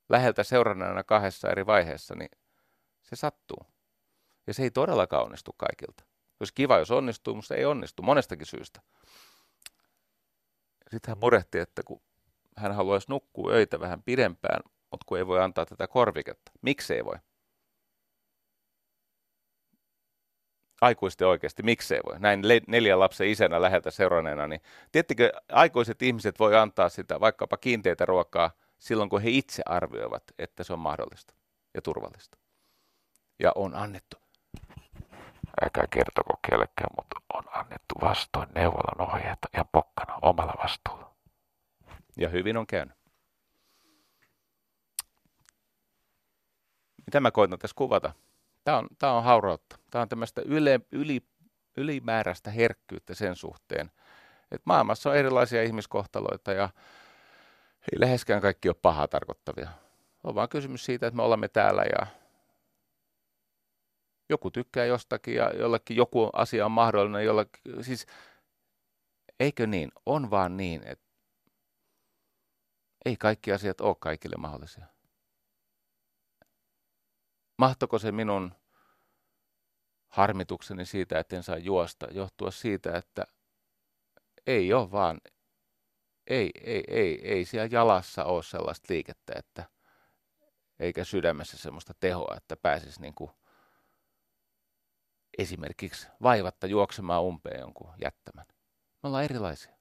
Läheltä 0.09 0.45
seuranneena 0.45 1.05
kahdessa 1.05 1.51
eri 1.51 1.66
vaiheessa, 1.66 2.14
niin 2.14 2.31
se 3.03 3.16
sattuu. 3.16 3.66
Ja 4.47 4.55
se 4.55 4.62
ei 4.62 4.70
todellakaan 4.70 5.24
onnistu 5.24 5.53
kaikilta. 5.53 6.05
Olisi 6.41 6.55
kiva, 6.55 6.79
jos 6.79 6.91
onnistuu, 6.91 7.35
mutta 7.35 7.49
se 7.49 7.55
ei 7.55 7.64
onnistu 7.64 8.03
monestakin 8.03 8.47
syystä. 8.47 8.81
Sitten 10.91 11.09
hän 11.09 11.18
murehti, 11.18 11.59
että 11.59 11.83
kun 11.83 12.03
hän 12.57 12.74
haluaisi 12.74 13.07
nukkua 13.11 13.52
öitä 13.52 13.80
vähän 13.80 14.02
pidempään, 14.02 14.61
mutta 14.90 15.04
kun 15.07 15.18
ei 15.18 15.26
voi 15.26 15.42
antaa 15.42 15.66
tätä 15.66 15.86
korviketta. 15.86 16.52
Miksi 16.62 16.94
ei 16.94 17.04
voi? 17.04 17.16
aikuisten 20.80 21.28
oikeasti, 21.28 21.62
miksei 21.62 22.00
voi, 22.07 22.18
näin 22.18 22.42
neljän 22.68 23.00
lapsen 23.00 23.28
isänä 23.28 23.62
läheltä 23.62 23.90
seuranneena, 23.90 24.46
niin 24.46 24.61
tiettikö, 24.92 25.32
aikuiset 25.52 26.02
ihmiset 26.02 26.38
voi 26.38 26.57
antaa 26.57 26.88
sitä 26.88 27.20
vaikkapa 27.20 27.57
kiinteitä 27.57 28.04
ruokaa 28.04 28.50
silloin, 28.78 29.11
kun 29.11 29.22
he 29.22 29.30
itse 29.30 29.62
arvioivat, 29.66 30.22
että 30.38 30.64
se 30.64 30.72
on 30.72 30.78
mahdollista 30.78 31.34
ja 31.74 31.82
turvallista. 31.82 32.38
Ja 33.38 33.52
on 33.54 33.74
annettu, 33.74 34.16
älkää 35.62 35.84
kertoko 35.90 36.38
kellekään, 36.50 36.90
mutta 36.96 37.20
on 37.34 37.44
annettu 37.52 37.94
vastoin 38.02 38.48
neuvolan 38.54 39.11
ohjeita 39.11 39.48
ja 39.52 39.64
pokkana 39.64 40.18
omalla 40.22 40.54
vastuulla. 40.62 41.15
Ja 42.16 42.28
hyvin 42.28 42.56
on 42.56 42.66
käynyt. 42.66 42.96
Mitä 47.06 47.20
mä 47.20 47.30
koitan 47.30 47.58
tässä 47.58 47.74
kuvata? 47.74 48.12
Tämä 48.64 48.78
on, 48.78 48.88
tämä 48.98 49.12
on 49.12 49.24
haurautta. 49.24 49.78
Tämä 49.90 50.02
on 50.02 50.08
tämmöistä 50.08 50.42
yle, 50.44 50.80
yli, 50.92 51.22
ylimääräistä 51.76 52.50
herkkyyttä 52.50 53.14
sen 53.14 53.36
suhteen, 53.36 53.90
että 54.50 54.62
maailmassa 54.64 55.10
on 55.10 55.16
erilaisia 55.16 55.62
ihmiskohtaloita 55.62 56.52
ja 56.52 56.68
ei 57.92 58.00
läheskään 58.00 58.42
kaikki 58.42 58.68
ole 58.68 58.76
pahaa 58.82 59.08
tarkoittavia. 59.08 59.68
On 60.24 60.34
vaan 60.34 60.48
kysymys 60.48 60.84
siitä, 60.84 61.06
että 61.06 61.16
me 61.16 61.22
olemme 61.22 61.48
täällä 61.48 61.82
ja 61.82 62.06
joku 64.28 64.50
tykkää 64.50 64.84
jostakin 64.84 65.34
ja 65.34 65.50
jollekin 65.50 65.96
joku 65.96 66.30
asia 66.32 66.64
on 66.64 66.72
mahdollinen, 66.72 67.24
jollekin, 67.24 67.84
siis 67.84 68.06
eikö 69.40 69.66
niin, 69.66 69.92
on 70.06 70.30
vaan 70.30 70.56
niin, 70.56 70.82
että 70.86 71.05
ei 73.07 73.16
kaikki 73.16 73.52
asiat 73.52 73.80
ole 73.80 73.96
kaikille 74.00 74.36
mahdollisia. 74.38 74.86
Mahtoko 77.59 77.98
se 77.98 78.12
minun 78.12 78.54
harmitukseni 80.09 80.86
siitä, 80.86 81.18
että 81.18 81.36
en 81.36 81.42
saa 81.42 81.59
juosta, 81.59 82.07
johtua 82.11 82.50
siitä, 82.50 82.96
että 82.96 83.24
ei 84.46 84.72
ole 84.72 84.92
vaan, 84.92 85.20
ei, 86.26 86.50
ei, 86.64 86.84
ei, 86.88 87.28
ei 87.28 87.44
siellä 87.44 87.68
jalassa 87.70 88.24
ole 88.24 88.42
sellaista 88.42 88.86
liikettä, 88.88 89.32
että 89.36 89.64
eikä 90.78 91.04
sydämessä 91.04 91.57
semmoista 91.57 91.94
tehoa, 92.00 92.36
että 92.36 92.57
pääsisi 92.57 93.00
niin 93.00 93.14
kuin 93.14 93.30
esimerkiksi 95.38 96.09
vaivatta 96.22 96.66
juoksemaan 96.66 97.22
umpeen 97.22 97.61
jonkun 97.61 97.92
jättämän. 98.02 98.46
Me 99.02 99.07
ollaan 99.07 99.24
erilaisia. 99.24 99.76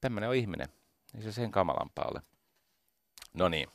Tämmöinen 0.00 0.30
on 0.30 0.36
ihminen. 0.36 0.68
Ei 1.14 1.22
se 1.22 1.32
sen 1.32 1.50
kamalampaa 1.50 2.08
ole. 2.10 2.22
No 3.34 3.48
niin. 3.48 3.68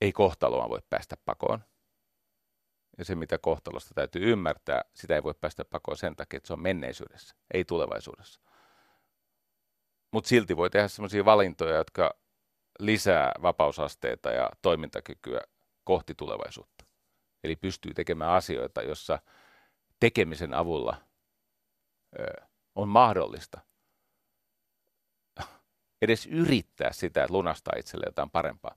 Ei 0.00 0.12
kohtaloa 0.12 0.68
voi 0.68 0.82
päästä 0.90 1.16
pakoon. 1.24 1.64
Ja 2.98 3.04
se, 3.04 3.14
mitä 3.14 3.38
kohtalosta 3.38 3.94
täytyy 3.94 4.32
ymmärtää, 4.32 4.82
sitä 4.94 5.14
ei 5.14 5.22
voi 5.22 5.34
päästä 5.40 5.64
pakoon 5.64 5.96
sen 5.96 6.16
takia, 6.16 6.36
että 6.36 6.46
se 6.46 6.52
on 6.52 6.62
menneisyydessä, 6.62 7.34
ei 7.54 7.64
tulevaisuudessa. 7.64 8.40
Mutta 10.12 10.28
silti 10.28 10.56
voi 10.56 10.70
tehdä 10.70 10.88
sellaisia 10.88 11.24
valintoja, 11.24 11.76
jotka 11.76 12.14
lisää 12.78 13.32
vapausasteita 13.42 14.30
ja 14.30 14.50
toimintakykyä 14.62 15.40
kohti 15.84 16.14
tulevaisuutta. 16.14 16.84
Eli 17.44 17.56
pystyy 17.56 17.94
tekemään 17.94 18.32
asioita, 18.32 18.82
jossa 18.82 19.18
tekemisen 20.00 20.54
avulla 20.54 21.07
on 22.74 22.88
mahdollista 22.88 23.60
edes 26.02 26.26
yrittää 26.26 26.92
sitä, 26.92 27.24
että 27.24 27.34
lunastaa 27.34 27.74
itselle 27.78 28.04
jotain 28.06 28.30
parempaa. 28.30 28.76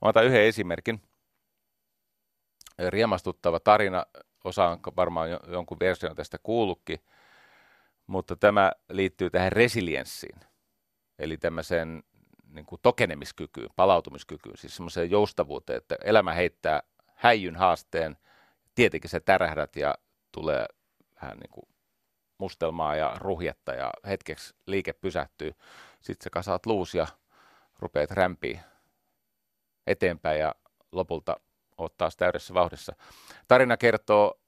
Otan 0.00 0.24
yhden 0.24 0.42
esimerkin. 0.42 1.02
Riemastuttava 2.88 3.60
tarina, 3.60 4.06
osa 4.44 4.68
on 4.68 4.78
varmaan 4.96 5.28
jonkun 5.46 5.80
version 5.80 6.16
tästä 6.16 6.38
kuullutkin, 6.42 6.98
mutta 8.06 8.36
tämä 8.36 8.72
liittyy 8.88 9.30
tähän 9.30 9.52
resilienssiin, 9.52 10.40
eli 11.18 11.36
tämmöiseen 11.36 12.02
niin 12.48 12.66
kuin 12.66 12.80
tokenemiskykyyn, 12.82 13.70
palautumiskykyyn, 13.76 14.56
siis 14.56 14.76
semmoiseen 14.76 15.10
joustavuuteen, 15.10 15.76
että 15.76 15.96
elämä 16.04 16.32
heittää 16.32 16.82
häijyn 17.14 17.56
haasteen, 17.56 18.16
tietenkin 18.74 19.10
se 19.10 19.20
tärähdät 19.20 19.76
ja 19.76 19.94
tulee 20.32 20.66
vähän 21.24 21.38
niin 21.38 21.50
kuin 21.50 21.68
mustelmaa 22.38 22.96
ja 22.96 23.14
ruhjetta 23.18 23.74
ja 23.74 23.90
hetkeksi 24.06 24.54
liike 24.66 24.92
pysähtyy. 24.92 25.54
Sitten 26.00 26.24
sä 26.24 26.30
kasaat 26.30 26.66
luus 26.66 26.94
ja 26.94 27.06
rupeat 27.78 28.10
rämpiä 28.10 28.60
eteenpäin 29.86 30.40
ja 30.40 30.54
lopulta 30.92 31.36
oot 31.78 31.96
taas 31.96 32.16
täydessä 32.16 32.54
vauhdissa. 32.54 32.96
Tarina 33.48 33.76
kertoo 33.76 34.40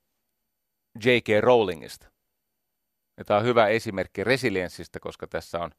J.K. 1.05 1.29
Rowlingista. 1.41 2.07
Ja 3.16 3.24
tämä 3.24 3.41
on 3.41 3.47
hyvä 3.47 3.68
esimerkki 3.68 4.24
resilienssistä, 4.24 5.01
koska 5.01 5.27
tässä 5.27 5.61
on, 5.61 5.70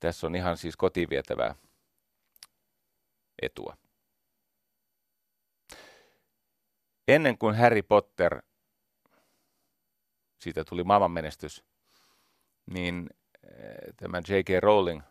tässä 0.00 0.26
on 0.26 0.34
ihan 0.34 0.56
siis 0.56 0.76
kotiin 0.76 1.10
vietävää 1.10 1.54
etua. 3.42 3.76
Ennen 7.08 7.38
kuin 7.38 7.56
Harry 7.56 7.82
Potter, 7.82 8.42
siitä 10.46 10.64
tuli 10.64 10.84
maailmanmenestys, 10.84 11.64
niin 12.66 13.10
eh, 13.48 13.94
tämä 13.96 14.18
J.K. 14.18 14.62
Rowling, 14.62 15.02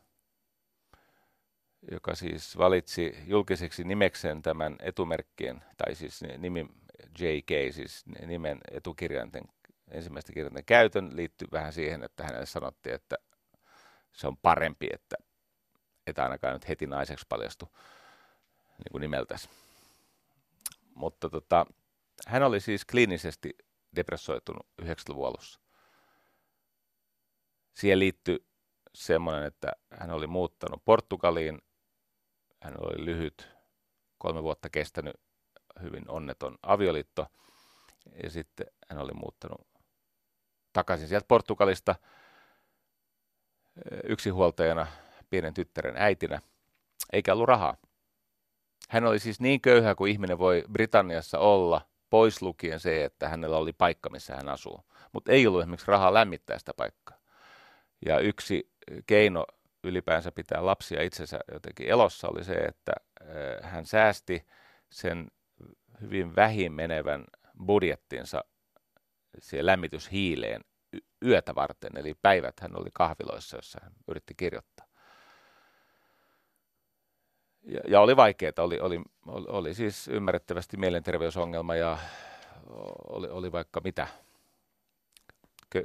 joka 1.91 2.15
siis 2.15 2.57
valitsi 2.57 3.17
julkiseksi 3.25 3.83
nimekseen 3.83 4.41
tämän 4.41 4.75
etumerkkien, 4.79 5.63
tai 5.77 5.95
siis 5.95 6.21
nimi 6.37 6.65
J.K., 7.19 7.73
siis 7.73 8.05
nimen 8.25 8.57
etukirjainten 8.71 9.43
ensimmäistä 9.91 10.33
kirjoitan 10.33 10.65
käytön 10.65 11.15
liittyy 11.15 11.47
vähän 11.51 11.73
siihen, 11.73 12.03
että 12.03 12.23
hänelle 12.23 12.45
sanottiin, 12.45 12.95
että 12.95 13.15
se 14.11 14.27
on 14.27 14.37
parempi, 14.37 14.87
että 14.93 15.15
et 16.07 16.19
ainakaan 16.19 16.53
nyt 16.53 16.67
heti 16.67 16.87
naiseksi 16.87 17.25
paljastu 17.29 17.65
niin 18.77 18.91
kuin 18.91 19.01
nimeltäsi. 19.01 19.49
Mutta 20.93 21.29
tota, 21.29 21.65
hän 22.27 22.43
oli 22.43 22.59
siis 22.59 22.85
kliinisesti 22.85 23.57
depressoitunut 23.95 24.67
90-luvun 24.81 25.27
alussa. 25.27 25.59
Siihen 27.73 27.99
liittyi 27.99 28.47
semmoinen, 28.95 29.43
että 29.43 29.71
hän 29.91 30.11
oli 30.11 30.27
muuttanut 30.27 30.85
Portugaliin. 30.85 31.61
Hän 32.61 32.73
oli 32.79 33.05
lyhyt, 33.05 33.49
kolme 34.17 34.43
vuotta 34.43 34.69
kestänyt 34.69 35.15
hyvin 35.81 36.09
onneton 36.09 36.57
avioliitto. 36.63 37.27
Ja 38.23 38.29
sitten 38.29 38.67
hän 38.89 38.99
oli 38.99 39.13
muuttanut 39.13 39.67
takaisin 40.73 41.07
sieltä 41.07 41.25
Portugalista 41.27 41.95
yksinhuoltajana, 44.03 44.87
pienen 45.29 45.53
tyttären 45.53 45.97
äitinä, 45.97 46.41
eikä 47.13 47.33
ollut 47.33 47.47
rahaa. 47.47 47.77
Hän 48.89 49.05
oli 49.05 49.19
siis 49.19 49.39
niin 49.39 49.61
köyhä 49.61 49.95
kuin 49.95 50.11
ihminen 50.11 50.39
voi 50.39 50.63
Britanniassa 50.71 51.39
olla, 51.39 51.81
pois 52.09 52.41
lukien 52.41 52.79
se, 52.79 53.05
että 53.05 53.29
hänellä 53.29 53.57
oli 53.57 53.73
paikka, 53.73 54.09
missä 54.09 54.35
hän 54.35 54.49
asuu. 54.49 54.85
Mutta 55.11 55.31
ei 55.31 55.47
ollut 55.47 55.61
esimerkiksi 55.61 55.91
rahaa 55.91 56.13
lämmittää 56.13 56.59
sitä 56.59 56.73
paikkaa. 56.77 57.17
Ja 58.05 58.19
yksi 58.19 58.71
keino 59.07 59.45
ylipäänsä 59.83 60.31
pitää 60.31 60.65
lapsia 60.65 61.01
itsensä 61.01 61.39
jotenkin 61.53 61.87
elossa 61.87 62.27
oli 62.27 62.43
se, 62.43 62.53
että 62.53 62.93
hän 63.61 63.85
säästi 63.85 64.47
sen 64.89 65.27
hyvin 66.01 66.35
vähin 66.35 66.71
menevän 66.71 67.25
budjettinsa 67.65 68.43
siihen 69.39 69.65
lämmityshiileen 69.65 70.61
yötä 71.25 71.55
varten, 71.55 71.91
eli 71.97 72.13
päivät 72.21 72.59
hän 72.59 72.79
oli 72.79 72.89
kahviloissa, 72.93 73.57
jossa 73.57 73.79
hän 73.83 73.91
yritti 74.07 74.33
kirjoittaa. 74.37 74.84
Ja, 77.65 77.79
ja 77.87 78.01
oli 78.01 78.15
vaikeaa, 78.15 78.51
oli, 78.57 78.79
oli, 78.79 79.01
oli, 79.27 79.45
oli 79.47 79.73
siis 79.73 80.07
ymmärrettävästi 80.07 80.77
mielenterveysongelma 80.77 81.75
ja 81.75 81.97
oli, 83.09 83.27
oli 83.27 83.51
vaikka 83.51 83.81
mitä. 83.83 84.07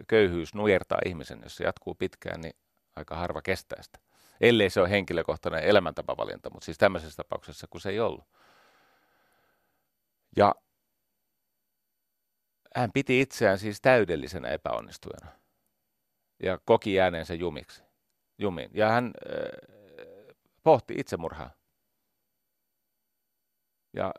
Köyhyys 0.09 0.55
nujertaa 0.55 0.99
ihmisen, 1.07 1.41
jos 1.43 1.57
se 1.57 1.65
jatkuu 1.65 1.95
pitkään, 1.95 2.41
niin 2.41 2.57
aika 2.97 3.17
harva 3.17 3.43
kestää 3.43 3.83
sitä. 3.83 3.99
Ellei 4.41 4.71
se 4.71 4.81
ole 4.81 4.91
henkilökohtainen 4.91 5.65
elämäntapavalinta, 5.65 6.51
mutta 6.51 6.65
siis 6.65 6.79
tämmöisessä 6.79 7.17
tapauksessa, 7.17 7.67
kun 7.71 7.81
se 7.81 7.91
ei 7.91 8.01
ollut. 8.01 8.25
Ja 10.37 10.55
hän 12.77 12.93
piti 12.93 13.21
itseään 13.21 13.59
siis 13.59 13.81
täydellisenä 13.81 14.49
epäonnistujana 14.49 15.27
ja 16.43 16.59
koki 16.65 16.95
jääneensä 16.95 17.35
jumiksi, 17.35 17.83
jumiin. 18.39 18.71
Ja 18.75 18.89
hän 18.89 19.05
äh, 19.05 20.37
pohti 20.63 20.95
itsemurhaa. 20.99 21.60
Ja 23.93 24.13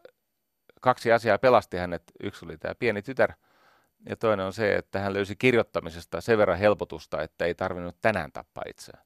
kaksi 0.82 1.12
asiaa 1.12 1.38
pelasti 1.38 1.78
hänet. 1.78 2.04
Yksi 2.24 2.46
oli 2.46 2.58
tämä 2.58 2.76
pieni 2.76 3.02
tytär 3.02 3.34
ja 4.10 4.16
toinen 4.16 4.46
on 4.46 4.54
se, 4.54 4.76
että 4.76 5.00
hän 5.00 5.14
löysi 5.14 5.36
kirjoittamisesta 5.36 6.22
sen 6.22 6.38
verran 6.38 6.58
helpotusta, 6.58 7.22
että 7.22 7.46
ei 7.46 7.56
tarvinnut 7.56 7.98
tänään 8.02 8.32
tappaa 8.32 8.64
itseään. 8.68 9.06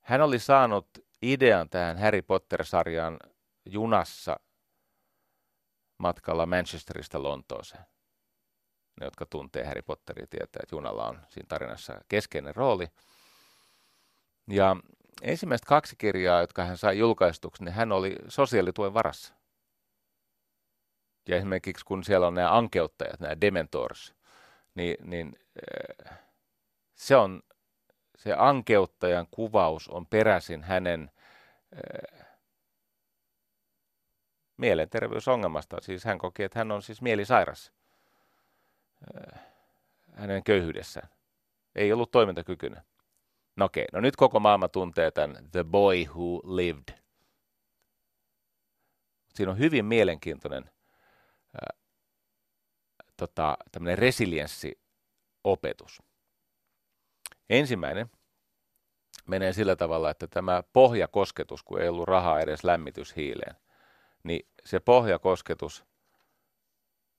Hän 0.00 0.20
oli 0.20 0.38
saanut 0.38 0.88
idean 1.22 1.68
tähän 1.68 1.98
Harry 1.98 2.22
Potter-sarjaan 2.22 3.18
junassa 3.64 4.40
matkalla 5.98 6.46
Manchesterista 6.46 7.22
Lontooseen. 7.22 7.84
Ne, 9.00 9.06
jotka 9.06 9.26
tuntee 9.26 9.64
Harry 9.66 9.82
Potteria, 9.82 10.26
tietää, 10.26 10.60
että 10.62 10.76
junalla 10.76 11.08
on 11.08 11.20
siinä 11.28 11.46
tarinassa 11.48 12.00
keskeinen 12.08 12.56
rooli. 12.56 12.88
Ja 14.50 14.76
ensimmäiset 15.22 15.64
kaksi 15.64 15.96
kirjaa, 15.96 16.40
jotka 16.40 16.64
hän 16.64 16.78
sai 16.78 16.98
julkaistuksi, 16.98 17.64
niin 17.64 17.74
hän 17.74 17.92
oli 17.92 18.16
sosiaalituen 18.28 18.94
varassa. 18.94 19.34
Ja 21.28 21.36
esimerkiksi 21.36 21.84
kun 21.84 22.04
siellä 22.04 22.26
on 22.26 22.34
nämä 22.34 22.56
ankeuttajat, 22.56 23.20
nämä 23.20 23.40
dementors, 23.40 24.14
niin, 24.74 24.96
niin 25.00 25.38
äh, 26.10 26.18
se 26.94 27.16
on 27.16 27.42
se 28.16 28.32
ankeuttajan 28.32 29.26
kuvaus 29.30 29.88
on 29.88 30.06
peräisin 30.06 30.62
hänen 30.62 31.10
äh, 31.74 32.26
mielenterveysongelmasta. 34.56 35.76
Siis 35.80 36.04
hän 36.04 36.18
koki, 36.18 36.42
että 36.42 36.58
hän 36.58 36.72
on 36.72 36.82
siis 36.82 37.02
mielisairas 37.02 37.72
hänen 40.12 40.44
köyhyydessään. 40.44 41.08
Ei 41.74 41.92
ollut 41.92 42.10
toimintakykyinen. 42.10 42.82
No 43.56 43.64
okei, 43.64 43.86
no 43.92 44.00
nyt 44.00 44.16
koko 44.16 44.40
maailma 44.40 44.68
tuntee 44.68 45.10
tämän 45.10 45.50
The 45.50 45.64
Boy 45.64 46.04
Who 46.04 46.56
Lived. 46.56 46.98
Siinä 49.34 49.52
on 49.52 49.58
hyvin 49.58 49.84
mielenkiintoinen 49.84 50.70
ää, 51.60 51.76
tota, 53.16 53.56
tämmöinen 53.72 53.98
resilienssiopetus. 53.98 56.02
Ensimmäinen 57.50 58.10
menee 59.26 59.52
sillä 59.52 59.76
tavalla, 59.76 60.10
että 60.10 60.26
tämä 60.26 60.62
pohjakosketus, 60.72 61.62
kun 61.62 61.80
ei 61.80 61.88
ollut 61.88 62.08
rahaa 62.08 62.40
edes 62.40 62.64
lämmityshiileen, 62.64 63.56
niin 64.22 64.48
se 64.64 64.80
pohjakosketus 64.80 65.84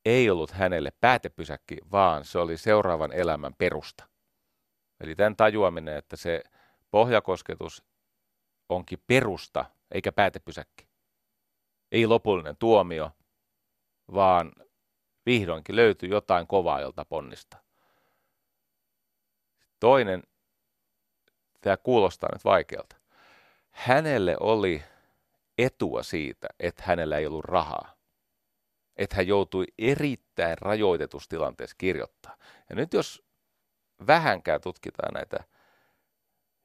ei 0.06 0.30
ollut 0.30 0.52
hänelle 0.52 0.92
päätepysäkki, 1.00 1.78
vaan 1.92 2.26
se 2.26 2.40
oli 2.40 2.58
seuraavan 2.58 3.14
elämän 3.14 3.54
perusta. 3.58 4.08
Eli 5.00 5.16
tämän 5.16 5.36
tajuaminen, 5.36 5.98
että 5.98 6.16
se 6.16 6.44
pohjakosketus 6.92 7.84
onkin 8.70 9.04
perusta 9.08 9.66
eikä 9.92 10.12
päätepysäkki. 10.12 10.88
Ei 11.92 12.08
lopullinen 12.08 12.58
tuomio, 12.58 13.12
vaan 14.14 14.52
vihdoinkin 15.26 15.76
löytyy 15.76 16.10
jotain 16.10 16.48
kovaa, 16.48 16.82
jolta 16.82 17.06
ponnista. 17.06 17.58
Toinen, 19.80 20.24
tämä 21.62 21.78
kuulostaa 21.78 22.30
nyt 22.34 22.46
vaikealta. 22.46 22.96
Hänelle 23.72 24.38
oli 24.40 24.84
etua 25.58 26.04
siitä, 26.04 26.48
että 26.60 26.84
hänellä 26.86 27.18
ei 27.18 27.26
ollut 27.28 27.46
rahaa. 27.46 27.98
Että 28.96 29.16
hän 29.16 29.28
joutui 29.28 29.66
erittäin 29.78 30.58
rajoitetussa 30.58 31.30
tilanteessa 31.30 31.76
kirjoittaa. 31.78 32.38
Ja 32.70 32.76
nyt 32.76 32.94
jos 32.94 33.27
vähänkään 34.08 34.62
tutkitaan 34.62 35.14
näitä 35.14 35.44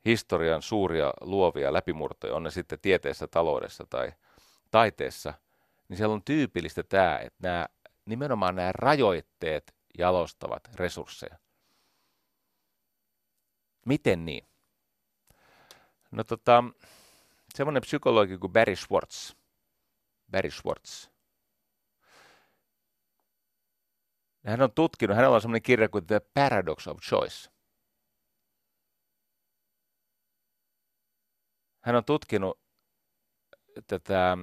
historian 0.05 0.63
suuria 0.63 1.13
luovia 1.21 1.73
läpimurtoja, 1.73 2.35
on 2.35 2.43
ne 2.43 2.51
sitten 2.51 2.79
tieteessä, 2.81 3.27
taloudessa 3.27 3.87
tai 3.91 4.13
taiteessa, 4.71 5.35
niin 5.89 5.97
siellä 5.97 6.15
on 6.15 6.25
tyypillistä 6.25 6.83
tämä, 6.83 7.19
että 7.19 7.39
nämä, 7.49 7.67
nimenomaan 8.07 8.55
nämä 8.55 8.73
rajoitteet 8.73 9.75
jalostavat 9.99 10.69
resursseja. 10.75 11.39
Miten 13.87 14.25
niin? 14.25 14.47
No 16.11 16.25
tota, 16.25 16.65
semmoinen 17.55 17.83
psykologi 17.83 18.39
kuin 18.39 18.53
Barry 18.53 18.77
Schwartz. 18.77 19.35
Barry 20.31 20.51
Schwartz. 20.51 21.12
Hän 24.47 24.63
on 24.63 24.73
tutkinut, 24.73 25.17
hänellä 25.17 25.35
on 25.35 25.41
semmoinen 25.41 25.63
kirja 25.63 25.89
kuin 25.89 26.07
The 26.07 26.21
Paradox 26.35 26.87
of 26.87 26.99
Choice. 27.01 27.51
Hän 31.81 31.97
on 31.97 32.05
tutkinut 32.05 32.61
tätä 33.87 34.39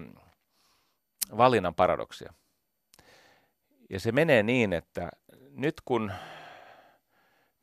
valinnan 1.38 1.76
paradoksia. 1.76 2.34
Ja 3.90 4.00
se 4.00 4.12
menee 4.12 4.44
niin, 4.44 4.74
että 4.74 5.10
nyt 5.50 5.82
kun 5.86 6.12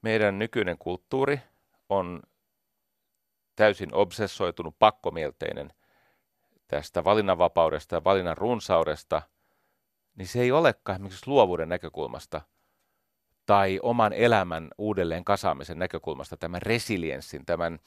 meidän 0.03 0.39
nykyinen 0.39 0.79
kulttuuri 0.79 1.41
on 1.89 2.23
täysin 3.57 3.95
obsessoitunut, 3.95 4.79
pakkomielteinen 4.79 5.73
tästä 6.69 7.05
valinnanvapaudesta 7.05 7.95
ja 7.95 8.05
valinnan 8.05 8.37
runsaudesta, 8.37 9.23
niin 10.17 10.29
se 10.29 10.41
ei 10.41 10.53
olekaan 10.53 10.97
esimerkiksi 10.97 11.31
luovuuden 11.31 11.69
näkökulmasta 11.69 12.41
tai 13.47 13.81
oman 13.83 14.13
elämän 14.13 14.69
uudelleen 14.79 15.25
kasaamisen 15.25 15.79
näkökulmasta 15.79 16.37
tämän 16.37 16.63
resilienssin, 16.63 17.47
tämän 17.47 17.79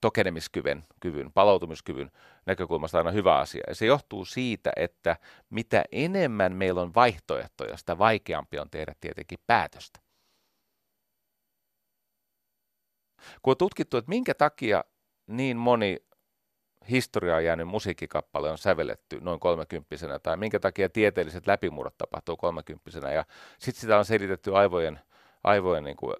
tokenemiskyvyn, 0.00 0.84
kyvyn, 1.00 1.32
palautumiskyvyn 1.32 2.10
näkökulmasta 2.46 2.98
aina 2.98 3.10
hyvä 3.10 3.38
asia. 3.38 3.62
Ja 3.68 3.74
se 3.74 3.86
johtuu 3.86 4.24
siitä, 4.24 4.72
että 4.76 5.16
mitä 5.50 5.84
enemmän 5.92 6.52
meillä 6.52 6.82
on 6.82 6.94
vaihtoehtoja, 6.94 7.76
sitä 7.76 7.98
vaikeampi 7.98 8.58
on 8.58 8.70
tehdä 8.70 8.94
tietenkin 9.00 9.38
päätöstä. 9.46 10.00
Kun 13.42 13.50
on 13.50 13.56
tutkittu, 13.56 13.96
että 13.96 14.08
minkä 14.08 14.34
takia 14.34 14.84
niin 15.26 15.56
moni 15.56 15.96
historiaa 16.90 17.40
jäänyt 17.40 17.68
musiikkikappale 17.68 18.50
on 18.50 18.58
sävelletty 18.58 19.20
noin 19.20 19.40
kolmekymppisenä, 19.40 20.18
tai 20.18 20.36
minkä 20.36 20.60
takia 20.60 20.88
tieteelliset 20.88 21.46
läpimurrot 21.46 21.98
tapahtuu 21.98 22.36
kolmekymppisenä, 22.36 23.12
ja 23.12 23.24
sitten 23.58 23.80
sitä 23.80 23.98
on 23.98 24.04
selitetty 24.04 24.56
aivojen, 24.56 25.00
aivojen 25.44 25.84
niin 25.84 25.96
kuin 25.96 26.16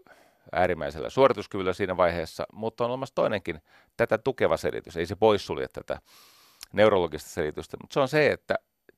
äärimmäisellä 0.52 1.10
suorituskyvyllä 1.10 1.72
siinä 1.72 1.96
vaiheessa, 1.96 2.46
mutta 2.52 2.84
on 2.84 2.90
olemassa 2.90 3.14
toinenkin 3.14 3.60
tätä 3.96 4.18
tukeva 4.18 4.56
selitys, 4.56 4.96
ei 4.96 5.06
se 5.06 5.16
poissulje 5.16 5.68
tätä 5.68 6.00
neurologista 6.72 7.30
selitystä, 7.30 7.76
mutta 7.80 7.94
se 7.94 8.00
on 8.00 8.08
se, 8.08 8.30
että 8.30 8.54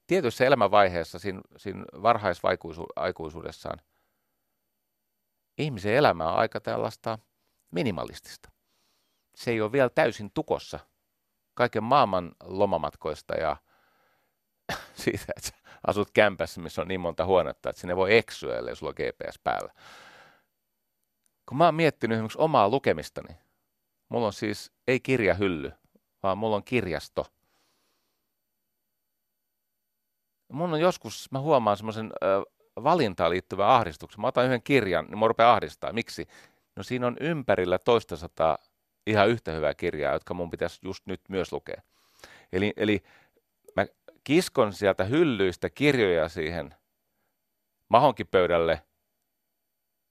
tietyssä 0.06 0.44
elämänvaiheessa 0.44 1.18
siinä, 1.18 1.40
siinä 1.56 1.84
varhaisaikuisuudessaan 2.02 3.78
ihmisen 5.58 5.94
elämä 5.94 6.32
on 6.32 6.38
aika 6.38 6.60
tällaista 6.60 7.18
minimalistista. 7.70 8.50
Se 9.34 9.50
ei 9.50 9.60
ole 9.60 9.72
vielä 9.72 9.88
täysin 9.88 10.30
tukossa 10.34 10.78
kaiken 11.57 11.84
maailman 11.84 12.32
lomamatkoista 12.44 13.34
ja 13.34 13.57
siitä, 15.02 15.32
että 15.36 15.50
asut 15.86 16.11
kämpässä, 16.11 16.61
missä 16.61 16.82
on 16.82 16.88
niin 16.88 17.00
monta 17.00 17.26
huonetta, 17.26 17.70
että 17.70 17.80
sinne 17.80 17.96
voi 17.96 18.16
eksyä, 18.16 18.57
ellei 18.57 18.76
sulla 18.76 18.90
on 18.90 18.94
GPS 18.94 19.38
päällä. 19.38 19.72
Kun 21.48 21.59
mä 21.59 21.64
oon 21.64 21.74
miettinyt 21.74 22.16
esimerkiksi 22.16 22.38
omaa 22.38 22.68
lukemistani, 22.68 23.36
mulla 24.09 24.26
on 24.26 24.32
siis 24.32 24.72
ei 24.88 25.00
kirjahylly, 25.00 25.72
vaan 26.22 26.38
mulla 26.38 26.57
on 26.57 26.64
kirjasto. 26.64 27.26
Mun 30.52 30.72
on 30.72 30.80
joskus, 30.80 31.32
mä 31.32 31.40
huomaan 31.40 31.76
semmoisen 31.76 32.12
valintaan 32.84 33.30
liittyvän 33.30 33.68
ahdistuksen. 33.68 34.20
Mä 34.20 34.26
otan 34.26 34.46
yhden 34.46 34.62
kirjan, 34.62 35.04
niin 35.04 35.18
mä 35.18 35.28
rupean 35.28 35.50
ahdistaa. 35.50 35.92
Miksi? 35.92 36.28
No 36.76 36.82
siinä 36.82 37.07
on 37.07 37.16
ympärillä 37.20 37.78
toista 37.78 38.16
sataa 38.16 38.59
ihan 39.07 39.28
yhtä 39.28 39.52
hyvää 39.52 39.74
kirjaa, 39.74 40.12
jotka 40.12 40.34
mun 40.34 40.50
pitäisi 40.50 40.78
just 40.82 41.07
nyt 41.07 41.20
myös 41.28 41.52
lukea. 41.52 41.82
Eli, 42.52 42.72
eli 42.76 43.02
mä 43.76 43.86
kiskon 44.24 44.72
sieltä 44.72 45.04
hyllyistä 45.04 45.70
kirjoja 45.70 46.28
siihen 46.28 46.74
mahonkin 47.88 48.26
pöydälle, 48.26 48.82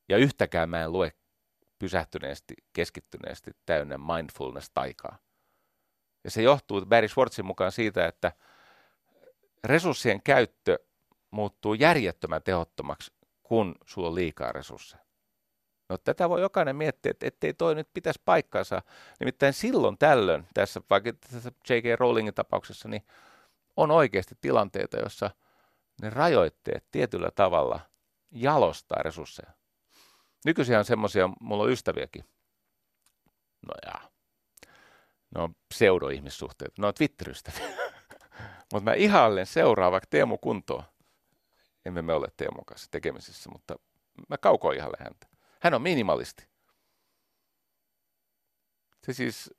ja 0.10 0.18
yhtäkään 0.18 0.70
mä 0.70 0.84
en 0.84 0.92
lue 0.92 1.14
pysähtyneesti, 1.80 2.54
keskittyneesti 2.74 3.52
täynnä 3.66 3.98
mindfulness-taikaa. 3.98 5.18
Ja 6.24 6.32
se 6.32 6.42
johtuu 6.42 6.86
Barry 6.86 7.08
Schwartzin 7.08 7.46
mukaan 7.46 7.72
siitä, 7.72 8.08
että 8.08 8.32
resurssien 9.64 10.24
käyttö 10.24 10.80
muuttuu 11.32 11.74
järjettömän 11.74 12.44
tehottomaksi, 12.44 13.14
kun 13.44 13.76
sulla 13.86 14.08
on 14.08 14.16
liikaa 14.16 14.52
resursseja. 14.52 15.05
No 15.90 15.98
tätä 15.98 16.30
voi 16.30 16.42
jokainen 16.42 16.76
miettiä, 16.76 17.12
että 17.12 17.28
ettei 17.28 17.54
toi 17.54 17.76
nyt 17.76 17.90
pitäisi 17.94 18.22
paikkansa. 18.26 18.82
Nimittäin 19.20 19.54
silloin 19.54 19.98
tällöin, 19.98 20.48
tässä 20.54 20.82
vaikka 20.90 21.14
tässä 21.14 21.52
J.K. 21.70 22.00
Rowlingin 22.00 22.34
tapauksessa, 22.34 22.90
niin 22.90 23.06
on 23.78 23.92
oikeasti 23.92 24.36
tilanteita, 24.42 24.98
jossa 24.98 25.30
ne 26.02 26.10
rajoitteet 26.10 26.86
tietyllä 26.92 27.32
tavalla 27.36 27.80
jalostaa 28.32 29.04
resursseja. 29.04 29.52
Nykyisin 30.46 30.78
on 30.78 30.86
semmoisia, 30.86 31.30
mulla 31.40 31.64
on 31.64 31.72
ystäviäkin. 31.72 32.26
No 33.68 33.74
jaa. 33.86 34.10
Ne 35.36 35.42
on 35.42 35.56
pseudo-ihmissuhteet. 35.74 36.78
Ne 36.78 36.88
on 36.88 36.94
Twitter-ystäviä. 36.94 37.68
mutta 38.74 38.92
mä 38.92 38.94
ihailen 38.94 39.46
seuraa 39.46 39.92
vaikka 39.92 40.08
Teemu 40.10 40.38
Kuntoa. 40.38 40.84
Emme 41.86 42.02
me 42.02 42.14
ole 42.14 42.28
Teemun 42.38 42.66
kanssa 42.66 42.88
tekemisissä, 42.92 43.50
mutta 43.50 43.76
mä 44.30 44.38
kauko 44.38 44.72
ihailen 44.72 45.04
häntä. 45.04 45.35
Hän 45.66 45.74
on 45.74 45.82
minimalisti. 45.82 46.48
Se 49.04 49.14
siis, 49.14 49.54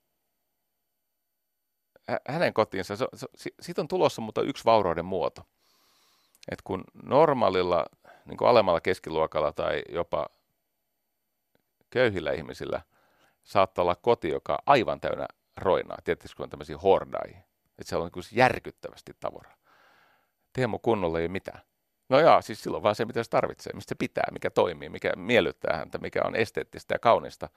hänen 2.28 2.54
kotiinsa, 2.54 2.96
se, 2.96 3.06
se, 3.34 3.50
siitä 3.60 3.80
on 3.80 3.88
tulossa 3.88 4.22
mutta 4.22 4.42
yksi 4.42 4.64
vaurauden 4.64 5.04
muoto. 5.04 5.42
Et 6.50 6.62
kun 6.62 6.84
normaalilla, 7.02 7.86
niin 8.24 8.36
kuin 8.36 8.48
alemmalla 8.48 8.80
keskiluokalla 8.80 9.52
tai 9.52 9.82
jopa 9.88 10.26
köyhillä 11.90 12.32
ihmisillä 12.32 12.82
saattaa 13.44 13.82
olla 13.82 13.96
koti, 13.96 14.28
joka 14.28 14.52
on 14.52 14.58
aivan 14.66 15.00
täynnä 15.00 15.26
roinaa. 15.56 15.98
Tietysti 16.04 16.36
kun 16.36 16.44
on 16.44 16.50
tämmöisiä 16.50 16.78
hordaajia. 16.78 17.38
Että 17.78 17.88
siellä 17.88 18.04
on 18.04 18.10
niin 18.14 18.24
järkyttävästi 18.32 19.12
tavaraa. 19.20 19.56
Teemu 20.52 20.78
kunnolla 20.78 21.18
ei 21.18 21.24
ole 21.24 21.32
mitään. 21.32 21.60
No 22.08 22.20
joo, 22.20 22.42
siis 22.42 22.62
silloin 22.62 22.82
vaan 22.82 22.94
se, 22.94 23.04
mitä 23.04 23.22
se 23.22 23.30
tarvitsee, 23.30 23.72
mistä 23.74 23.88
se 23.88 23.94
pitää, 23.94 24.24
mikä 24.32 24.50
toimii, 24.50 24.88
mikä 24.88 25.12
miellyttää 25.16 25.76
häntä, 25.76 25.98
mikä 25.98 26.22
on 26.24 26.36
esteettistä 26.36 26.94
ja 26.94 26.98
kaunista. 26.98 27.48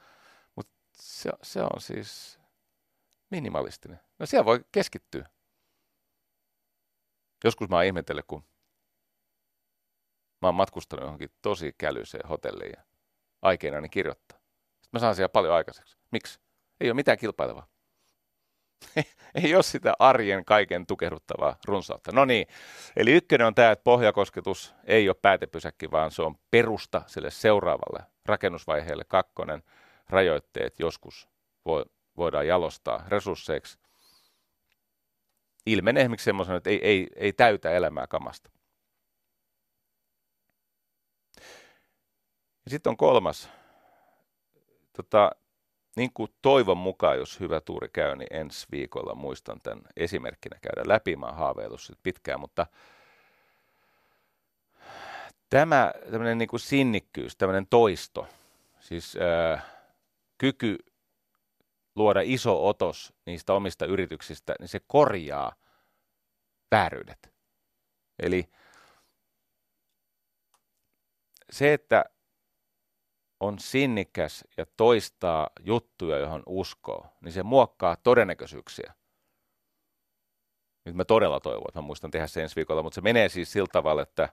Mutta 0.56 0.74
se, 0.93 1.30
se 1.41 1.62
on 1.62 1.82
siis 1.82 2.39
minimalistinen. 3.30 4.00
No 4.20 4.26
siellä 4.26 4.45
voi 4.45 4.66
keskittyä. 4.72 5.30
Joskus 7.43 7.70
mä 7.70 7.76
oon 7.76 7.86
ihmetellyt, 7.86 8.26
kun 8.28 8.43
mä 10.41 10.47
oon 10.47 10.56
matkustanut 10.56 11.04
johonkin 11.04 11.32
tosi 11.41 11.76
kälyiseen 11.78 12.30
hotelliin 12.30 12.74
ja 12.78 12.84
aikeina 13.41 13.82
niin 13.82 13.89
kirjoittaa. 13.89 14.38
Sitten 14.82 14.89
Mä 14.91 15.00
saan 15.00 15.16
siellä 15.16 15.30
paljon 15.30 15.54
aikaiseksi. 15.54 15.97
Miksi? 16.12 16.39
Ei 16.80 16.89
ole 16.89 16.95
mitään 16.95 17.18
kilpailevaa. 17.18 17.68
ei 19.43 19.55
ole 19.55 19.63
sitä 19.63 19.93
arjen 19.99 20.45
kaiken 20.45 20.86
tukehduttavaa 20.88 21.57
runsautta. 21.65 22.11
No 22.11 22.25
niin, 22.25 22.47
eli 22.95 23.11
ykkönen 23.11 23.47
on 23.47 23.55
tämä, 23.55 23.71
että 23.71 23.84
pohjakosketus 23.84 24.75
ei 24.84 25.09
ole 25.09 25.15
päätepysäkki, 25.21 25.91
vaan 25.91 26.11
se 26.11 26.21
on 26.21 26.36
perusta 26.51 27.01
sille 27.07 27.32
seuraavalle 27.32 28.05
rakennusvaiheelle. 28.25 29.03
Kakkonen, 29.03 29.63
rajoitteet 30.09 30.80
joskus 30.80 31.30
voi, 31.65 31.86
voidaan 32.17 32.47
jalostaa 32.47 33.03
resursseiksi. 33.07 33.80
Ilmenee 35.65 36.01
esimerkiksi 36.01 36.25
semmoisen, 36.25 36.55
että 36.55 36.69
ei, 36.69 36.80
ei, 36.84 37.07
ei 37.15 37.34
täytä 37.34 37.71
elämää 37.71 38.07
kamasta. 38.07 38.49
Sitten 42.67 42.89
on 42.89 42.97
kolmas. 42.97 43.49
Tota, 44.93 45.32
niin 45.95 46.13
kuin 46.13 46.31
toivon 46.41 46.77
mukaan, 46.77 47.17
jos 47.17 47.39
hyvä 47.39 47.61
tuuri 47.61 47.89
käy, 47.93 48.15
niin 48.15 48.33
ensi 48.33 48.67
viikolla 48.71 49.15
muistan 49.15 49.59
tämän 49.63 49.81
esimerkkinä 49.97 50.59
käydä 50.61 50.89
läpi. 50.89 51.15
Mä 51.15 51.25
oon 51.25 51.35
haaveillut 51.35 51.79
pitkään, 52.03 52.39
mutta 52.39 52.67
tämä 55.49 55.93
tämmöinen 56.11 56.37
niin 56.37 56.47
kuin 56.49 56.59
sinnikkyys, 56.59 57.35
tämmöinen 57.35 57.67
toisto, 57.69 58.27
siis 58.79 59.17
ää, 59.17 59.61
kyky 60.37 60.77
luoda 61.95 62.21
iso 62.23 62.67
otos 62.67 63.13
niistä 63.25 63.53
omista 63.53 63.85
yrityksistä, 63.85 64.55
niin 64.59 64.67
se 64.67 64.79
korjaa 64.87 65.55
vääryydet. 66.71 67.33
Eli 68.19 68.49
se, 71.51 71.73
että 71.73 72.05
on 73.39 73.59
sinnikäs 73.59 74.43
ja 74.57 74.65
toistaa 74.77 75.49
juttuja, 75.59 76.17
johon 76.17 76.43
uskoo, 76.45 77.07
niin 77.21 77.31
se 77.31 77.43
muokkaa 77.43 77.95
todennäköisyyksiä. 77.95 78.93
Nyt 80.85 80.95
mä 80.95 81.05
todella 81.05 81.39
toivon, 81.39 81.65
että 81.67 81.81
mä 81.81 81.85
muistan 81.87 82.11
tehdä 82.11 82.27
se 82.27 82.43
ensi 82.43 82.55
viikolla, 82.55 82.83
mutta 82.83 82.95
se 82.95 83.01
menee 83.01 83.29
siis 83.29 83.51
sillä 83.51 83.67
tavalla, 83.71 84.01
että 84.01 84.29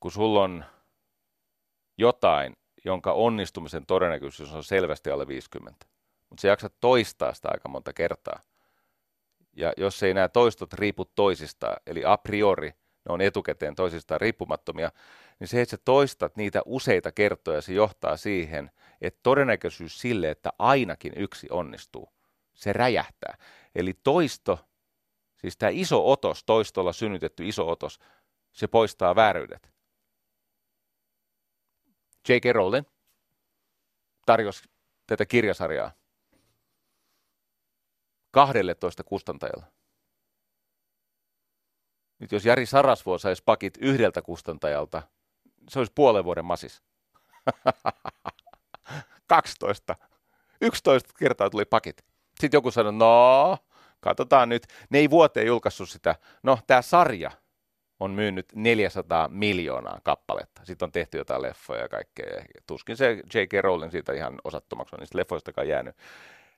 kun 0.00 0.12
sulla 0.12 0.42
on 0.42 0.64
jotain, 1.98 2.56
jonka 2.84 3.12
onnistumisen 3.12 3.86
todennäköisyys 3.86 4.54
on 4.54 4.64
selvästi 4.64 5.10
alle 5.10 5.28
50, 5.28 5.86
mutta 6.30 6.40
se 6.40 6.48
jaksat 6.48 6.74
toistaa 6.80 7.34
sitä 7.34 7.48
aika 7.52 7.68
monta 7.68 7.92
kertaa. 7.92 8.40
Ja 9.56 9.72
jos 9.76 10.02
ei 10.02 10.14
nämä 10.14 10.28
toistot 10.28 10.72
riipu 10.72 11.04
toisistaan, 11.04 11.76
eli 11.86 12.04
a 12.04 12.16
priori 12.16 12.72
ne 13.04 13.12
on 13.12 13.20
etukäteen 13.20 13.74
toisistaan 13.74 14.20
riippumattomia, 14.20 14.92
niin 15.40 15.48
se, 15.48 15.62
että 15.62 15.70
sä 15.70 15.82
toistat 15.84 16.36
niitä 16.36 16.62
useita 16.64 17.12
kertoja, 17.12 17.60
se 17.60 17.72
johtaa 17.72 18.16
siihen, 18.16 18.70
että 19.00 19.20
todennäköisyys 19.22 20.00
sille, 20.00 20.30
että 20.30 20.50
ainakin 20.58 21.12
yksi 21.16 21.46
onnistuu, 21.50 22.12
se 22.54 22.72
räjähtää. 22.72 23.38
Eli 23.74 23.94
toisto, 24.04 24.58
siis 25.36 25.56
tämä 25.56 25.70
iso 25.70 26.10
otos, 26.10 26.44
toistolla 26.44 26.92
synnytetty 26.92 27.48
iso 27.48 27.70
otos, 27.70 28.00
se 28.52 28.66
poistaa 28.66 29.16
vääryydet. 29.16 29.70
J.K. 32.28 32.44
Rowling 32.52 32.86
tarjosi 34.26 34.64
tätä 35.06 35.26
kirjasarjaa 35.26 35.92
12 38.30 39.04
kustantajalla. 39.04 39.79
Nyt 42.20 42.32
jos 42.32 42.44
Jari 42.44 42.66
Sarasvuo 42.66 43.18
saisi 43.18 43.42
pakit 43.46 43.78
yhdeltä 43.80 44.22
kustantajalta, 44.22 45.02
se 45.68 45.78
olisi 45.78 45.92
puolen 45.94 46.24
vuoden 46.24 46.44
masis. 46.44 46.82
12. 49.26 49.96
11 50.60 51.12
kertaa 51.18 51.50
tuli 51.50 51.64
pakit. 51.64 52.04
Sitten 52.40 52.58
joku 52.58 52.70
sanoi, 52.70 52.92
no, 52.92 53.58
katsotaan 54.00 54.48
nyt. 54.48 54.66
Ne 54.90 54.98
ei 54.98 55.10
vuoteen 55.10 55.46
julkaissut 55.46 55.88
sitä. 55.88 56.14
No, 56.42 56.58
tämä 56.66 56.82
sarja 56.82 57.30
on 58.00 58.10
myynyt 58.10 58.46
400 58.54 59.28
miljoonaa 59.28 60.00
kappaletta. 60.02 60.64
Sitten 60.64 60.86
on 60.86 60.92
tehty 60.92 61.18
jotain 61.18 61.42
leffoja 61.42 61.82
ja 61.82 61.88
kaikkea. 61.88 62.44
Tuskin 62.66 62.96
se 62.96 63.22
J.K. 63.34 63.52
Rowling 63.60 63.92
siitä 63.92 64.12
ihan 64.12 64.38
osattomaksi 64.44 64.96
on 64.96 65.00
niistä 65.00 65.18
leffoistakaan 65.18 65.68
jäänyt. 65.68 65.96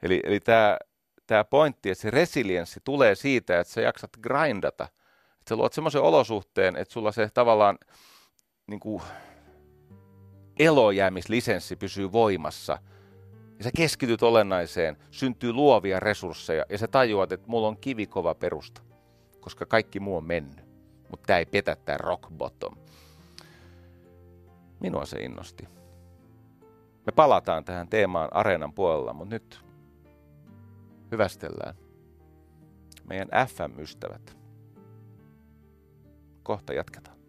Eli, 0.03 0.21
eli 0.25 0.41
tämä, 0.41 0.79
tämä 1.27 1.45
pointti, 1.45 1.91
että 1.91 2.03
se 2.03 2.11
resilienssi 2.11 2.81
tulee 2.85 3.15
siitä, 3.15 3.61
että 3.61 3.73
sä 3.73 3.81
jaksat 3.81 4.11
grindata. 4.23 4.89
Että 5.43 5.49
sä 5.49 5.57
luot 5.57 5.73
semmoisen 5.73 6.03
olosuhteen, 6.03 6.77
että 6.77 6.95
sulla 6.95 7.13
se 7.13 7.29
tavallaan 7.35 7.79
niin 8.67 8.81
kuin 8.81 9.03
elojäämislisenssi 10.59 11.77
pysyy 11.77 12.13
voimassa. 12.13 12.79
Ja 13.59 13.65
sä 13.65 13.71
keskityt 13.77 14.23
olennaiseen, 14.23 14.97
syntyy 15.11 15.53
luovia 15.53 16.01
resursseja 16.01 16.65
ja 16.69 16.79
sä 16.79 16.89
tajuat, 16.89 17.33
että 17.33 17.49
mulla 17.49 17.69
on 17.69 17.77
kivikova 17.77 18.35
perusta, 18.35 18.83
koska 19.41 19.67
kaikki 19.67 20.01
muu 20.01 20.17
on 20.17 20.25
mennyt. 20.25 20.65
Mutta 21.11 21.27
tämä 21.27 21.39
ei 21.39 21.47
petä 21.47 21.77
tämä 21.85 21.99
rock 21.99 22.31
bottom. 22.37 22.77
Minua 24.81 25.07
se 25.07 25.23
innosti. 25.23 25.69
Me 27.07 27.13
palataan 27.17 27.65
tähän 27.65 27.89
teemaan 27.89 28.29
areenan 28.33 28.73
puolella, 28.73 29.13
mutta 29.13 29.35
nyt 29.35 29.61
hyvästellään 31.13 31.75
meidän 33.05 33.29
FM-ystävät. 33.49 34.42
Kohta 36.43 36.73
jatketaan. 36.73 37.23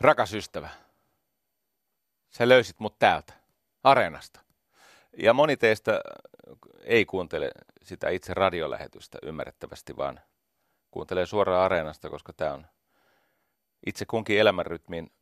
Rakas 0.00 0.34
ystävä, 0.34 0.68
sä 2.30 2.48
löysit 2.48 2.80
mut 2.80 2.98
täältä, 2.98 3.32
areenasta. 3.84 4.40
Ja 5.18 5.32
moni 5.32 5.56
teistä 5.56 6.00
ei 6.84 7.04
kuuntele 7.04 7.50
sitä 7.82 8.08
itse 8.08 8.34
radiolähetystä 8.34 9.18
ymmärrettävästi, 9.22 9.96
vaan 9.96 10.20
kuuntelee 10.90 11.26
suoraan 11.26 11.64
areenasta, 11.64 12.10
koska 12.10 12.32
tämä 12.32 12.54
on 12.54 12.66
itse 13.86 14.04
kunkin 14.06 14.38
elämänrytmiin 14.38 15.12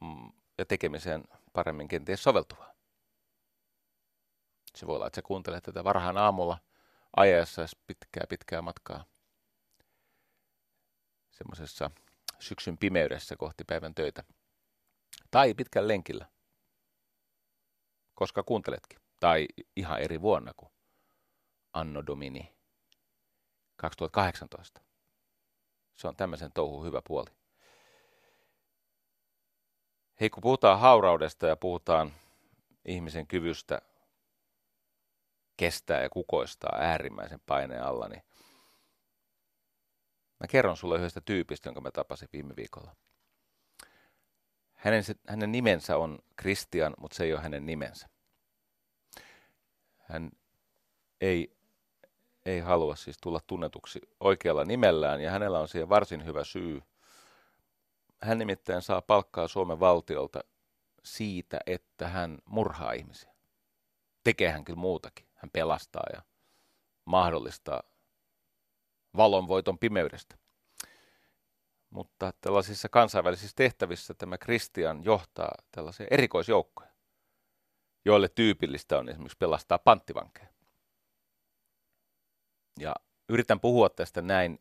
mm, 0.00 0.32
ja 0.58 0.66
tekemiseen 0.66 1.24
paremmin 1.52 1.88
kenties 1.88 2.22
soveltuvaa. 2.22 2.75
Se 4.76 4.86
voi 4.86 4.96
olla, 4.96 5.06
että 5.06 5.16
sä 5.16 5.22
kuuntelet 5.22 5.64
tätä 5.64 5.84
varhaan 5.84 6.16
aamulla 6.16 6.58
ajaessa 7.16 7.66
pitkää 7.86 8.24
pitkää 8.28 8.62
matkaa 8.62 9.04
semmoisessa 11.30 11.90
syksyn 12.38 12.78
pimeydessä 12.78 13.36
kohti 13.36 13.64
päivän 13.64 13.94
töitä. 13.94 14.24
Tai 15.30 15.54
pitkän 15.54 15.88
lenkillä, 15.88 16.26
koska 18.14 18.42
kuunteletkin. 18.42 18.98
Tai 19.20 19.46
ihan 19.76 20.00
eri 20.00 20.20
vuonna 20.20 20.52
kuin 20.56 20.72
Anno 21.72 22.06
Domini 22.06 22.56
2018. 23.76 24.80
Se 25.94 26.08
on 26.08 26.16
tämmöisen 26.16 26.52
touhun 26.52 26.86
hyvä 26.86 27.02
puoli. 27.06 27.30
Hei, 30.20 30.30
kun 30.30 30.40
puhutaan 30.40 30.80
hauraudesta 30.80 31.46
ja 31.46 31.56
puhutaan 31.56 32.12
ihmisen 32.84 33.26
kyvystä 33.26 33.82
kestää 35.56 36.02
ja 36.02 36.10
kukoistaa 36.10 36.78
äärimmäisen 36.78 37.40
paineen 37.46 37.82
alla, 37.82 38.08
niin 38.08 38.22
Mä 40.40 40.46
kerron 40.46 40.76
sulle 40.76 40.98
yhdestä 40.98 41.20
tyypistä, 41.20 41.68
jonka 41.68 41.80
mä 41.80 41.90
tapasin 41.90 42.28
viime 42.32 42.56
viikolla. 42.56 42.96
Hänen, 44.74 45.04
hänen 45.28 45.52
nimensä 45.52 45.96
on 45.96 46.18
Christian, 46.40 46.94
mutta 46.98 47.16
se 47.16 47.24
ei 47.24 47.32
ole 47.32 47.42
hänen 47.42 47.66
nimensä. 47.66 48.08
Hän 49.98 50.30
ei, 51.20 51.56
ei 52.46 52.60
halua 52.60 52.96
siis 52.96 53.18
tulla 53.22 53.40
tunnetuksi 53.46 54.00
oikealla 54.20 54.64
nimellään 54.64 55.20
ja 55.20 55.30
hänellä 55.30 55.60
on 55.60 55.68
siihen 55.68 55.88
varsin 55.88 56.24
hyvä 56.24 56.44
syy. 56.44 56.82
Hän 58.22 58.38
nimittäin 58.38 58.82
saa 58.82 59.02
palkkaa 59.02 59.48
Suomen 59.48 59.80
valtiolta 59.80 60.40
siitä, 61.04 61.60
että 61.66 62.08
hän 62.08 62.38
murhaa 62.44 62.92
ihmisiä. 62.92 63.34
Tekee 64.24 64.50
hän 64.50 64.64
kyllä 64.64 64.78
muutakin. 64.78 65.25
Hän 65.46 65.50
pelastaa 65.52 66.06
ja 66.12 66.22
mahdollistaa 67.04 67.82
valonvoiton 69.16 69.78
pimeydestä. 69.78 70.38
Mutta 71.90 72.32
tällaisissa 72.40 72.88
kansainvälisissä 72.88 73.52
tehtävissä 73.56 74.14
tämä 74.14 74.38
Kristian 74.38 75.04
johtaa 75.04 75.54
tällaisia 75.70 76.06
erikoisjoukkoja, 76.10 76.90
joille 78.04 78.28
tyypillistä 78.28 78.98
on 78.98 79.08
esimerkiksi 79.08 79.38
pelastaa 79.38 79.78
panttivankeja. 79.78 80.48
Ja 82.78 82.94
yritän 83.28 83.60
puhua 83.60 83.88
tästä 83.88 84.22
näin, 84.22 84.58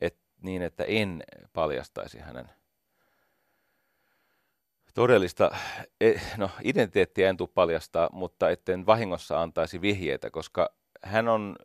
et, 0.00 0.18
niin 0.40 0.62
että 0.62 0.84
en 0.84 1.22
paljastaisi 1.52 2.18
hänen 2.18 2.50
todellista, 4.94 5.50
e, 6.00 6.12
no 6.36 6.50
identiteettiä 6.64 7.28
en 7.28 7.36
tule 7.36 7.48
paljastaa, 7.54 8.08
mutta 8.12 8.50
etten 8.50 8.86
vahingossa 8.86 9.42
antaisi 9.42 9.80
vihjeitä, 9.80 10.30
koska 10.30 10.74
hän 11.02 11.28
on 11.28 11.56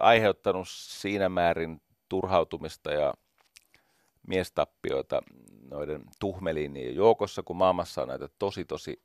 aiheuttanut 0.00 0.68
siinä 0.68 1.28
määrin 1.28 1.82
turhautumista 2.08 2.92
ja 2.92 3.14
miestappioita 4.26 5.22
noiden 5.70 6.02
tuhmeliinien 6.20 6.94
joukossa, 6.94 7.42
kun 7.42 7.56
maailmassa 7.56 8.02
on 8.02 8.08
näitä 8.08 8.28
tosi 8.38 8.64
tosi 8.64 9.02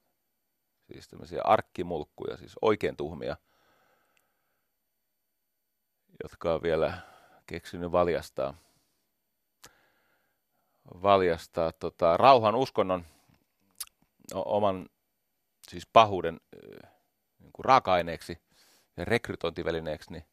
siis 0.91 1.07
tämmöisiä 1.07 1.41
arkkimulkkuja, 1.43 2.37
siis 2.37 2.55
oikein 2.61 2.95
tuhmia, 2.95 3.37
jotka 6.23 6.53
on 6.53 6.61
vielä 6.61 6.97
keksinyt 7.45 7.91
valjastaa, 7.91 8.53
valjastaa 11.01 11.71
tota, 11.71 12.17
rauhan 12.17 12.55
uskonnon 12.55 13.05
oman 14.33 14.89
siis 15.69 15.87
pahuuden 15.93 16.39
niin 17.39 17.51
kuin 17.53 17.65
raaka-aineeksi 17.65 18.37
ja 18.97 19.05
rekrytointivälineeksi, 19.05 20.11
niin 20.13 20.25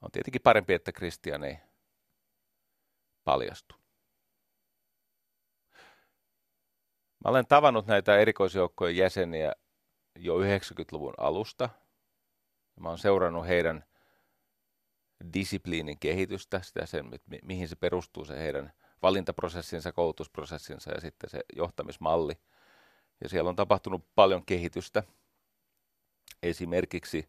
on 0.00 0.10
tietenkin 0.10 0.42
parempi, 0.42 0.74
että 0.74 0.92
Kristian 0.92 1.44
ei 1.44 1.58
paljastu. 3.24 3.74
Mä 7.24 7.30
olen 7.30 7.46
tavannut 7.46 7.86
näitä 7.86 8.18
erikoisjoukkojen 8.18 8.96
jäseniä 8.96 9.52
jo 10.18 10.38
90-luvun 10.38 11.14
alusta. 11.18 11.68
Mä 12.80 12.88
olen 12.88 12.98
seurannut 12.98 13.46
heidän 13.46 13.84
disipliinin 15.32 15.98
kehitystä, 15.98 16.62
sitä 16.62 16.86
sen, 16.86 17.10
mihin 17.42 17.68
se 17.68 17.76
perustuu 17.76 18.24
se 18.24 18.38
heidän 18.38 18.72
valintaprosessinsa, 19.02 19.92
koulutusprosessinsa 19.92 20.90
ja 20.90 21.00
sitten 21.00 21.30
se 21.30 21.40
johtamismalli. 21.56 22.34
Ja 23.20 23.28
siellä 23.28 23.50
on 23.50 23.56
tapahtunut 23.56 24.04
paljon 24.14 24.44
kehitystä. 24.46 25.02
Esimerkiksi 26.42 27.28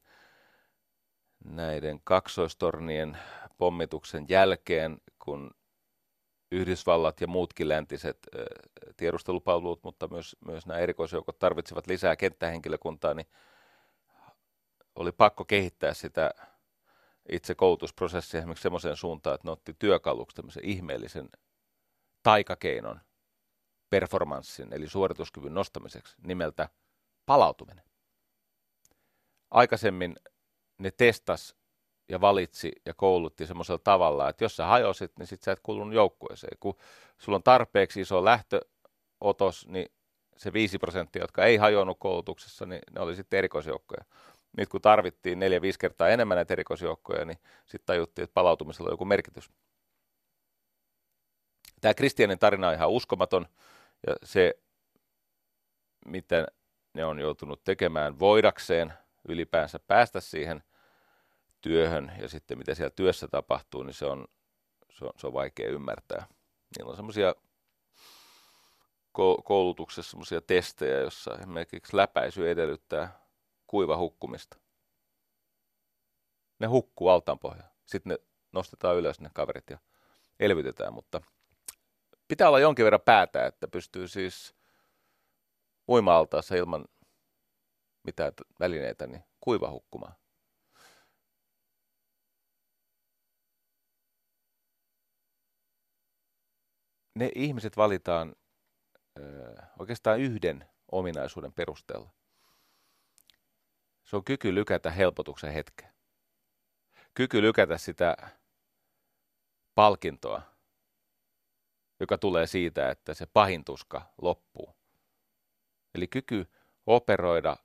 näiden 1.44 2.02
kaksoistornien 2.04 3.18
pommituksen 3.58 4.26
jälkeen, 4.30 4.98
kun 5.20 5.52
Yhdysvallat 6.52 7.22
ja 7.22 7.28
muutkin 7.28 7.70
läntiset 7.70 8.18
tiedustelupalvelut, 8.98 9.84
mutta 9.84 10.08
myös, 10.08 10.36
myös 10.46 10.66
nämä 10.66 10.80
erikoisjoukot 10.80 11.40
tarvitsevat 11.40 11.88
lisää 11.88 12.16
kenttähenkilökuntaa, 12.16 13.14
niin 13.14 13.28
oli 14.96 15.12
pakko 15.12 15.46
kehittää 15.46 15.94
sitä 15.94 16.32
itse 17.32 17.56
koulutusprosessia 17.56 18.38
esimerkiksi 18.38 18.64
semmoiseen 18.64 18.96
suuntaan, 18.96 19.36
että 19.36 19.48
ne 19.48 19.52
otti 19.52 19.76
työkaluksi 19.80 20.36
tämmöisen 20.36 20.66
ihmeellisen 20.66 21.30
taikakeinon 22.24 23.02
performanssin, 23.92 24.74
eli 24.74 24.90
suorituskyvyn 24.90 25.54
nostamiseksi 25.54 26.16
nimeltä 26.24 26.70
palautuminen. 27.26 27.86
Aikaisemmin 29.52 30.16
ne 30.78 30.92
testas 30.92 31.56
ja 32.10 32.22
valitsi 32.22 32.72
ja 32.86 32.94
koulutti 32.94 33.46
semmoisella 33.46 33.82
tavalla, 33.84 34.30
että 34.30 34.44
jos 34.44 34.56
sä 34.56 34.66
hajosit, 34.66 35.12
niin 35.18 35.28
sit 35.28 35.44
sä 35.44 35.52
et 35.52 35.60
kuulunut 35.64 35.94
joukkueeseen. 35.94 36.58
Kun 36.60 36.78
sulla 37.18 37.36
on 37.36 37.44
tarpeeksi 37.44 38.02
iso 38.02 38.26
lähtöotos, 38.26 39.68
niin 39.68 39.92
se 40.38 40.54
5 40.54 40.80
prosenttia, 40.80 41.24
jotka 41.24 41.46
ei 41.46 41.58
hajonnut 41.58 42.00
koulutuksessa, 42.00 42.66
niin 42.66 42.82
ne 42.92 43.02
oli 43.02 43.16
sitten 43.16 43.38
erikoisjoukkoja. 43.38 44.06
Nyt 44.58 44.70
kun 44.70 44.82
tarvittiin 44.82 45.40
neljä, 45.40 45.62
viisi 45.62 45.80
kertaa 45.80 46.10
enemmän 46.10 46.36
näitä 46.36 46.54
erikoisjoukkoja, 46.54 47.26
niin 47.26 47.38
sitten 47.66 47.86
tajuttiin, 47.86 48.24
että 48.24 48.34
palautumisella 48.34 48.90
on 48.90 48.94
joku 48.94 49.06
merkitys. 49.06 49.50
Tämä 51.82 51.94
Kristianin 51.94 52.40
tarina 52.40 52.68
on 52.68 52.74
ihan 52.74 52.90
uskomaton, 52.90 53.48
ja 54.08 54.16
se, 54.24 54.54
mitä 56.06 56.48
ne 56.94 57.06
on 57.06 57.20
joutunut 57.20 57.64
tekemään 57.64 58.20
voidakseen 58.20 58.94
ylipäänsä 59.28 59.80
päästä 59.80 60.20
siihen 60.20 60.64
työhön 61.62 62.12
ja 62.22 62.30
sitten 62.30 62.58
mitä 62.58 62.76
siellä 62.76 62.94
työssä 62.96 63.28
tapahtuu, 63.28 63.84
niin 63.84 63.94
se 63.94 64.06
on, 64.06 64.26
se 64.92 65.06
on, 65.06 65.12
se 65.18 65.28
on 65.28 65.34
vaikea 65.34 65.70
ymmärtää. 65.70 66.28
Niillä 66.78 66.90
on 66.90 66.96
semmoisia 66.96 67.36
koulutuksessa 69.44 70.12
semmoisia 70.12 70.42
testejä, 70.42 71.00
jossa 71.00 71.38
esimerkiksi 71.40 71.98
läpäisy 71.98 72.50
edellyttää 72.50 73.20
kuiva 73.68 73.98
hukkumista. 73.98 74.58
Ne 76.60 76.68
hukkuu 76.68 77.10
altaan 77.10 77.40
pohjaan. 77.40 77.72
Sitten 77.86 78.10
ne 78.10 78.18
nostetaan 78.52 78.98
ylös 78.98 79.22
ne 79.22 79.30
kaverit 79.34 79.70
ja 79.70 79.78
elvytetään, 80.40 80.94
mutta 80.94 81.22
pitää 82.32 82.48
olla 82.48 82.60
jonkin 82.60 82.86
verran 82.86 83.02
päätä, 83.02 83.46
että 83.46 83.68
pystyy 83.68 84.08
siis 84.08 84.56
uima-altaassa 85.90 86.56
ilman 86.56 86.86
mitään 88.04 88.34
välineitä 88.60 89.08
niin 89.08 89.24
kuiva 89.40 89.72
hukkumaan. 89.72 90.16
ne 97.16 97.32
ihmiset 97.36 97.78
valitaan 97.78 98.36
ö, 99.20 99.56
oikeastaan 99.80 100.20
yhden 100.20 100.70
ominaisuuden 100.92 101.54
perusteella. 101.54 102.10
Se 104.04 104.16
on 104.16 104.24
kyky 104.24 104.56
lykätä 104.56 104.92
helpotuksen 104.92 105.54
hetkeä. 105.54 105.94
Kyky 107.14 107.42
lykätä 107.42 107.78
sitä 107.78 108.18
palkintoa, 109.76 110.51
joka 112.02 112.18
tulee 112.18 112.48
siitä, 112.48 112.90
että 112.90 113.14
se 113.14 113.26
pahintuska 113.26 114.02
loppuu. 114.22 114.76
Eli 115.96 116.08
kyky 116.08 116.52
operoida 116.88 117.58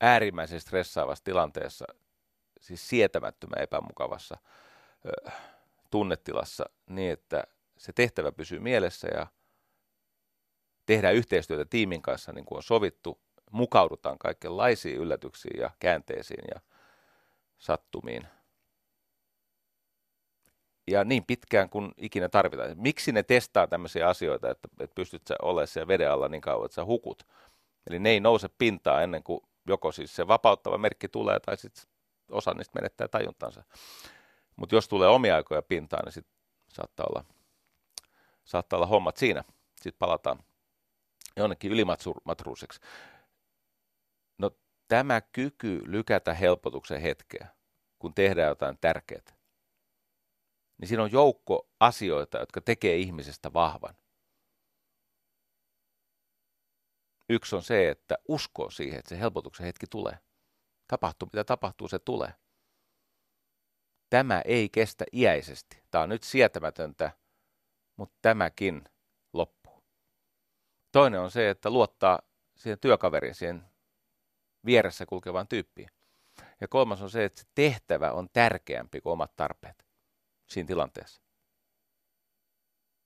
äärimmäisen 0.00 0.60
stressaavassa 0.60 1.24
tilanteessa, 1.24 1.86
siis 2.60 2.88
sietämättömän 2.88 3.62
epämukavassa 3.62 4.38
ö, 5.06 5.30
tunnetilassa, 5.90 6.64
niin 6.86 7.12
että 7.12 7.44
se 7.78 7.92
tehtävä 7.92 8.32
pysyy 8.32 8.58
mielessä 8.58 9.08
ja 9.14 9.26
tehdään 10.86 11.14
yhteistyötä 11.14 11.64
tiimin 11.64 12.02
kanssa 12.02 12.32
niin 12.32 12.44
kuin 12.44 12.56
on 12.56 12.62
sovittu, 12.62 13.20
mukaudutaan 13.50 14.18
kaikenlaisiin 14.18 14.96
yllätyksiin 14.96 15.60
ja 15.60 15.70
käänteisiin 15.78 16.44
ja 16.54 16.60
sattumiin. 17.58 18.28
Ja 20.86 21.04
niin 21.04 21.24
pitkään 21.24 21.68
kuin 21.70 21.92
ikinä 21.96 22.28
tarvitaan. 22.28 22.70
Miksi 22.76 23.12
ne 23.12 23.22
testaa 23.22 23.66
tämmöisiä 23.66 24.08
asioita, 24.08 24.50
että, 24.50 24.68
että 24.80 24.94
pystyt 24.94 25.26
sä 25.26 25.34
olemaan 25.42 25.66
siellä 25.66 25.88
veden 25.88 26.10
alla 26.10 26.28
niin 26.28 26.40
kauan, 26.40 26.64
että 26.64 26.74
sä 26.74 26.84
hukut. 26.84 27.26
Eli 27.86 27.98
ne 27.98 28.10
ei 28.10 28.20
nouse 28.20 28.48
pintaan 28.58 29.02
ennen 29.02 29.22
kuin 29.22 29.40
joko 29.66 29.92
siis 29.92 30.16
se 30.16 30.28
vapauttava 30.28 30.78
merkki 30.78 31.08
tulee 31.08 31.40
tai 31.40 31.56
sitten 31.56 31.84
osa 32.30 32.54
niistä 32.54 32.72
menettää 32.74 33.08
tajuntansa. 33.08 33.64
Mutta 34.56 34.74
jos 34.74 34.88
tulee 34.88 35.08
omia 35.08 35.36
aikoja 35.36 35.62
pintaan, 35.62 36.04
niin 36.04 36.12
sitten 36.12 36.36
saattaa 36.68 37.06
olla 37.10 37.24
saattaa 38.44 38.76
olla 38.76 38.86
hommat 38.86 39.16
siinä. 39.16 39.44
Sitten 39.76 39.98
palataan 39.98 40.38
jonnekin 41.36 41.72
ylimatruuseksi. 41.72 42.80
No 44.38 44.50
tämä 44.88 45.20
kyky 45.20 45.82
lykätä 45.84 46.34
helpotuksen 46.34 47.00
hetkeä, 47.00 47.46
kun 47.98 48.14
tehdään 48.14 48.48
jotain 48.48 48.78
tärkeää, 48.80 49.35
niin 50.78 50.88
siinä 50.88 51.02
on 51.02 51.12
joukko 51.12 51.68
asioita, 51.80 52.38
jotka 52.38 52.60
tekee 52.60 52.96
ihmisestä 52.96 53.52
vahvan. 53.52 53.94
Yksi 57.28 57.56
on 57.56 57.62
se, 57.62 57.90
että 57.90 58.18
uskoo 58.28 58.70
siihen, 58.70 58.98
että 58.98 59.08
se 59.08 59.20
helpotuksen 59.20 59.66
hetki 59.66 59.86
tulee. 59.90 60.18
Tapahtuu 60.88 61.28
mitä 61.32 61.44
tapahtuu, 61.44 61.88
se 61.88 61.98
tulee. 61.98 62.34
Tämä 64.10 64.42
ei 64.44 64.68
kestä 64.68 65.04
iäisesti. 65.12 65.82
Tämä 65.90 66.02
on 66.02 66.08
nyt 66.08 66.22
sietämätöntä 66.22 67.10
mutta 67.96 68.16
tämäkin 68.22 68.84
loppuu. 69.32 69.84
Toinen 70.92 71.20
on 71.20 71.30
se, 71.30 71.50
että 71.50 71.70
luottaa 71.70 72.18
siihen 72.56 72.78
työkaveriin, 72.78 73.34
siihen 73.34 73.64
vieressä 74.64 75.06
kulkevaan 75.06 75.48
tyyppiin. 75.48 75.88
Ja 76.60 76.68
kolmas 76.68 77.02
on 77.02 77.10
se, 77.10 77.24
että 77.24 77.40
se 77.40 77.46
tehtävä 77.54 78.12
on 78.12 78.28
tärkeämpi 78.32 79.00
kuin 79.00 79.12
omat 79.12 79.36
tarpeet 79.36 79.85
siinä 80.46 80.66
tilanteessa. 80.66 81.22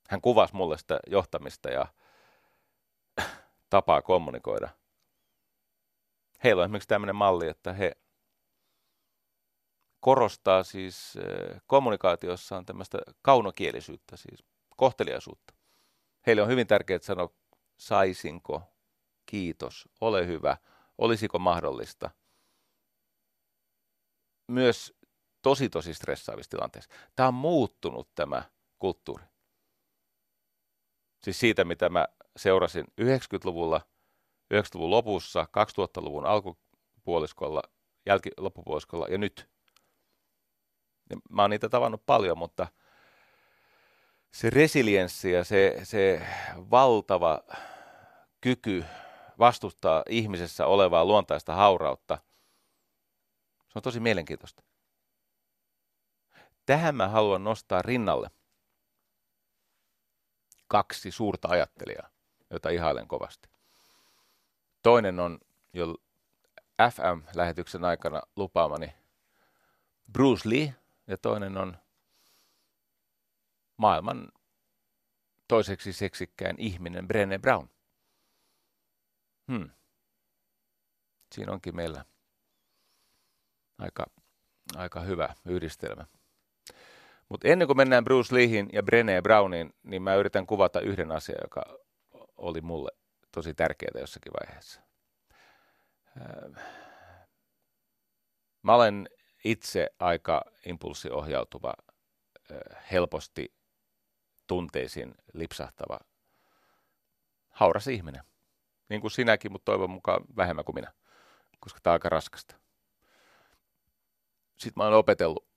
Hän 0.09 0.21
kuvasi 0.21 0.57
mulle 0.57 0.79
sitä 0.79 1.01
johtamista 1.07 1.71
ja 1.71 1.87
tapaa 3.71 4.03
kommunikoida. 4.03 4.69
Heillä 6.45 6.61
on 6.61 6.65
esimerkiksi 6.65 6.89
tämmöinen 6.89 7.17
malli, 7.17 7.49
että 7.49 7.73
he 7.73 7.93
korostaa 10.01 10.63
siis 10.63 11.17
eh, 11.17 11.61
kommunikaatiossaan 11.67 12.67
tämmöistä 12.67 12.99
kaunokielisyyttä, 13.23 14.17
siis 14.17 14.45
kohteliaisuutta. 14.77 15.55
Heille 16.27 16.43
on 16.43 16.49
hyvin 16.49 16.67
tärkeää 16.67 16.99
sanoa, 17.03 17.29
saisinko, 17.77 18.63
kiitos, 19.27 19.89
ole 20.01 20.27
hyvä, 20.27 20.57
olisiko 20.99 21.39
mahdollista. 21.39 22.11
Myös 24.49 25.00
tosi 25.43 25.69
tosi 25.69 25.95
stressaavissa 25.95 26.51
tilanteissa. 26.51 26.91
Tämä 27.17 27.27
on 27.29 27.35
muuttunut 27.35 28.15
tämä 28.15 28.43
kulttuuri. 28.79 29.25
Siis 31.23 31.41
siitä, 31.41 31.65
mitä 31.65 31.89
mä 31.89 32.07
seurasin 32.37 32.85
90-luvulla, 33.01 33.81
90-luvun 34.55 34.91
lopussa, 34.91 35.47
2000-luvun 35.59 36.27
alkupuoliskolla, 36.27 37.63
jälki, 38.07 38.31
loppupuoliskolla 38.37 39.07
ja 39.09 39.19
nyt. 39.19 39.49
Mä 41.31 41.43
oon 41.43 41.51
niitä 41.51 41.69
tavannut 41.69 42.07
paljon, 42.07 42.39
mutta 42.39 42.67
se 44.33 44.51
resilienssi 44.51 45.33
ja 45.33 45.45
se, 45.45 45.81
se 45.83 46.27
valtava 46.71 47.41
kyky 48.41 48.85
vastustaa 49.39 50.03
ihmisessä 50.09 50.67
olevaa 50.67 51.05
luontaista 51.05 51.55
haurautta, 51.55 52.19
se 53.69 53.79
on 53.79 53.83
tosi 53.83 54.01
mielenkiintoista. 54.01 54.63
Tähän 56.71 56.95
mä 56.95 57.09
haluan 57.09 57.45
nostaa 57.45 57.83
rinnalle 57.83 58.31
kaksi 60.69 61.11
suurta 61.11 61.49
ajattelijaa, 61.49 62.09
joita 62.51 62.69
ihailen 62.69 63.09
kovasti. 63.09 63.49
Toinen 64.83 65.21
on 65.21 65.39
jo 65.73 65.95
FM-lähetyksen 66.93 67.85
aikana 67.85 68.23
lupaamani 68.37 68.95
Bruce 70.13 70.49
Lee 70.49 70.75
ja 71.07 71.19
toinen 71.19 71.57
on 71.57 71.77
maailman 73.77 74.29
toiseksi 75.49 75.93
seksikkään 75.93 76.57
ihminen 76.59 77.05
Brené 77.05 77.39
Brown. 77.41 77.69
Hmm. 79.53 79.71
Siinä 81.33 81.53
onkin 81.53 81.77
meillä 81.77 82.05
aika, 83.79 84.07
aika 84.77 85.01
hyvä 85.01 85.35
yhdistelmä. 85.45 86.20
Mutta 87.31 87.49
ennen 87.49 87.67
kuin 87.69 87.77
mennään 87.77 88.05
Bruce 88.05 88.35
Leehin 88.35 88.69
ja 88.73 88.83
Brené 88.83 89.23
Browniin, 89.23 89.75
niin 89.83 90.03
mä 90.03 90.15
yritän 90.15 90.47
kuvata 90.47 90.81
yhden 90.81 91.13
asian, 91.13 91.39
joka 91.43 91.63
oli 92.37 92.61
mulle 92.61 92.91
tosi 93.33 93.55
tärkeää 93.55 94.01
jossakin 94.01 94.33
vaiheessa. 94.41 94.81
Mä 98.63 98.75
olen 98.75 99.09
itse 99.45 99.91
aika 99.99 100.45
impulssiohjautuva, 100.67 101.75
helposti 102.93 103.55
tunteisiin 104.47 105.15
lipsahtava, 105.33 105.99
hauras 107.49 107.87
ihminen. 107.87 108.23
Niin 108.89 109.01
kuin 109.01 109.11
sinäkin, 109.11 109.53
mutta 109.53 109.73
toivon 109.73 109.91
mukaan 109.91 110.25
vähemmän 110.37 110.65
kuin 110.65 110.75
minä, 110.75 110.93
koska 111.61 111.81
tämä 111.83 111.93
on 111.93 111.95
aika 111.95 112.09
raskasta. 112.09 112.57
Sitten 114.57 114.73
mä 114.77 114.85
olen 114.85 114.99
opetellut, 114.99 115.50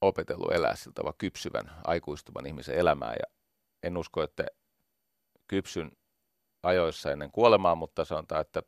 opetellut 0.00 0.52
elää 0.52 0.76
sillä 0.76 0.94
tavalla 0.94 1.16
kypsyvän, 1.18 1.70
aikuistuvan 1.84 2.46
ihmisen 2.46 2.78
elämää 2.78 3.12
ja 3.12 3.34
en 3.82 3.96
usko, 3.96 4.22
että 4.22 4.46
kypsyn 5.48 5.92
ajoissa 6.62 7.12
ennen 7.12 7.30
kuolemaa, 7.30 7.74
mutta 7.74 8.04
sanotaan, 8.04 8.40
että 8.40 8.62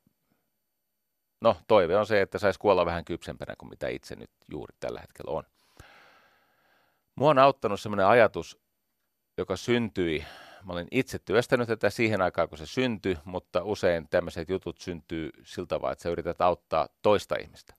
no 1.41 1.57
toive 1.68 1.97
on 1.97 2.07
se, 2.07 2.20
että 2.20 2.39
saisi 2.39 2.59
kuolla 2.59 2.87
vähän 2.87 3.05
kypsempänä 3.05 3.55
kuin 3.59 3.70
mitä 3.70 3.89
itse 3.89 4.16
nyt 4.16 4.30
juuri 4.51 4.74
tällä 4.80 5.01
hetkellä 5.01 5.30
on. 5.30 5.45
Mua 7.14 7.30
on 7.30 7.39
auttanut 7.39 7.80
sellainen 7.80 8.07
ajatus, 8.07 8.61
joka 9.39 9.57
syntyi, 9.57 10.24
mä 10.64 10.72
olin 10.72 10.89
itse 10.91 11.18
työstänyt 11.18 11.68
tätä 11.68 11.91
siihen 11.91 12.22
aikaan, 12.22 12.49
kun 12.49 12.59
se 12.59 12.66
syntyi, 12.66 13.18
mutta 13.24 13.62
usein 13.64 14.09
tämmöiset 14.09 14.49
jutut 14.49 14.78
syntyy 14.78 15.30
siltä 15.43 15.68
tavalla, 15.68 15.93
että 15.93 16.03
sä 16.03 16.09
yrität 16.09 16.41
auttaa 16.41 16.89
toista 17.03 17.37
ihmistä. 17.37 17.74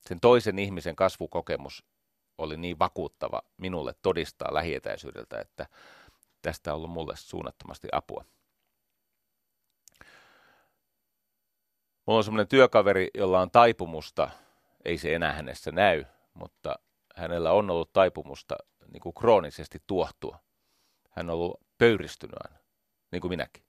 Sen 0.00 0.20
toisen 0.20 0.58
ihmisen 0.58 0.96
kasvukokemus 0.96 1.84
oli 2.38 2.56
niin 2.56 2.78
vakuuttava 2.78 3.42
minulle 3.56 3.94
todistaa 4.02 4.54
lähietäisyydeltä, 4.54 5.40
että 5.40 5.66
tästä 6.42 6.70
on 6.70 6.76
ollut 6.76 6.90
mulle 6.90 7.16
suunnattomasti 7.16 7.88
apua. 7.92 8.24
Mulla 12.06 12.18
on 12.18 12.24
semmoinen 12.24 12.48
työkaveri, 12.48 13.10
jolla 13.14 13.40
on 13.40 13.50
taipumusta, 13.50 14.30
ei 14.84 14.98
se 14.98 15.14
enää 15.14 15.32
hänessä 15.32 15.72
näy, 15.72 16.04
mutta 16.34 16.78
hänellä 17.16 17.52
on 17.52 17.70
ollut 17.70 17.92
taipumusta 17.92 18.56
niin 18.92 19.00
kuin 19.00 19.14
kroonisesti 19.14 19.78
tuohtua. 19.86 20.38
Hän 21.10 21.30
on 21.30 21.34
ollut 21.34 21.60
pöyristynyt 21.78 22.36
aina, 22.44 22.58
niin 23.12 23.20
kuin 23.20 23.30
minäkin. 23.30 23.64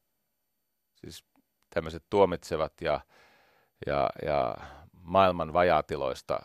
Siis 0.95 1.26
tämmöiset 1.70 2.03
tuomitsevat 2.09 2.74
ja, 2.82 3.01
ja, 3.86 4.09
ja 4.26 4.55
maailman 5.01 5.53
vajaatiloista 5.53 6.39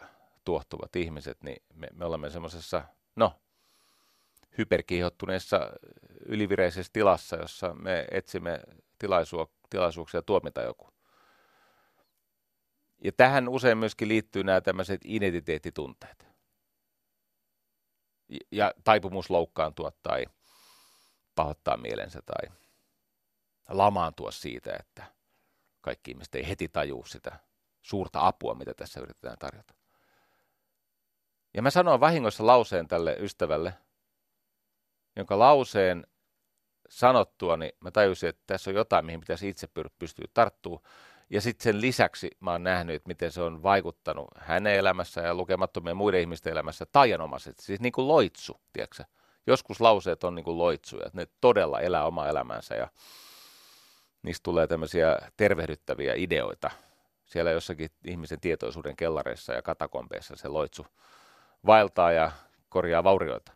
tuohtuvat 0.44 0.96
ihmiset, 0.96 1.42
niin 1.42 1.62
me, 1.74 1.88
me 1.94 2.04
olemme 2.04 2.30
semmoisessa, 2.30 2.84
no, 3.16 3.42
hyperkiihottuneessa 4.58 5.70
ylivireisessä 6.26 6.90
tilassa, 6.92 7.36
jossa 7.36 7.74
me 7.74 8.06
etsimme 8.10 8.60
tilaisuuksia 9.68 10.22
tuomita 10.22 10.62
joku. 10.62 10.88
Ja 13.04 13.12
tähän 13.12 13.48
usein 13.48 13.78
myöskin 13.78 14.08
liittyy 14.08 14.44
nämä 14.44 14.60
tämmöiset 14.60 15.00
identiteettitunteet. 15.04 16.26
Ja 18.50 18.74
taipumus 18.84 19.30
loukkaantua 19.30 19.92
tai 20.02 20.24
pahoittaa 21.34 21.76
mielensä 21.76 22.20
tai 22.26 22.56
lamaantua 23.68 24.30
siitä, 24.30 24.76
että 24.80 25.04
kaikki 25.80 26.10
ihmiset 26.10 26.34
ei 26.34 26.48
heti 26.48 26.68
tajuu 26.68 27.04
sitä 27.04 27.38
suurta 27.82 28.26
apua, 28.26 28.54
mitä 28.54 28.74
tässä 28.74 29.00
yritetään 29.00 29.38
tarjota. 29.38 29.74
Ja 31.54 31.62
mä 31.62 31.70
sanoin 31.70 32.00
vahingossa 32.00 32.46
lauseen 32.46 32.88
tälle 32.88 33.16
ystävälle, 33.18 33.74
jonka 35.16 35.38
lauseen 35.38 36.06
sanottua, 36.88 37.56
niin 37.56 37.72
mä 37.80 37.90
tajusin, 37.90 38.28
että 38.28 38.42
tässä 38.46 38.70
on 38.70 38.74
jotain, 38.74 39.06
mihin 39.06 39.20
pitäisi 39.20 39.48
itse 39.48 39.68
pystyä 39.98 40.24
tarttumaan. 40.34 40.82
Ja 41.30 41.40
sitten 41.40 41.64
sen 41.64 41.80
lisäksi 41.80 42.30
mä 42.40 42.52
oon 42.52 42.62
nähnyt, 42.62 42.96
että 42.96 43.08
miten 43.08 43.32
se 43.32 43.42
on 43.42 43.62
vaikuttanut 43.62 44.28
hänen 44.38 44.74
elämässä 44.74 45.20
ja 45.20 45.34
lukemattomien 45.34 45.96
muiden 45.96 46.20
ihmisten 46.20 46.52
elämässä 46.52 46.86
taianomaisesti. 46.92 47.62
Siis 47.62 47.80
niin 47.80 47.92
kuin 47.92 48.08
loitsu, 48.08 48.60
tiedätkö? 48.72 49.04
Joskus 49.46 49.80
lauseet 49.80 50.24
on 50.24 50.34
niin 50.34 50.44
kuin 50.44 50.58
loitsuja, 50.58 51.06
että 51.06 51.18
ne 51.18 51.26
todella 51.40 51.80
elää 51.80 52.06
omaa 52.06 52.28
elämänsä 52.28 52.74
ja 52.74 52.88
niistä 54.22 54.42
tulee 54.42 54.66
tämmöisiä 54.66 55.18
tervehdyttäviä 55.36 56.14
ideoita. 56.16 56.70
Siellä 57.24 57.50
jossakin 57.50 57.90
ihmisen 58.06 58.40
tietoisuuden 58.40 58.96
kellareissa 58.96 59.52
ja 59.52 59.62
katakombeissa 59.62 60.36
se 60.36 60.48
loitsu 60.48 60.86
vaeltaa 61.66 62.12
ja 62.12 62.32
korjaa 62.68 63.04
vaurioita. 63.04 63.52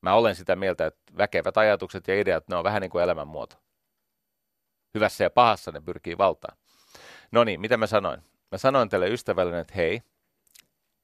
Mä 0.00 0.14
olen 0.14 0.34
sitä 0.34 0.56
mieltä, 0.56 0.86
että 0.86 1.12
väkevät 1.16 1.56
ajatukset 1.56 2.08
ja 2.08 2.20
ideat, 2.20 2.48
ne 2.48 2.56
on 2.56 2.64
vähän 2.64 2.82
niin 2.82 2.90
kuin 2.90 3.04
elämänmuoto 3.04 3.64
hyvässä 4.94 5.24
ja 5.24 5.30
pahassa 5.30 5.72
ne 5.72 5.80
pyrkii 5.80 6.18
valtaan. 6.18 6.58
No 7.32 7.44
niin, 7.44 7.60
mitä 7.60 7.76
mä 7.76 7.86
sanoin? 7.86 8.22
Mä 8.52 8.58
sanoin 8.58 8.88
tälle 8.88 9.08
ystävälle, 9.08 9.60
että 9.60 9.74
hei, 9.74 10.02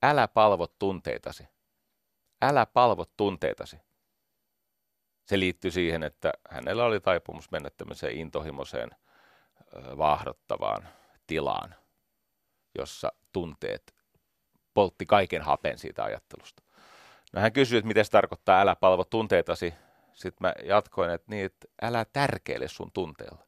älä 0.03 0.29
palvo 0.29 0.67
tunteitasi. 0.67 1.49
Älä 2.43 2.67
palvo 2.67 3.05
tunteitasi. 3.17 3.77
Se 5.27 5.39
liittyy 5.39 5.71
siihen, 5.71 6.03
että 6.03 6.33
hänellä 6.51 6.85
oli 6.85 7.01
taipumus 7.01 7.51
mennä 7.51 7.71
tämmöiseen 7.71 8.17
intohimoiseen, 8.17 8.91
vaahdottavaan 9.75 10.89
tilaan, 11.27 11.75
jossa 12.79 13.13
tunteet 13.33 13.95
poltti 14.75 15.07
kaiken 15.07 15.43
hapen 15.43 15.79
siitä 15.79 16.05
ajattelusta. 16.05 16.63
No 17.33 17.41
hän 17.41 17.53
kysyi, 17.53 17.79
että 17.79 17.89
mitä 17.89 18.05
se 18.05 18.11
tarkoittaa, 18.11 18.61
älä 18.61 18.77
palvo 18.77 19.05
tunteitasi. 19.05 19.75
Sitten 20.13 20.39
mä 20.41 20.55
jatkoin, 20.65 21.11
että 21.11 21.31
niin, 21.31 21.47
että 21.47 21.69
älä 21.83 22.07
tärkeile 22.13 22.69
sun 22.69 22.93
tunteella. 22.93 23.47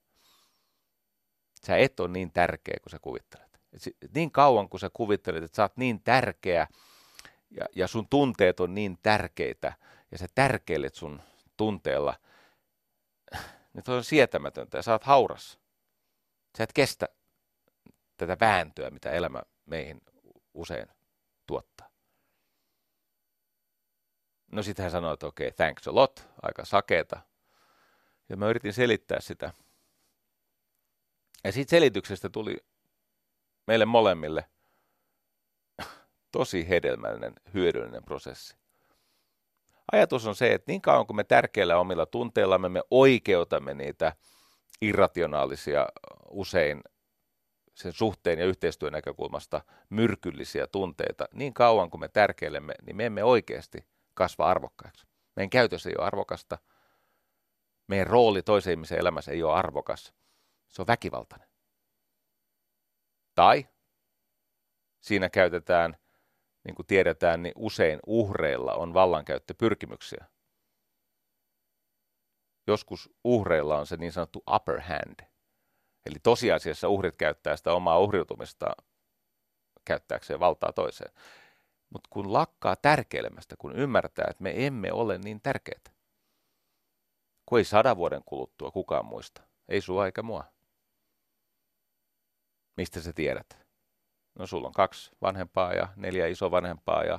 Sä 1.66 1.76
et 1.76 2.00
ole 2.00 2.08
niin 2.08 2.32
tärkeä 2.32 2.76
kuin 2.82 2.90
sä 2.90 2.98
kuvittelet. 2.98 3.60
Et 4.02 4.14
niin 4.14 4.30
kauan 4.30 4.68
kuin 4.68 4.80
sä 4.80 4.90
kuvittelet, 4.92 5.44
että 5.44 5.56
sä 5.56 5.62
oot 5.62 5.76
niin 5.76 6.02
tärkeä 6.02 6.66
ja, 7.50 7.66
ja 7.76 7.88
sun 7.88 8.08
tunteet 8.08 8.60
on 8.60 8.74
niin 8.74 8.98
tärkeitä 9.02 9.72
ja 10.10 10.18
sä 10.18 10.26
tärkeilet 10.34 10.94
sun 10.94 11.22
tunteella, 11.56 12.14
niin 13.72 13.84
se 13.84 13.92
on 13.92 14.04
sietämätöntä 14.04 14.78
ja 14.78 14.82
sä 14.82 14.92
oot 14.92 15.04
hauras. 15.04 15.58
Sä 16.58 16.64
et 16.64 16.72
kestä 16.72 17.08
tätä 18.16 18.36
vääntöä, 18.40 18.90
mitä 18.90 19.10
elämä 19.10 19.42
meihin 19.66 20.00
usein 20.54 20.86
tuottaa. 21.46 21.88
No 24.52 24.62
sitten 24.62 24.82
hän 24.82 24.92
sanoi, 24.92 25.14
että 25.14 25.26
okei, 25.26 25.48
okay, 25.48 25.56
thanks 25.56 25.88
a 25.88 25.94
lot, 25.94 26.28
aika 26.42 26.64
sakeeta. 26.64 27.20
Ja 28.28 28.36
mä 28.36 28.48
yritin 28.48 28.72
selittää 28.72 29.20
sitä 29.20 29.52
ja 31.44 31.52
siitä 31.52 31.70
selityksestä 31.70 32.28
tuli 32.28 32.56
meille 33.66 33.84
molemmille 33.84 34.44
tosi 36.32 36.68
hedelmällinen, 36.68 37.34
hyödyllinen 37.54 38.04
prosessi. 38.04 38.56
Ajatus 39.92 40.26
on 40.26 40.34
se, 40.34 40.52
että 40.52 40.72
niin 40.72 40.82
kauan 40.82 41.06
kuin 41.06 41.16
me 41.16 41.24
tärkeillä 41.24 41.78
omilla 41.78 42.06
tunteillamme 42.06 42.68
me 42.68 42.82
oikeutamme 42.90 43.74
niitä 43.74 44.12
irrationaalisia, 44.80 45.88
usein 46.30 46.82
sen 47.74 47.92
suhteen 47.92 48.38
ja 48.38 48.46
yhteistyön 48.46 48.92
näkökulmasta 48.92 49.60
myrkyllisiä 49.90 50.66
tunteita, 50.66 51.28
niin 51.32 51.54
kauan 51.54 51.90
kuin 51.90 52.00
me 52.00 52.08
tärkeilemme, 52.08 52.74
niin 52.86 52.96
me 52.96 53.06
emme 53.06 53.24
oikeasti 53.24 53.84
kasva 54.14 54.50
arvokkaiksi. 54.50 55.06
Meidän 55.36 55.50
käytös 55.50 55.86
ei 55.86 55.94
ole 55.98 56.06
arvokasta, 56.06 56.58
meidän 57.88 58.06
rooli 58.06 58.42
toisen 58.42 58.70
ihmisen 58.70 58.98
elämässä 58.98 59.32
ei 59.32 59.42
ole 59.42 59.54
arvokas, 59.54 60.14
se 60.68 60.82
on 60.82 60.86
väkivaltainen. 60.86 61.48
Tai 63.34 63.68
siinä 65.00 65.28
käytetään 65.28 65.96
niin 66.64 66.74
kuin 66.74 66.86
tiedetään, 66.86 67.42
niin 67.42 67.52
usein 67.56 68.00
uhreilla 68.06 68.74
on 68.74 68.94
vallankäyttöpyrkimyksiä. 68.94 70.26
Joskus 72.66 73.10
uhreilla 73.24 73.78
on 73.78 73.86
se 73.86 73.96
niin 73.96 74.12
sanottu 74.12 74.42
upper 74.54 74.80
hand. 74.80 75.20
Eli 76.06 76.16
tosiasiassa 76.22 76.88
uhrit 76.88 77.16
käyttää 77.16 77.56
sitä 77.56 77.72
omaa 77.72 77.98
uhriutumista 77.98 78.66
käyttääkseen 79.84 80.40
valtaa 80.40 80.72
toiseen. 80.72 81.12
Mutta 81.92 82.08
kun 82.10 82.32
lakkaa 82.32 82.76
tärkeilemästä, 82.76 83.56
kun 83.58 83.76
ymmärtää, 83.76 84.26
että 84.30 84.42
me 84.42 84.66
emme 84.66 84.92
ole 84.92 85.18
niin 85.18 85.40
tärkeitä, 85.42 85.90
kun 87.46 87.58
ei 87.58 87.64
sadan 87.64 87.96
vuoden 87.96 88.22
kuluttua 88.26 88.70
kukaan 88.70 89.06
muista, 89.06 89.42
ei 89.68 89.80
sua 89.80 90.06
eikä 90.06 90.22
mua. 90.22 90.44
Mistä 92.76 93.00
sä 93.00 93.12
tiedät? 93.12 93.58
No 94.38 94.46
sulla 94.46 94.66
on 94.66 94.72
kaksi 94.72 95.10
vanhempaa 95.22 95.72
ja 95.72 95.88
neljä 95.96 96.26
isovanhempaa 96.26 97.04
ja 97.04 97.18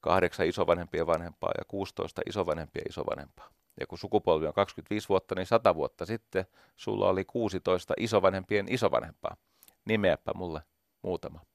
kahdeksan 0.00 0.46
isovanhempia 0.46 1.06
vanhempaa 1.06 1.52
ja 1.58 1.64
16 1.68 2.22
isovanhempia 2.26 2.82
isovanhempaa. 2.88 3.50
Ja 3.80 3.86
kun 3.86 3.98
sukupolvi 3.98 4.46
on 4.46 4.54
25 4.54 5.08
vuotta, 5.08 5.34
niin 5.34 5.46
100 5.46 5.74
vuotta 5.74 6.06
sitten 6.06 6.46
sulla 6.76 7.08
oli 7.08 7.24
16 7.24 7.94
isovanhempien 7.96 8.66
isovanhempaa. 8.72 9.36
Nimeäpä 9.84 10.32
mulle 10.34 10.62
muutama. 11.02 11.47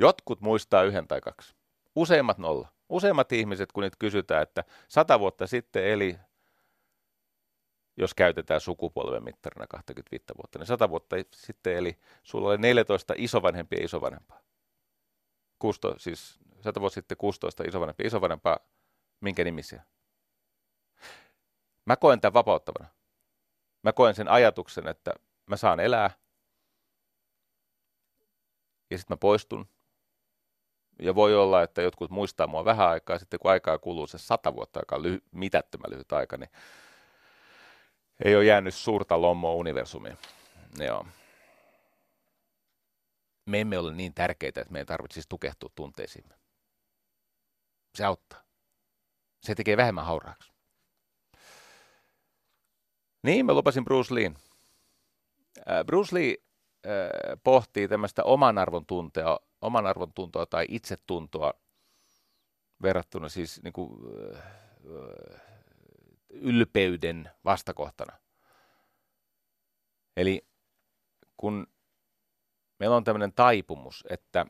Jotkut 0.00 0.40
muistaa 0.40 0.82
yhden 0.82 1.08
tai 1.08 1.20
kaksi. 1.20 1.54
Useimmat 1.96 2.38
nolla. 2.38 2.68
Useimmat 2.88 3.32
ihmiset, 3.32 3.72
kun 3.72 3.82
niitä 3.82 3.96
kysytään, 3.98 4.42
että 4.42 4.64
sata 4.88 5.20
vuotta 5.20 5.46
sitten 5.46 5.84
eli, 5.84 6.18
jos 7.96 8.14
käytetään 8.14 8.60
sukupolven 8.60 9.24
mittarina 9.24 9.66
25 9.66 10.24
vuotta, 10.36 10.58
niin 10.58 10.66
sata 10.66 10.90
vuotta 10.90 11.16
sitten 11.34 11.76
eli 11.76 11.98
sulla 12.22 12.48
oli 12.48 12.58
14 12.58 13.14
isovanhempia 13.16 13.78
ja 13.78 13.84
isovanhempaa. 13.84 14.40
16, 15.58 15.98
siis 15.98 16.38
sata 16.60 16.80
vuotta 16.80 16.94
sitten 16.94 17.16
16 17.16 17.64
isovanhempia 17.64 18.06
isovanhempaa, 18.06 18.58
minkä 19.20 19.44
nimisiä? 19.44 19.84
Mä 21.86 21.96
koen 21.96 22.20
tämän 22.20 22.34
vapauttavana. 22.34 22.90
Mä 23.82 23.92
koen 23.92 24.14
sen 24.14 24.28
ajatuksen, 24.28 24.88
että 24.88 25.12
mä 25.46 25.56
saan 25.56 25.80
elää 25.80 26.10
ja 28.90 28.98
sitten 28.98 29.14
mä 29.14 29.18
poistun 29.18 29.68
ja 31.02 31.14
voi 31.14 31.34
olla, 31.34 31.62
että 31.62 31.82
jotkut 31.82 32.10
muistaa 32.10 32.46
mua 32.46 32.64
vähän 32.64 32.88
aikaa, 32.88 33.18
sitten 33.18 33.40
kun 33.40 33.50
aikaa 33.50 33.78
kuluu 33.78 34.06
se 34.06 34.18
sata 34.18 34.54
vuotta, 34.54 34.80
joka 34.80 34.96
on 34.96 35.02
lyhy- 35.02 35.22
mitättömän 35.32 35.90
lyhyt 35.90 36.12
aika, 36.12 36.36
niin 36.36 36.50
ei 38.24 38.36
ole 38.36 38.44
jäänyt 38.44 38.74
suurta 38.74 39.22
lommoa 39.22 39.54
universumiin. 39.54 40.18
Joo. 40.78 41.06
Me 43.46 43.60
emme 43.60 43.78
ole 43.78 43.94
niin 43.94 44.14
tärkeitä, 44.14 44.60
että 44.60 44.72
meidän 44.72 44.86
tarvitsisi 44.86 45.28
tukehtua 45.28 45.70
tunteisiimme. 45.74 46.34
Se 47.94 48.04
auttaa. 48.04 48.42
Se 49.42 49.54
tekee 49.54 49.76
vähemmän 49.76 50.04
hauraaksi. 50.04 50.52
Niin, 53.22 53.46
mä 53.46 53.54
lupasin 53.54 53.84
Bruce 53.84 54.14
Lee. 54.14 54.32
Bruce 55.86 56.14
Lee 56.16 56.36
pohtii 57.44 57.88
tämmöistä 57.88 58.24
oman 58.24 58.58
arvon 58.58 58.86
tuntea 58.86 59.38
oman 59.60 59.86
arvon 59.86 60.12
tuntoa 60.12 60.46
tai 60.46 60.66
itsetuntoa 60.68 61.54
verrattuna 62.82 63.28
siis 63.28 63.62
niin 63.62 63.72
kuin, 63.72 63.90
ylpeyden 66.30 67.30
vastakohtana. 67.44 68.16
Eli 70.16 70.46
kun 71.36 71.66
meillä 72.78 72.96
on 72.96 73.04
tämmöinen 73.04 73.32
taipumus, 73.32 74.04
että 74.10 74.46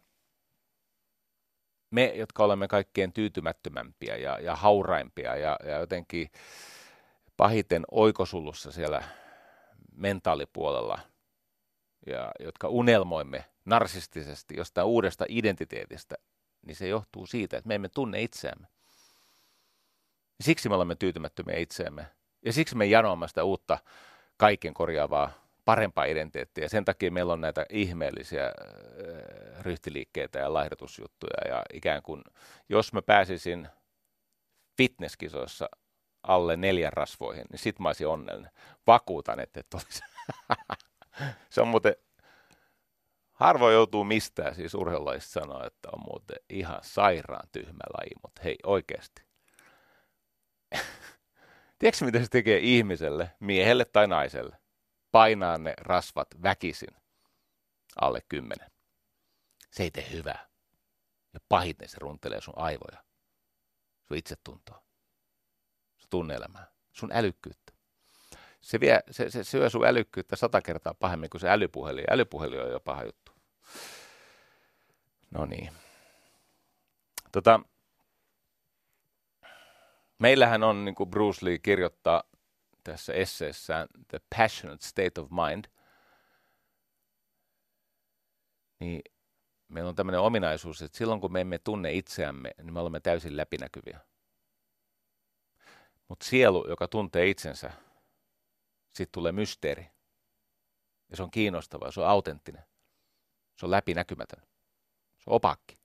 me, 1.91 2.07
jotka 2.07 2.45
olemme 2.45 2.69
kaikkein 2.69 3.13
tyytymättömämpiä 3.13 4.17
ja, 4.17 4.39
ja 4.39 4.57
hauraimpia 4.57 5.37
ja, 5.37 5.57
ja 5.65 5.79
jotenkin 5.79 6.31
pahiten 7.37 7.83
oikosulussa 7.91 8.73
siellä 8.73 9.03
mentaalipuolella, 9.93 10.99
ja 12.07 12.33
jotka 12.41 12.69
unelmoimme 12.69 13.50
narsistisesti 13.65 14.57
jostain 14.57 14.87
uudesta 14.87 15.25
identiteetistä, 15.29 16.15
niin 16.67 16.77
se 16.77 16.89
johtuu 16.89 17.27
siitä, 17.27 17.57
että 17.57 17.69
me 17.69 17.75
emme 17.75 17.89
tunne 17.89 18.23
itseämme. 18.23 18.67
Siksi 20.41 20.69
me 20.69 20.75
olemme 20.75 20.95
tyytymättömiä 20.95 21.57
itseämme. 21.57 22.07
Ja 22.45 22.53
siksi 22.53 22.77
me 22.77 22.87
janoamme 22.87 23.29
sitä 23.29 23.45
uutta 23.45 23.79
kaiken 24.37 24.75
korjaavaa, 24.75 25.31
parempaa 25.65 26.05
identiteettiä. 26.05 26.69
Sen 26.69 26.85
takia 26.85 27.11
meillä 27.11 27.33
on 27.33 27.41
näitä 27.41 27.67
ihmeellisiä 27.71 28.47
äh, 28.47 28.53
ryhtiliikkeitä 29.63 30.39
ja 30.39 30.53
laihdutusjuttuja. 30.53 31.49
Ja 31.49 31.63
ikään 31.73 32.03
kuin, 32.03 32.23
jos 32.69 32.93
mä 32.93 33.03
pääsisin 33.03 33.69
fitnesskisoissa 34.77 35.69
alle 36.23 36.57
neljän 36.57 36.93
rasvoihin, 36.93 37.45
niin 37.51 37.59
sit 37.59 37.79
mä 37.79 37.89
olisin 37.89 38.07
onnellinen. 38.07 38.51
Vakuutan, 38.87 39.41
että 39.41 39.61
et 39.61 39.75
olisi. 39.75 40.03
se 41.51 41.61
on 41.61 41.69
muuten 41.69 41.95
Harvoin 43.41 43.75
joutuu 43.75 44.05
mistään 44.05 44.55
siis 44.55 44.75
urheilulajista 44.75 45.41
sanoa, 45.41 45.67
että 45.67 45.89
on 45.93 46.03
muuten 46.05 46.37
ihan 46.51 46.79
sairaan 46.83 47.49
tyhmä 47.53 47.83
laji, 47.99 48.11
mutta 48.23 48.43
hei 48.45 48.57
oikeasti. 48.67 49.23
Tiedätkö 51.79 52.05
mitä 52.05 52.21
se 52.21 52.29
tekee 52.31 52.59
ihmiselle, 52.59 53.31
miehelle 53.41 53.85
tai 53.85 54.07
naiselle? 54.07 54.57
Painaa 55.13 55.59
ne 55.59 55.75
rasvat 55.79 56.29
väkisin 56.43 56.97
alle 58.01 58.21
kymmenen. 58.29 58.71
Se 59.71 59.83
ei 59.83 59.91
tee 59.91 60.11
hyvää. 60.13 60.49
Ja 61.35 61.41
pahiten 61.49 61.89
se 61.89 61.97
runtelee 62.01 62.41
sun 62.41 62.55
aivoja, 62.57 63.05
sun 64.09 64.17
itsetuntoa, 64.17 64.83
sun 65.97 66.11
tunneelämää, 66.11 66.67
sun 66.93 67.11
älykkyyttä 67.13 67.73
se, 68.61 68.81
vie, 68.81 69.01
se, 69.11 69.31
se 69.31 69.45
syö 69.45 69.71
sun 69.71 69.87
älykkyyttä 69.87 70.37
sata 70.37 70.63
kertaa 70.63 70.95
pahemmin 70.95 71.31
kuin 71.31 71.41
se 71.41 71.49
älypuhelin. 71.49 72.05
Älypuhelin 72.11 72.63
on 72.63 72.71
jo 72.71 72.81
paha 72.81 73.05
juttu. 73.05 73.30
No 75.31 75.47
niin. 75.47 75.73
Tota, 77.33 77.61
meillähän 80.19 80.63
on, 80.63 80.85
niin 80.85 80.95
kuin 80.95 81.11
Bruce 81.11 81.47
Lee 81.47 81.59
kirjoittaa 81.59 82.23
tässä 82.85 83.13
esseessään, 83.13 83.89
The 84.09 84.21
Passionate 84.37 84.87
State 84.87 85.21
of 85.21 85.31
Mind, 85.31 85.65
niin 88.81 89.03
meillä 89.69 89.89
on 89.89 89.95
tämmöinen 89.95 90.21
ominaisuus, 90.21 90.83
että 90.83 90.99
silloin 90.99 91.21
kun 91.21 91.33
me 91.33 91.41
emme 91.41 91.59
tunne 91.59 91.93
itseämme, 91.93 92.51
niin 92.59 92.73
me 92.73 92.81
olemme 92.81 93.01
täysin 93.01 93.37
läpinäkyviä. 93.37 94.01
Mutta 96.09 96.27
sielu, 96.27 96.69
joka 96.69 96.89
tuntee 96.89 97.29
itsensä, 97.29 97.73
sitten 98.89 99.13
tulee 99.13 99.33
mysteeri. 99.33 99.91
Ja 101.11 101.17
se 101.17 101.23
on 101.23 101.31
kiinnostava, 101.31 101.91
se 101.91 102.01
on 102.01 102.09
autenttinen. 102.09 102.70
Se 103.61 103.67
on 103.67 103.71
läpinäkymätön. 103.71 104.43
Se 105.19 105.31
on 105.31 105.37
opakki. 105.37 105.79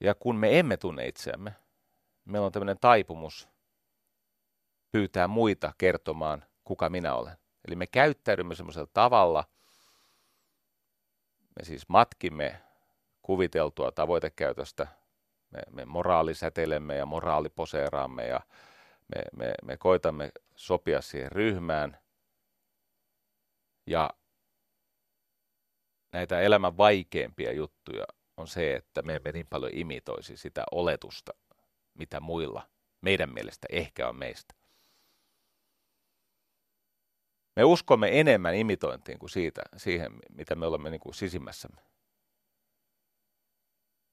Ja 0.00 0.14
kun 0.14 0.36
me 0.36 0.58
emme 0.58 0.76
tunne 0.76 1.06
itseämme, 1.06 1.54
meillä 2.24 2.46
on 2.46 2.52
tämmöinen 2.52 2.78
taipumus 2.80 3.48
pyytää 4.92 5.28
muita 5.28 5.72
kertomaan, 5.78 6.44
kuka 6.64 6.88
minä 6.88 7.14
olen. 7.14 7.36
Eli 7.68 7.76
me 7.76 7.86
käyttäydymme 7.86 8.54
semmoisella 8.54 8.90
tavalla, 8.92 9.44
me 11.58 11.64
siis 11.64 11.88
matkimme 11.88 12.62
kuviteltua 13.22 13.92
tavoitekäytöstä– 13.92 14.86
me, 15.50 15.62
me 15.70 15.84
moraalisäteilemme 15.84 16.96
ja 16.96 17.06
moraaliposeeraamme 17.06 18.26
ja 18.26 18.40
me, 19.14 19.22
me, 19.36 19.54
me 19.64 19.76
koitamme 19.76 20.30
sopia 20.56 21.00
siihen 21.00 21.32
ryhmään. 21.32 21.98
Ja 23.86 24.10
näitä 26.12 26.40
elämän 26.40 26.76
vaikeimpia 26.76 27.52
juttuja 27.52 28.04
on 28.36 28.48
se, 28.48 28.74
että 28.74 29.02
me 29.02 29.14
emme 29.14 29.32
niin 29.32 29.46
paljon 29.46 29.72
imitoisi 29.74 30.36
sitä 30.36 30.64
oletusta, 30.72 31.32
mitä 31.94 32.20
muilla 32.20 32.70
meidän 33.00 33.34
mielestä 33.34 33.66
ehkä 33.70 34.08
on 34.08 34.16
meistä. 34.16 34.54
Me 37.56 37.64
uskomme 37.64 38.20
enemmän 38.20 38.54
imitointiin 38.54 39.18
kuin 39.18 39.30
siitä, 39.30 39.62
siihen, 39.76 40.12
mitä 40.30 40.54
me 40.54 40.66
olemme 40.66 40.90
niin 40.90 41.00
kuin 41.00 41.14
sisimmässämme. 41.14 41.82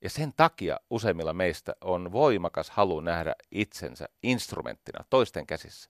Ja 0.01 0.09
sen 0.09 0.33
takia 0.33 0.79
useimmilla 0.89 1.33
meistä 1.33 1.75
on 1.81 2.11
voimakas 2.11 2.69
halu 2.69 2.99
nähdä 2.99 3.35
itsensä 3.51 4.09
instrumenttina 4.23 5.05
toisten 5.09 5.47
käsissä. 5.47 5.89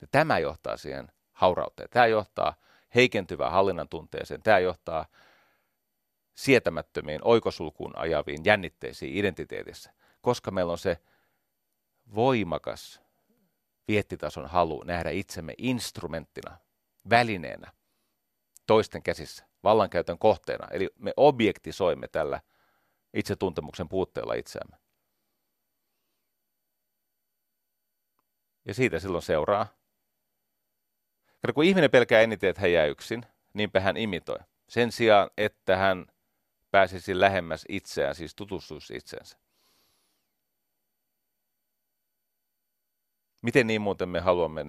Ja 0.00 0.06
tämä 0.10 0.38
johtaa 0.38 0.76
siihen 0.76 1.12
haurauteen. 1.32 1.88
Tämä 1.90 2.06
johtaa 2.06 2.54
heikentyvään 2.94 3.52
hallinnan 3.52 3.88
tunteeseen. 3.88 4.42
Tämä 4.42 4.58
johtaa 4.58 5.06
sietämättömiin 6.34 7.20
oikosulkuun 7.24 7.98
ajaviin 7.98 8.44
jännitteisiin 8.44 9.16
identiteetissä, 9.16 9.92
koska 10.20 10.50
meillä 10.50 10.72
on 10.72 10.78
se 10.78 10.98
voimakas 12.14 13.00
viettitason 13.88 14.46
halu 14.46 14.82
nähdä 14.82 15.10
itsemme 15.10 15.54
instrumenttina, 15.58 16.56
välineenä, 17.10 17.72
toisten 18.66 19.02
käsissä, 19.02 19.46
vallankäytön 19.64 20.18
kohteena. 20.18 20.68
Eli 20.70 20.90
me 20.98 21.12
objektisoimme 21.16 22.08
tällä 22.08 22.40
itsetuntemuksen 23.14 23.88
puutteella 23.88 24.34
itseämme. 24.34 24.76
Ja 28.64 28.74
siitä 28.74 28.98
silloin 28.98 29.22
seuraa. 29.22 29.66
Kato, 31.42 31.52
kun 31.52 31.64
ihminen 31.64 31.90
pelkää 31.90 32.20
eniten, 32.20 32.50
että 32.50 32.62
hän 32.62 32.72
jää 32.72 32.86
yksin, 32.86 33.26
niinpä 33.54 33.80
hän 33.80 33.96
imitoi. 33.96 34.38
Sen 34.68 34.92
sijaan, 34.92 35.30
että 35.36 35.76
hän 35.76 36.06
pääsisi 36.70 37.20
lähemmäs 37.20 37.64
itseään, 37.68 38.14
siis 38.14 38.34
tutustuisi 38.34 38.96
itseensä. 38.96 39.38
Miten 43.42 43.66
niin 43.66 43.80
muuten 43.80 44.08
me 44.08 44.20
haluamme 44.20 44.64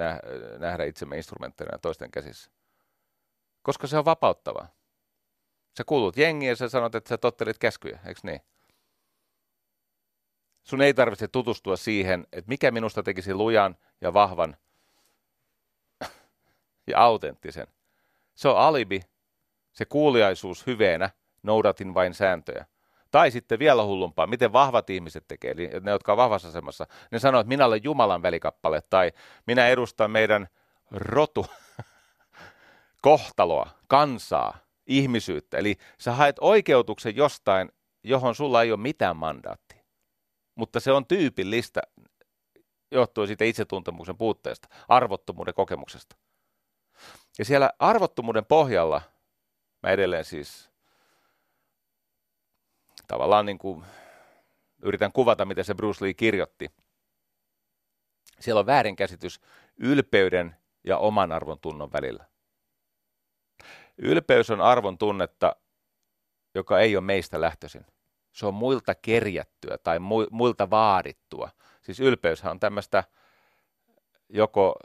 nähdä 0.60 0.84
itsemme 0.84 1.18
instrumentteina 1.18 1.78
toisten 1.78 2.12
käsissä? 2.12 2.52
Koska 3.62 3.88
se 3.88 3.98
on 3.98 4.06
vapauttavaa. 4.06 4.68
Sä 5.78 5.84
kuulut 5.86 6.18
jengiin 6.18 6.50
ja 6.50 6.56
sä 6.56 6.70
sanot, 6.70 6.96
että 6.96 7.10
sä 7.10 7.18
tottelit 7.18 7.58
käskyjä, 7.58 8.00
eikö 8.06 8.20
niin? 8.24 8.42
Sun 10.64 10.82
ei 10.82 10.94
tarvitse 10.94 11.28
tutustua 11.28 11.76
siihen, 11.76 12.28
että 12.32 12.50
mikä 12.50 12.72
minusta 12.72 13.04
tekisi 13.04 13.34
lujan 13.34 13.78
ja 14.02 14.14
vahvan 14.14 14.58
ja 16.88 17.00
autenttisen. 17.00 17.68
Se 18.36 18.48
on 18.48 18.58
alibi, 18.58 19.02
se 19.72 19.86
kuuliaisuus 19.86 20.68
hyveenä, 20.68 21.10
noudatin 21.44 21.94
vain 21.94 22.14
sääntöjä. 22.14 22.66
Tai 23.12 23.32
sitten 23.32 23.60
vielä 23.60 23.84
hullumpaa, 23.84 24.28
miten 24.28 24.54
vahvat 24.54 24.90
ihmiset 24.90 25.28
tekee, 25.28 25.52
eli 25.52 25.70
ne, 25.82 25.92
jotka 25.92 26.14
ovat 26.14 26.24
vahvassa 26.24 26.48
asemassa, 26.48 26.88
ne 27.12 27.20
sanoo, 27.20 27.42
että 27.42 27.48
minä 27.48 27.66
olen 27.66 27.84
Jumalan 27.84 28.22
välikappale, 28.22 28.82
tai 28.90 29.12
minä 29.48 29.68
edustan 29.68 30.12
meidän 30.12 30.48
rotu, 30.92 31.46
kohtaloa, 33.02 33.70
kansaa, 33.88 34.58
ihmisyyttä. 34.88 35.58
Eli 35.58 35.76
sä 36.00 36.12
haet 36.12 36.36
oikeutuksen 36.42 37.16
jostain, 37.16 37.72
johon 38.04 38.36
sulla 38.36 38.62
ei 38.62 38.72
ole 38.72 38.80
mitään 38.80 39.18
mandaattia. 39.18 39.84
Mutta 40.56 40.80
se 40.80 40.92
on 40.92 41.06
tyypillistä 41.06 41.82
johtuen 42.92 43.28
siitä 43.28 43.46
itsetuntemuksen 43.46 44.18
puutteesta, 44.18 44.68
arvottomuuden 44.88 45.54
kokemuksesta. 45.54 46.16
Ja 47.40 47.46
siellä 47.46 47.70
arvottomuuden 47.80 48.46
pohjalla, 48.46 49.02
mä 49.84 49.90
edelleen 49.90 50.26
siis 50.26 50.70
tavallaan 53.08 53.46
niin 53.46 53.58
kuin 53.58 53.86
yritän 54.82 55.12
kuvata, 55.12 55.46
miten 55.46 55.66
se 55.66 55.74
Bruce 55.74 56.06
Lee 56.06 56.14
kirjoitti. 56.14 56.72
Siellä 58.40 58.60
on 58.60 58.66
väärinkäsitys 58.66 59.42
ylpeyden 59.78 60.56
ja 60.84 60.98
oman 60.98 61.32
arvon 61.32 61.60
tunnon 61.60 61.94
välillä. 61.94 62.26
Ylpeys 63.98 64.50
on 64.50 64.62
arvon 64.62 64.98
tunnetta, 64.98 65.56
joka 66.56 66.80
ei 66.80 66.98
ole 66.98 67.06
meistä 67.06 67.42
lähtöisin. 67.42 67.86
Se 68.32 68.46
on 68.46 68.54
muilta 68.54 68.96
kerjättyä 68.96 69.78
tai 69.78 70.00
muilta 70.32 70.70
vaadittua. 70.70 71.50
Siis 71.82 72.00
ylpeyshän 72.00 72.52
on 72.52 72.60
tämmöistä 72.60 73.04
joko, 74.30 74.76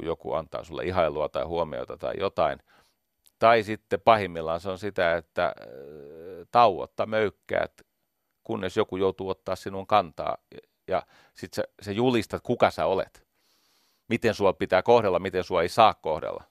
kun 0.00 0.06
joku 0.06 0.32
antaa 0.32 0.64
sulle 0.64 0.84
ihailua 0.84 1.28
tai 1.28 1.44
huomiota 1.44 1.96
tai 1.96 2.14
jotain, 2.18 2.58
tai 3.38 3.62
sitten 3.62 4.00
pahimmillaan 4.00 4.60
se 4.60 4.70
on 4.70 4.78
sitä, 4.78 5.16
että 5.16 5.46
äh, 5.46 5.54
tauotta 6.50 7.06
möykkäät, 7.06 7.82
kunnes 8.42 8.76
joku 8.76 8.96
joutuu 8.96 9.28
ottaa 9.28 9.56
sinun 9.56 9.86
kantaa 9.86 10.38
ja 10.88 11.02
sitten 11.34 11.56
sä, 11.56 11.84
sä 11.84 11.92
julistat, 11.92 12.42
kuka 12.42 12.70
sä 12.70 12.86
olet. 12.86 13.26
Miten 14.08 14.34
sua 14.34 14.52
pitää 14.52 14.82
kohdella, 14.82 15.18
miten 15.18 15.44
sua 15.44 15.62
ei 15.62 15.68
saa 15.68 15.94
kohdella. 15.94 16.44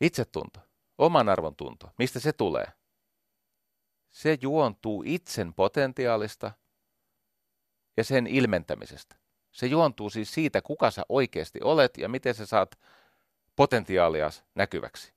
Itsetunto, 0.00 0.60
oman 0.98 1.28
arvon 1.28 1.56
tunto, 1.56 1.90
mistä 1.98 2.20
se 2.20 2.32
tulee? 2.32 2.66
Se 4.10 4.38
juontuu 4.40 5.02
itsen 5.06 5.54
potentiaalista 5.54 6.52
ja 7.96 8.04
sen 8.04 8.26
ilmentämisestä. 8.26 9.23
Se 9.54 9.66
juontuu 9.66 10.10
siis 10.10 10.34
siitä, 10.34 10.62
kuka 10.62 10.90
sä 10.90 11.02
oikeasti 11.08 11.58
olet 11.62 11.98
ja 11.98 12.08
miten 12.08 12.34
sä 12.34 12.46
saat 12.46 12.78
potentiaalias 13.56 14.44
näkyväksi. 14.54 15.12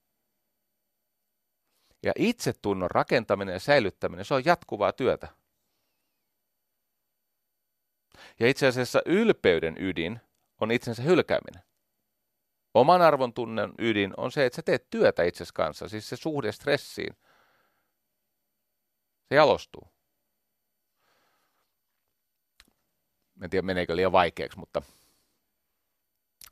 Ja 2.03 2.13
itsetunnon 2.17 2.91
rakentaminen 2.91 3.53
ja 3.53 3.59
säilyttäminen, 3.59 4.25
se 4.25 4.33
on 4.33 4.45
jatkuvaa 4.45 4.91
työtä. 4.91 5.27
Ja 8.39 8.47
itse 8.47 8.67
asiassa 8.67 9.01
ylpeyden 9.05 9.77
ydin 9.79 10.19
on 10.61 10.71
itsensä 10.71 11.01
hylkääminen. 11.01 11.63
Oman 12.73 13.01
arvon 13.01 13.33
tunnen 13.33 13.73
ydin 13.79 14.13
on 14.17 14.31
se, 14.31 14.45
että 14.45 14.55
sä 14.55 14.61
teet 14.61 14.89
työtä 14.89 15.23
itsesi 15.23 15.53
kanssa, 15.53 15.89
siis 15.89 16.09
se 16.09 16.15
suhde 16.15 16.51
stressiin. 16.51 17.17
Se 19.29 19.35
jalostuu. 19.35 19.96
En 23.41 23.49
tiedä, 23.49 23.65
meneekö 23.65 23.95
liian 23.95 24.11
vaikeaksi, 24.11 24.59
mutta 24.59 24.81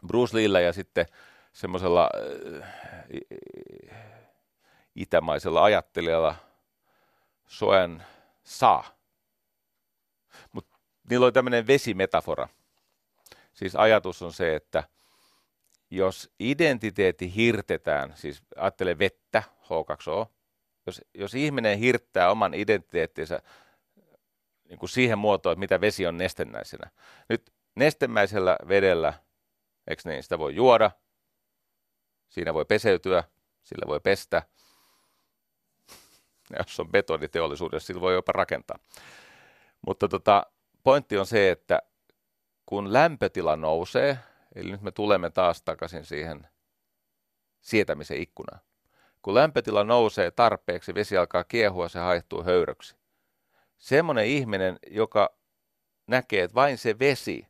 Bruce 0.08 0.38
Leellä 0.38 0.60
ja 0.60 0.74
sitten 0.74 1.06
semmoisella 1.54 2.10
äh, 2.62 2.70
itämaisella 4.96 5.64
ajattelijalla 5.64 6.36
Soen 7.48 8.04
saa. 8.44 8.84
Mutta 10.52 10.78
niillä 11.10 11.24
oli 11.24 11.32
tämmöinen 11.32 11.68
vesimetafora. 11.68 12.48
Siis 13.54 13.76
ajatus 13.76 14.22
on 14.22 14.34
se, 14.34 14.56
että 14.56 14.84
jos 15.90 16.32
identiteetti 16.40 17.36
hirtetään, 17.36 18.14
siis 18.16 18.44
ajattele 18.56 19.00
vettä, 19.00 19.44
H2O, 19.64 20.26
jos, 20.86 21.02
jos 21.14 21.36
ihminen 21.36 21.80
hirttää 21.80 22.32
oman 22.32 22.54
identiteettinsä 22.54 23.42
niin 24.70 24.80
kuin 24.80 24.90
siihen 24.90 25.18
muotoon, 25.18 25.54
että 25.54 25.60
mitä 25.60 25.82
vesi 25.82 26.08
on 26.08 26.18
nestemäisenä. 26.18 26.90
Nyt 27.30 27.54
nestemäisellä 27.76 28.58
vedellä, 28.68 29.14
eikö 29.88 30.02
niin, 30.06 30.24
sitä 30.24 30.40
voi 30.40 30.56
juoda, 30.56 30.92
siinä 32.30 32.54
voi 32.54 32.66
peseytyä, 32.66 33.24
sillä 33.64 33.88
voi 33.88 34.00
pestä. 34.00 34.44
Ja 36.50 36.58
jos 36.58 36.80
on 36.80 36.92
betoniteollisuudessa, 36.92 37.88
sillä 37.88 38.02
voi 38.02 38.14
jopa 38.14 38.32
rakentaa. 38.32 38.80
Mutta 39.88 40.08
tota, 40.08 40.46
pointti 40.84 41.18
on 41.18 41.26
se, 41.26 41.52
että 41.52 41.82
kun 42.66 42.94
lämpötila 42.94 43.56
nousee, 43.56 44.20
eli 44.56 44.72
nyt 44.72 44.82
me 44.82 44.92
tulemme 44.92 45.30
taas 45.30 45.62
takaisin 45.62 46.06
siihen 46.06 46.48
sietämisen 47.62 48.18
ikkunaan. 48.18 48.62
Kun 49.22 49.36
lämpötila 49.36 49.84
nousee 49.84 50.32
tarpeeksi, 50.32 50.94
vesi 50.94 51.18
alkaa 51.18 51.44
kiehua, 51.44 51.90
se 51.90 52.00
haihtuu 52.00 52.44
höyröksi. 52.44 52.96
Semmoinen 53.86 54.26
ihminen, 54.26 54.80
joka 54.88 55.38
näkee, 56.08 56.44
että 56.44 56.56
vain 56.56 56.78
se 56.78 57.00
vesi 57.00 57.48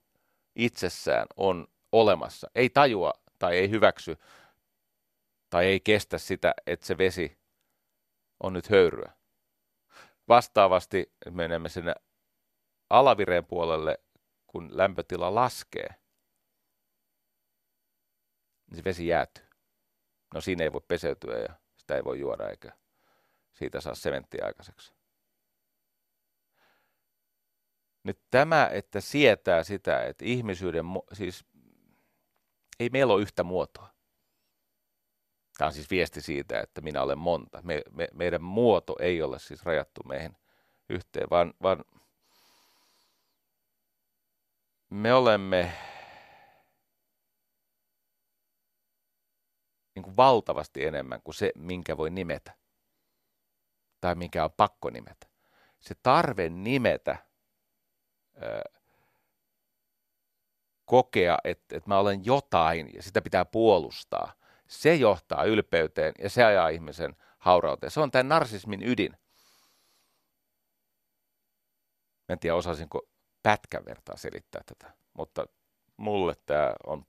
itsessään 0.56 1.28
on 1.38 1.68
olemassa, 1.91 2.48
ei 2.56 2.70
tajua 2.70 3.14
tai 3.40 3.57
ei 3.57 3.70
hyväksy 3.70 4.18
tai 5.49 5.66
ei 5.66 5.80
kestä 5.80 6.18
sitä, 6.18 6.53
että 6.68 6.86
se 6.86 6.98
vesi 6.98 7.38
on 8.44 8.53
nyt 8.53 8.70
höyryä. 8.70 9.12
Vastaavasti 10.28 11.14
menemme 11.30 11.70
sinne 11.70 11.95
alavireen 12.90 13.45
puolelle, 13.45 13.99
kun 14.48 14.78
lämpötila 14.78 15.36
laskee, 15.36 15.90
niin 18.68 18.76
se 18.76 18.84
vesi 18.86 19.07
jäätyy. 19.07 19.48
No 20.34 20.41
siinä 20.41 20.64
ei 20.64 20.74
voi 20.74 20.82
peseytyä 20.88 21.38
ja 21.38 21.53
sitä 21.78 21.95
ei 21.95 22.03
voi 22.03 22.20
juoda 22.20 22.49
eikä 22.49 22.72
siitä 23.53 23.82
saa 23.82 23.95
sementtiä 23.95 24.45
aikaiseksi. 24.45 25.05
Nyt 28.06 28.19
tämä, 28.32 28.69
että 28.72 29.02
sietää 29.02 29.64
sitä, 29.64 30.03
että 30.03 30.26
ihmisyyden, 30.26 30.86
siis 31.14 31.45
ei 32.80 32.90
meillä 32.90 33.14
ole 33.14 33.22
yhtä 33.22 33.44
muotoa. 33.44 33.90
Tämä 35.57 35.68
on 35.68 35.73
siis 35.73 35.90
viesti 35.90 36.22
siitä, 36.22 36.60
että 36.60 36.82
minä 36.82 37.02
olen 37.02 37.18
monta. 37.18 37.61
Me, 37.61 37.82
me, 37.91 38.07
meidän 38.14 38.44
muoto 38.44 38.95
ei 38.99 39.22
ole 39.22 39.40
siis 39.40 39.64
rajattu 39.64 40.02
meihin 40.03 40.38
yhteen, 40.90 41.27
vaan, 41.30 41.53
vaan 41.61 41.86
me 44.90 45.14
olemme 45.14 45.73
niin 49.95 50.03
kuin 50.03 50.18
valtavasti 50.18 50.86
enemmän 50.86 51.22
kuin 51.23 51.36
se, 51.36 51.52
minkä 51.56 51.98
voi 51.98 52.10
nimetä 52.10 52.53
tai 54.02 54.15
minkä 54.15 54.44
on 54.44 54.52
pakko 54.57 54.90
nimetä. 54.90 55.27
Se 55.80 55.95
tarve 56.03 56.49
nimetä, 56.49 57.25
kokea, 60.86 61.38
että, 61.44 61.78
että 61.78 61.90
mä 61.90 61.99
olen 61.99 62.26
jotain 62.26 62.90
ja 62.94 63.03
sitä 63.03 63.22
pitää 63.22 63.45
puolustaa, 63.45 64.34
se 64.68 64.95
johtaa 64.95 65.44
ylpeyteen 65.44 66.14
ja 66.20 66.30
se 66.30 66.44
ajaa 66.44 66.70
ihmisen 66.70 67.16
haurauteen. 67.38 67.91
Se 67.91 67.99
on 67.99 68.12
tämän 68.12 68.30
narsismin 68.30 68.84
ydin. 68.84 69.18
en 72.30 72.40
tiedä, 72.40 72.56
osasinko 72.56 73.02
pätkän 73.44 73.86
vertaa 73.86 74.18
selittää 74.18 74.62
tätä, 74.66 74.94
mutta 75.14 75.45
mulle 75.98 76.34
tämä 76.45 76.74
on, 76.86 77.06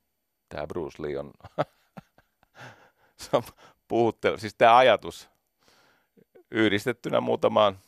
tämä 0.49 0.67
Bruce 0.67 1.03
Lee 1.03 1.19
on, 1.19 1.33
se 3.23 3.29
on 3.33 3.43
puhuttelu, 3.89 4.39
siis 4.39 4.55
tämä 4.55 4.77
ajatus 4.77 5.31
yhdistettynä 6.51 7.21
muutamaan 7.21 7.79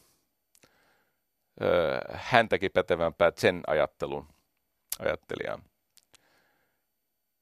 häntäkin 2.12 2.70
pätevämpää 2.70 3.32
sen 3.36 3.62
ajattelun 3.66 4.28
ajattelijaan. 4.98 5.62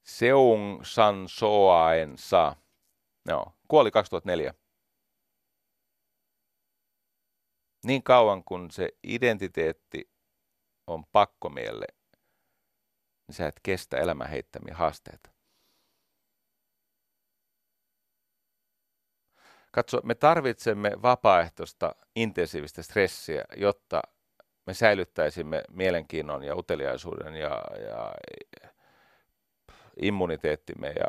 Seung 0.03 0.83
San 0.83 1.29
Soaen 1.29 2.17
Sa, 2.17 2.55
joo, 3.25 3.53
kuoli 3.67 3.91
2004. 3.91 4.53
Niin 7.85 8.03
kauan 8.03 8.43
kun 8.43 8.71
se 8.71 8.89
identiteetti 9.03 10.11
on 10.87 11.05
pakkomielle, 11.05 11.85
niin 13.27 13.35
sä 13.35 13.47
et 13.47 13.59
kestä 13.63 13.97
elämän 13.97 14.29
heittämiä 14.29 14.75
haasteita. 14.75 15.36
Katso, 19.77 20.01
me 20.03 20.15
tarvitsemme 20.15 20.91
vapaaehtoista 21.01 21.95
intensiivistä 22.15 22.83
stressiä, 22.83 23.45
jotta 23.57 24.01
me 24.65 24.73
säilyttäisimme 24.73 25.63
mielenkiinnon 25.71 26.43
ja 26.43 26.55
uteliaisuuden 26.55 27.35
ja, 27.35 27.61
ja 27.87 28.15
immuniteettimme 30.01 30.87
ja 30.87 31.07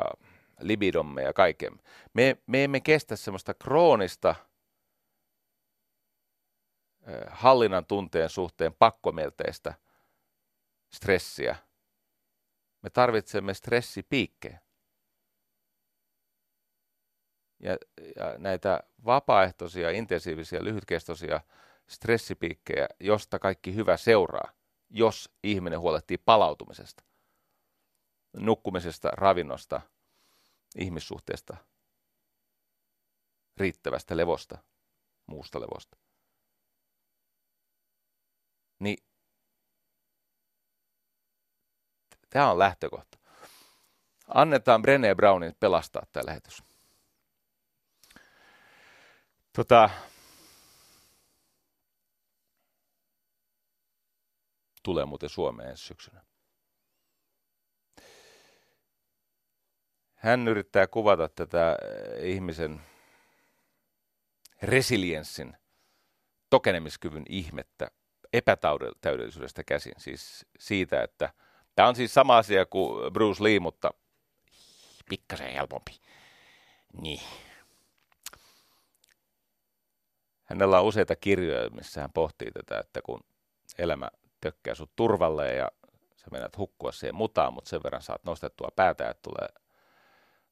libidomme 0.59 1.23
ja 1.23 1.33
kaiken. 1.33 1.79
Me, 2.13 2.37
me 2.47 2.63
emme 2.63 2.79
kestä 2.79 3.15
semmoista 3.15 3.53
kroonista 3.53 4.35
hallinnan 7.29 7.85
tunteen 7.85 8.29
suhteen 8.29 8.73
pakkomielteistä 8.73 9.73
stressiä. 10.93 11.55
Me 12.81 12.89
tarvitsemme 12.89 13.53
stressipiikkejä. 13.53 14.59
Ja, 17.59 17.71
ja 18.15 18.37
näitä 18.37 18.79
vapaaehtoisia, 19.05 19.89
intensiivisiä, 19.91 20.63
lyhytkestoisia 20.63 21.41
stressipiikkejä, 21.87 22.87
josta 22.99 23.39
kaikki 23.39 23.75
hyvä 23.75 23.97
seuraa, 23.97 24.51
jos 24.89 25.31
ihminen 25.43 25.79
huolehtii 25.79 26.17
palautumisesta, 26.17 27.03
nukkumisesta, 28.33 29.09
ravinnosta, 29.09 29.81
ihmissuhteesta, 30.77 31.57
riittävästä 33.57 34.17
levosta, 34.17 34.57
muusta 35.25 35.61
levosta. 35.61 35.97
Niin 38.79 38.97
tämä 42.29 42.51
on 42.51 42.59
lähtökohta. 42.59 43.17
Annetaan 44.27 44.81
Brené 44.81 45.15
Brownin 45.15 45.55
pelastaa 45.59 46.05
tämä 46.11 46.25
lähetys. 46.25 46.68
Tota, 49.59 49.89
tulee 54.83 55.05
muuten 55.05 55.29
Suomeen 55.29 55.69
ensi 55.69 55.85
syksynä. 55.85 56.21
Hän 60.13 60.47
yrittää 60.47 60.87
kuvata 60.87 61.29
tätä 61.29 61.77
eh, 61.81 62.29
ihmisen 62.29 62.81
resilienssin, 64.61 65.57
tokenemiskyvyn 66.49 67.25
ihmettä 67.29 67.91
epätäydellisyydestä 68.33 69.63
käsin. 69.63 69.93
Siis 69.97 70.45
siitä, 70.59 71.03
että 71.03 71.33
tämä 71.75 71.87
on 71.87 71.95
siis 71.95 72.13
sama 72.13 72.37
asia 72.37 72.65
kuin 72.65 73.13
Bruce 73.13 73.43
Lee, 73.43 73.59
mutta 73.59 73.91
pikkasen 75.09 75.53
helpompi. 75.53 75.99
Niin. 77.01 77.48
Hänellä 80.49 80.79
on 80.79 80.85
useita 80.85 81.15
kirjoja, 81.15 81.69
missä 81.69 82.01
hän 82.01 82.11
pohtii 82.13 82.51
tätä, 82.51 82.79
että 82.79 83.01
kun 83.01 83.19
elämä 83.77 84.09
tökkää 84.41 84.75
sut 84.75 84.91
turvalle 84.95 85.53
ja 85.53 85.71
sä 86.15 86.27
menet 86.31 86.57
hukkua 86.57 86.91
siihen 86.91 87.15
mutaan, 87.15 87.53
mutta 87.53 87.69
sen 87.69 87.83
verran 87.83 88.01
saat 88.01 88.23
nostettua 88.23 88.69
päätä, 88.75 89.09
että 89.09 89.21
tulee 89.21 89.47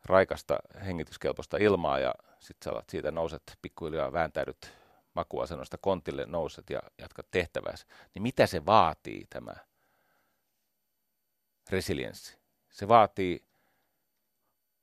raikasta 0.05 0.57
hengityskelpoista 0.85 1.57
ilmaa 1.57 1.99
ja 1.99 2.13
sitten 2.39 2.65
sä 2.65 2.71
alat 2.71 2.89
siitä 2.89 3.11
nouset 3.11 3.41
pikkuhiljaa 3.61 4.13
vääntäydyt 4.13 4.73
makuasennosta 5.13 5.77
kontille, 5.77 6.25
nouset 6.25 6.69
ja 6.69 6.79
jatkat 6.97 7.27
tehtäväsi. 7.31 7.85
Niin 8.13 8.23
mitä 8.23 8.47
se 8.47 8.65
vaatii 8.65 9.25
tämä 9.29 9.53
resilienssi? 11.69 12.37
Se 12.69 12.87
vaatii 12.87 13.45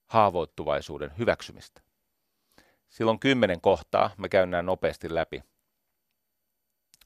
haavoittuvaisuuden 0.06 1.18
hyväksymistä. 1.18 1.80
Silloin 2.94 3.18
kymmenen 3.20 3.60
kohtaa, 3.60 4.10
me 4.18 4.28
käyn 4.28 4.50
nopeasti 4.62 5.14
läpi. 5.14 5.44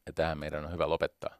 Ja 0.06 0.12
tähän 0.12 0.38
meidän 0.38 0.64
on 0.64 0.72
hyvä 0.72 0.88
lopettaa. 0.88 1.38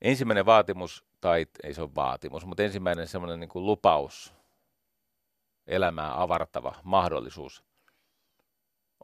Ensimmäinen 0.00 0.46
vaatimus, 0.46 1.04
tai 1.20 1.46
ei 1.62 1.74
se 1.74 1.82
ole 1.82 1.94
vaatimus, 1.94 2.46
mutta 2.46 2.62
ensimmäinen 2.62 3.08
semmoinen 3.08 3.40
niin 3.40 3.48
kuin 3.48 3.66
lupaus, 3.66 4.34
elämää 5.66 6.22
avartava 6.22 6.74
mahdollisuus, 6.82 7.64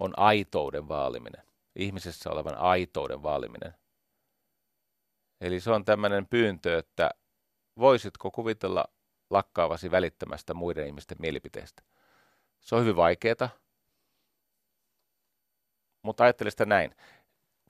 on 0.00 0.12
aitouden 0.16 0.88
vaaliminen. 0.88 1.42
Ihmisessä 1.76 2.30
olevan 2.30 2.54
aitouden 2.54 3.22
vaaliminen. 3.22 3.74
Eli 5.40 5.60
se 5.60 5.70
on 5.70 5.84
tämmöinen 5.84 6.26
pyyntö, 6.26 6.78
että 6.78 7.10
voisitko 7.78 8.30
kuvitella 8.30 8.84
lakkaavasi 9.30 9.90
välittämästä 9.90 10.54
muiden 10.54 10.86
ihmisten 10.86 11.16
mielipiteistä. 11.20 11.82
Se 12.60 12.74
on 12.74 12.80
hyvin 12.80 12.96
vaikeaa, 12.96 13.48
mutta 16.02 16.24
ajattele 16.24 16.50
sitä 16.50 16.66
näin. 16.66 16.96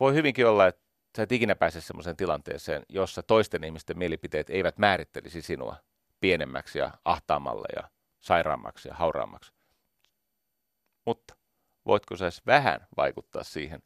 Voi 0.01 0.15
hyvinkin 0.15 0.47
olla, 0.47 0.67
että 0.67 0.83
sä 1.17 1.23
et 1.23 1.33
ikinä 1.33 1.55
pääse 1.55 1.81
sellaiseen 1.81 2.17
tilanteeseen, 2.17 2.83
jossa 2.89 3.23
toisten 3.23 3.65
ihmisten 3.65 3.99
mielipiteet 3.99 4.51
eivät 4.51 4.79
määrittelisi 4.79 5.43
sinua 5.43 5.77
pienemmäksi 6.21 6.79
ja 6.79 6.91
ahtaamalle 7.05 7.69
ja 7.77 7.91
sairaammaksi 8.21 8.89
ja 8.89 8.95
hauraammaksi. 8.95 9.53
Mutta 11.07 11.37
voitko 11.87 12.17
sä 12.17 12.25
edes 12.25 12.47
vähän 12.47 12.87
vaikuttaa 12.97 13.45
siihen, 13.45 13.83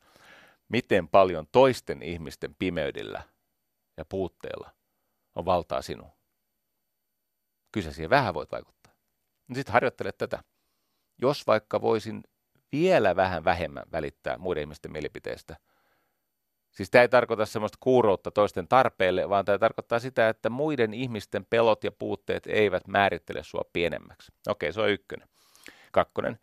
miten 0.69 1.09
paljon 1.09 1.47
toisten 1.53 2.03
ihmisten 2.03 2.55
pimeydellä 2.55 3.23
ja 3.97 4.05
puutteella 4.05 4.71
on 5.35 5.45
valtaa 5.45 5.83
sinua? 5.83 6.11
Kyllä 7.73 7.93
siihen 7.93 8.11
vähän 8.11 8.35
voit 8.35 8.53
vaikuttaa. 8.53 8.93
No 9.49 9.55
sitten 9.55 9.73
harjoittele 9.73 10.13
tätä. 10.13 10.45
Jos 11.19 11.47
vaikka 11.47 11.81
voisin 11.81 12.23
vielä 12.73 13.17
vähän 13.17 13.45
vähemmän 13.45 13.85
välittää 13.93 14.39
muiden 14.39 14.61
ihmisten 14.61 14.93
mielipiteestä– 14.93 15.57
Siis 16.73 16.91
tämä 16.91 17.03
ei 17.03 17.09
tarkoita 17.09 17.47
semmoista 17.47 17.79
kuuroutta 17.81 18.31
toisten 18.31 18.69
tarpeille, 18.69 19.29
vaan 19.29 19.45
tämä 19.45 19.59
tarkoittaa 19.59 19.99
sitä, 19.99 20.29
että 20.29 20.51
muiden 20.51 20.95
ihmisten 20.95 21.45
pelot 21.45 21.85
ja 21.85 21.93
puutteet 21.93 22.47
eivät 22.47 22.89
määrittele 22.89 23.43
sua 23.43 23.63
pienemmäksi. 23.73 24.33
Okei, 24.49 24.73
se 24.73 24.81
on 24.81 24.91
ykkönen. 24.91 25.29
Kakkonen. 25.93 26.39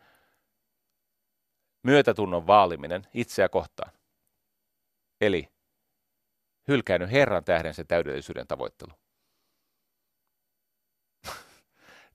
Myötätunnon 1.83 2.47
vaaliminen 2.47 3.07
itseä 3.13 3.49
kohtaan. 3.49 3.91
Eli 5.21 5.49
hylkäänyt 6.67 7.11
Herran 7.11 7.43
tähden 7.43 7.73
se 7.73 7.83
täydellisyyden 7.83 8.47
tavoittelu. 8.47 8.91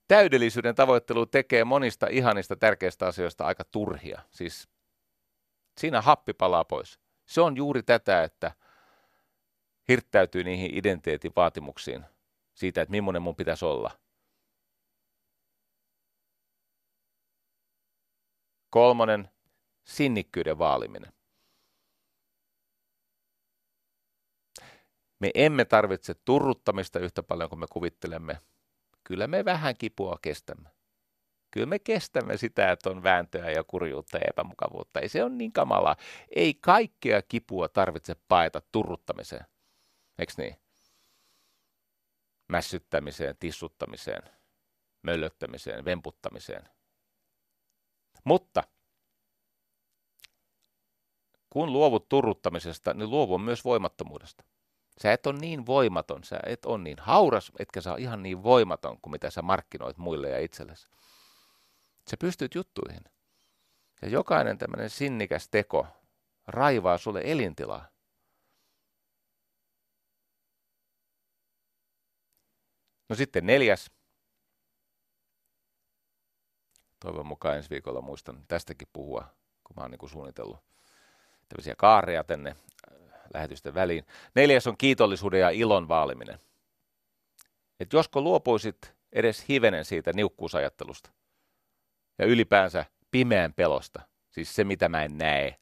Täydellisyyden 0.09 0.74
tavoittelu 0.74 1.26
tekee 1.26 1.64
monista 1.64 2.06
ihanista 2.10 2.56
tärkeistä 2.56 3.06
asioista 3.06 3.47
aika 3.47 3.64
turhia. 3.64 4.22
Siis 4.31 4.68
siinä 5.78 6.02
happi 6.02 6.32
palaa 6.32 6.64
pois. 6.64 7.01
Se 7.26 7.40
on 7.40 7.56
juuri 7.56 7.82
tätä, 7.82 8.22
että 8.22 8.52
hirttäytyy 9.89 10.44
niihin 10.44 10.78
identiteetin 10.78 11.32
vaatimuksiin 11.36 12.05
siitä, 12.55 12.82
että 12.82 12.90
millainen 12.90 13.22
mun 13.22 13.36
pitäisi 13.36 13.64
olla. 13.64 13.90
Kolmonen, 18.70 19.28
sinnikkyyden 19.85 20.59
vaaliminen. 20.59 21.12
Me 25.18 25.31
emme 25.35 25.64
tarvitse 25.64 26.14
turruttamista 26.14 26.98
yhtä 26.98 27.22
paljon 27.22 27.48
kuin 27.48 27.60
me 27.60 27.66
kuvittelemme. 27.72 28.40
Kyllä 29.05 29.26
me 29.26 29.44
vähän 29.44 29.76
kipua 29.76 30.18
kestämme 30.22 30.74
kyllä 31.55 31.66
me 31.66 31.78
kestämme 31.78 32.36
sitä, 32.36 32.72
että 32.72 32.90
on 32.90 33.02
vääntöä 33.02 33.51
ja 33.51 33.64
kurjuutta 33.64 34.18
ja 34.18 34.24
epämukavuutta. 34.31 35.01
Ei 35.01 35.09
se 35.09 35.24
on 35.24 35.39
niin 35.39 35.52
kamalaa. 35.52 35.97
Ei 36.36 36.55
kaikkea 36.55 37.22
kipua 37.22 37.68
tarvitse 37.68 38.16
paeta 38.28 38.62
turruttamiseen. 38.72 39.44
Eikö 40.18 40.32
niin? 40.36 40.56
Mässyttämiseen, 42.48 43.36
tissuttamiseen, 43.39 44.22
möllöttämiseen, 45.02 45.85
vemputtamiseen. 45.85 46.68
Mutta 48.24 48.62
kun 51.51 51.72
luovut 51.72 52.09
turruttamisesta, 52.09 52.94
niin 52.94 53.10
luovu 53.10 53.39
myös 53.39 53.64
voimattomuudesta. 53.64 54.44
Sä 55.03 55.12
et 55.12 55.27
ole 55.27 55.39
niin 55.39 55.66
voimaton, 55.66 56.25
sä 56.25 56.41
et 56.47 56.65
ole 56.65 56.79
niin 56.79 56.99
hauras, 57.01 57.53
etkä 57.59 57.81
sä 57.81 57.93
ole 57.93 58.01
ihan 58.01 58.23
niin 58.23 58.43
voimaton 58.43 59.01
kuin 59.01 59.12
mitä 59.12 59.31
sä 59.31 59.43
markkinoit 59.43 59.97
muille 59.97 60.31
ja 60.31 60.39
itsellesi. 60.41 60.89
Sä 62.11 62.16
pystyt 62.16 62.55
juttuihin. 62.55 63.05
Ja 64.03 64.09
jokainen 64.09 64.59
tämmöinen 64.59 64.91
sinnikäs 64.91 65.49
teko 65.49 65.87
raivaa 66.47 66.99
sulle 66.99 67.21
elintilaa. 67.25 67.89
No 73.09 73.16
sitten 73.16 73.47
neljäs. 73.47 73.91
Toivon 77.01 77.27
mukaan 77.27 77.57
ensi 77.57 77.71
viikolla 77.71 78.01
muistan 78.01 78.45
tästäkin 78.49 78.89
puhua, 78.93 79.27
kun 79.65 79.77
mä 79.77 79.83
oon 79.83 79.91
niin 79.91 80.09
suunnitellut 80.09 80.59
tämmöisiä 81.49 81.75
kaareja 81.79 82.25
tänne 82.25 82.57
lähetysten 83.35 83.74
väliin. 83.74 84.06
Neljäs 84.35 84.66
on 84.66 84.77
kiitollisuuden 84.77 85.40
ja 85.40 85.51
ilon 85.51 85.89
vaaliminen. 85.89 86.39
Et 87.81 87.93
josko 87.93 88.20
luopuisit 88.20 88.94
edes 89.12 89.48
hivenen 89.48 89.85
siitä 89.85 90.12
niukkuusajattelusta 90.12 91.11
ja 92.19 92.27
ylipäänsä 92.27 92.85
pimeän 93.11 93.52
pelosta, 93.52 94.02
siis 94.31 94.55
se 94.55 94.65
mitä 94.65 94.89
mä 94.89 95.02
en 95.02 95.19
näe, 95.19 95.56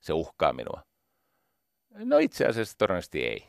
se 0.00 0.12
uhkaa 0.12 0.52
minua. 0.52 0.82
No 1.90 2.18
itse 2.18 2.46
asiassa 2.46 2.78
todennäköisesti 2.78 3.24
ei. 3.24 3.48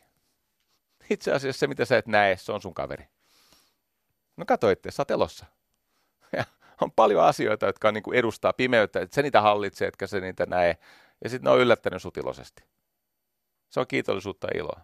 Itse 1.10 1.32
asiassa 1.32 1.60
se, 1.60 1.68
mitä 1.68 1.86
sä 1.86 1.98
et 1.98 2.08
näe, 2.08 2.38
se 2.38 2.52
on 2.52 2.62
sun 2.62 2.74
kaveri. 2.74 3.08
No 4.38 4.46
kato 4.46 4.70
itse, 4.70 4.92
sä 4.92 5.02
oot 5.02 5.12
elossa. 5.12 5.46
Ja 6.38 6.44
on 6.82 6.92
paljon 6.92 7.24
asioita, 7.24 7.66
jotka 7.66 7.88
on, 7.88 7.94
niin 7.94 8.04
kuin 8.04 8.18
edustaa 8.18 8.54
pimeyttä, 8.54 9.00
että 9.00 9.16
se 9.16 9.22
niitä 9.22 9.42
hallitsee, 9.42 9.88
etkä 9.88 10.08
se 10.08 10.20
niitä 10.20 10.46
näe. 10.46 10.78
Ja 11.24 11.30
sitten 11.30 11.50
ne 11.50 11.52
on 11.52 11.60
yllättänyt 11.60 12.02
sutilosesti. 12.02 12.64
Se 13.74 13.80
on 13.80 13.88
kiitollisuutta 13.88 14.48
ja 14.48 14.60
iloa. 14.60 14.82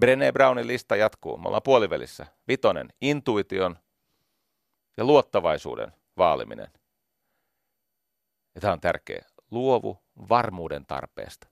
Brené 0.00 0.32
Brownin 0.32 0.66
lista 0.66 0.96
jatkuu. 0.96 1.38
Me 1.38 1.46
ollaan 1.46 1.62
puolivälissä. 1.62 2.26
Vitonen, 2.48 2.88
intuition 3.00 3.78
ja 4.96 5.04
luottavaisuuden 5.04 5.92
vaaliminen. 6.18 6.68
Ja 8.54 8.60
tämä 8.60 8.72
on 8.72 8.80
tärkeä. 8.80 9.24
Luovu 9.50 9.98
varmuuden 10.28 10.86
tarpeesta. 10.86 11.48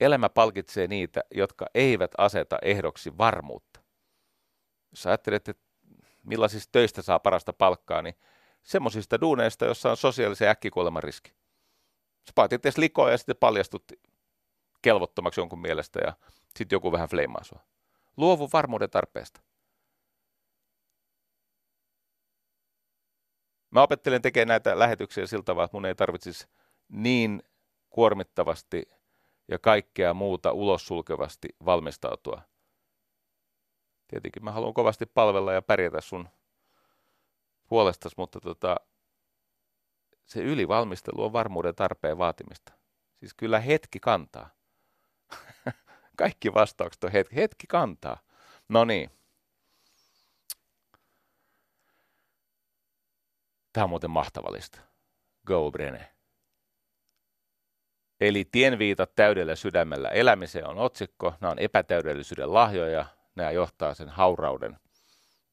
Elämä 0.00 0.28
palkitsee 0.28 0.86
niitä, 0.86 1.24
jotka 1.34 1.66
eivät 1.74 2.10
aseta 2.18 2.58
ehdoksi 2.62 3.18
varmuutta. 3.18 3.80
Jos 4.90 5.06
ajattelet, 5.06 5.48
että 5.48 5.62
millaisista 6.22 6.72
töistä 6.72 7.02
saa 7.02 7.18
parasta 7.18 7.52
palkkaa, 7.52 8.02
niin 8.02 8.14
semmoisista 8.62 9.20
duuneista, 9.20 9.64
jossa 9.64 9.90
on 9.90 9.96
sosiaalisen 9.96 10.48
äkkikuoleman 10.48 11.02
riski. 11.02 11.30
Sä 12.26 12.32
paatit 12.34 12.66
edes 12.66 12.78
likoa 12.78 13.10
ja 13.10 13.18
sitten 13.18 13.36
paljastut 13.36 13.84
kelvottomaksi 14.82 15.40
jonkun 15.40 15.60
mielestä 15.60 16.00
ja 16.06 16.12
sitten 16.58 16.76
joku 16.76 16.92
vähän 16.92 17.08
fleimaa 17.08 17.44
sua. 17.44 17.60
Luovu 18.16 18.48
varmuuden 18.52 18.90
tarpeesta. 18.90 19.40
Mä 23.70 23.82
opettelen 23.82 24.22
tekemään 24.22 24.48
näitä 24.48 24.78
lähetyksiä 24.78 25.26
siltä 25.26 25.44
tavalla, 25.44 25.64
että 25.64 25.76
mun 25.76 25.86
ei 25.86 25.94
tarvitsisi 25.94 26.46
niin 26.88 27.42
kuormittavasti 27.90 28.88
ja 29.48 29.58
kaikkea 29.58 30.14
muuta 30.14 30.52
ulos 30.52 30.86
sulkevasti 30.86 31.48
valmistautua. 31.64 32.42
Tietenkin 34.08 34.44
mä 34.44 34.52
haluan 34.52 34.74
kovasti 34.74 35.06
palvella 35.06 35.52
ja 35.52 35.62
pärjätä 35.62 36.00
sun 36.00 36.28
puolestas, 37.68 38.16
mutta 38.16 38.40
tota, 38.40 38.76
se 40.24 40.42
ylivalmistelu 40.42 41.24
on 41.24 41.32
varmuuden 41.32 41.74
tarpeen 41.74 42.18
vaatimista. 42.18 42.72
Siis 43.20 43.34
kyllä 43.34 43.60
hetki 43.60 44.00
kantaa. 44.00 44.50
Kaikki 46.16 46.54
vastaukset 46.54 47.04
on 47.04 47.12
hetki. 47.12 47.36
Hetki 47.36 47.66
kantaa. 47.66 48.18
No 48.68 48.84
niin. 48.84 49.10
Tämä 53.72 53.84
on 53.84 53.90
muuten 53.90 54.10
mahtava 54.10 54.52
lista. 54.52 54.80
Go 55.46 55.70
Brene. 55.70 56.12
Eli 58.20 58.44
tienviitat 58.44 59.14
täydellä 59.14 59.56
sydämellä 59.56 60.08
elämiseen 60.08 60.66
on 60.66 60.78
otsikko. 60.78 61.34
Nämä 61.40 61.50
on 61.50 61.58
epätäydellisyyden 61.58 62.54
lahjoja. 62.54 63.06
Nämä 63.34 63.50
johtaa 63.50 63.94
sen 63.94 64.08
haurauden 64.08 64.78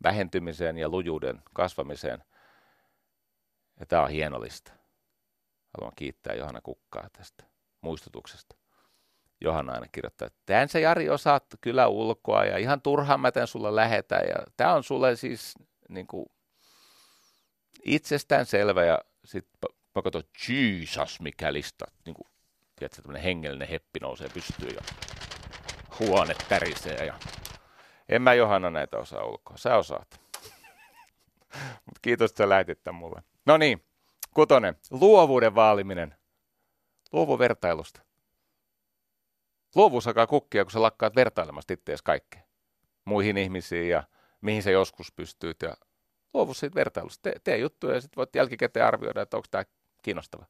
vähentymiseen 0.04 0.78
ja 0.78 0.90
lujuuden 0.90 1.42
kasvamiseen. 1.54 2.24
Ja 3.80 3.86
tämä 3.86 4.04
on 4.04 4.10
hieno 4.10 4.42
lista. 4.42 4.72
Haluan 5.78 5.94
kiittää 5.96 6.34
Johanna 6.34 6.62
Kukkaa 6.62 7.10
tästä 7.18 7.44
muistutuksesta. 7.82 8.59
Johanna 9.42 9.74
aina 9.74 9.88
kirjoittaa, 9.92 10.26
että 10.26 10.40
tämän 10.46 10.70
sä 10.70 10.80
Jari 10.80 11.10
osaat 11.10 11.46
kyllä 11.62 11.88
ulkoa 11.88 12.46
ja 12.46 12.58
ihan 12.58 12.82
turhaan 12.82 13.20
mä 13.20 13.32
tämän 13.32 13.48
sulle 13.48 13.76
lähetä. 13.76 14.16
Ja 14.16 14.36
tämä 14.58 14.74
on 14.74 14.84
sulle 14.84 15.16
siis 15.16 15.54
niin 15.90 16.08
kuin, 16.08 16.26
itsestään 17.86 18.46
selvä 18.46 18.86
ja 18.86 19.00
sitten 19.26 19.70
mä 19.96 20.02
katson, 20.02 20.24
Jesus, 20.50 21.22
mikä 21.22 21.54
lista. 21.54 21.86
Niin 22.06 22.14
kuin, 22.14 22.28
tiedätkö, 22.76 23.02
tämmöinen 23.02 23.24
hengellinen 23.24 23.68
heppi 23.68 24.00
nousee 24.00 24.30
pystyyn 24.34 24.76
ja 24.76 24.82
huone 26.00 26.36
tärisee. 26.50 27.06
Ja... 27.06 27.20
En 28.10 28.22
mä 28.22 28.34
Johanna 28.34 28.70
näitä 28.70 28.98
osaa 28.98 29.26
ulkoa, 29.26 29.58
sä 29.58 29.76
osaat. 29.76 30.22
Mutta 31.86 32.00
kiitos, 32.02 32.32
että 32.32 32.50
lähetit 32.50 32.80
mulle. 32.92 33.24
No 33.46 33.58
niin, 33.58 33.86
kutonen, 34.34 34.76
luovuuden 34.92 35.56
vaaliminen. 35.56 36.16
Luovu 37.12 37.40
vertailusta. 37.40 38.02
Luovuus 39.76 40.08
alkaa 40.08 40.28
kukkia, 40.28 40.66
kun 40.66 40.72
sä 40.72 40.82
lakkaat 40.82 41.16
vertailemasta 41.16 41.74
itseäsi 41.74 42.04
kaikkeen. 42.04 42.44
Muihin 43.06 43.38
ihmisiin 43.38 43.90
ja 43.90 44.04
mihin 44.42 44.64
sä 44.64 44.72
joskus 44.72 45.12
pystyt 45.12 45.62
ja 45.62 45.76
luovu 46.34 46.54
siitä 46.54 46.76
vertailusta. 46.76 47.22
Tee, 47.22 47.36
tee 47.44 47.58
juttuja 47.58 47.94
ja 47.94 48.02
sitten 48.02 48.18
voit 48.18 48.36
jälkikäteen 48.36 48.86
arvioida, 48.86 49.22
että 49.22 49.38
onko 49.38 49.48
tämä 49.52 49.64
kiinnostava. 50.02 50.46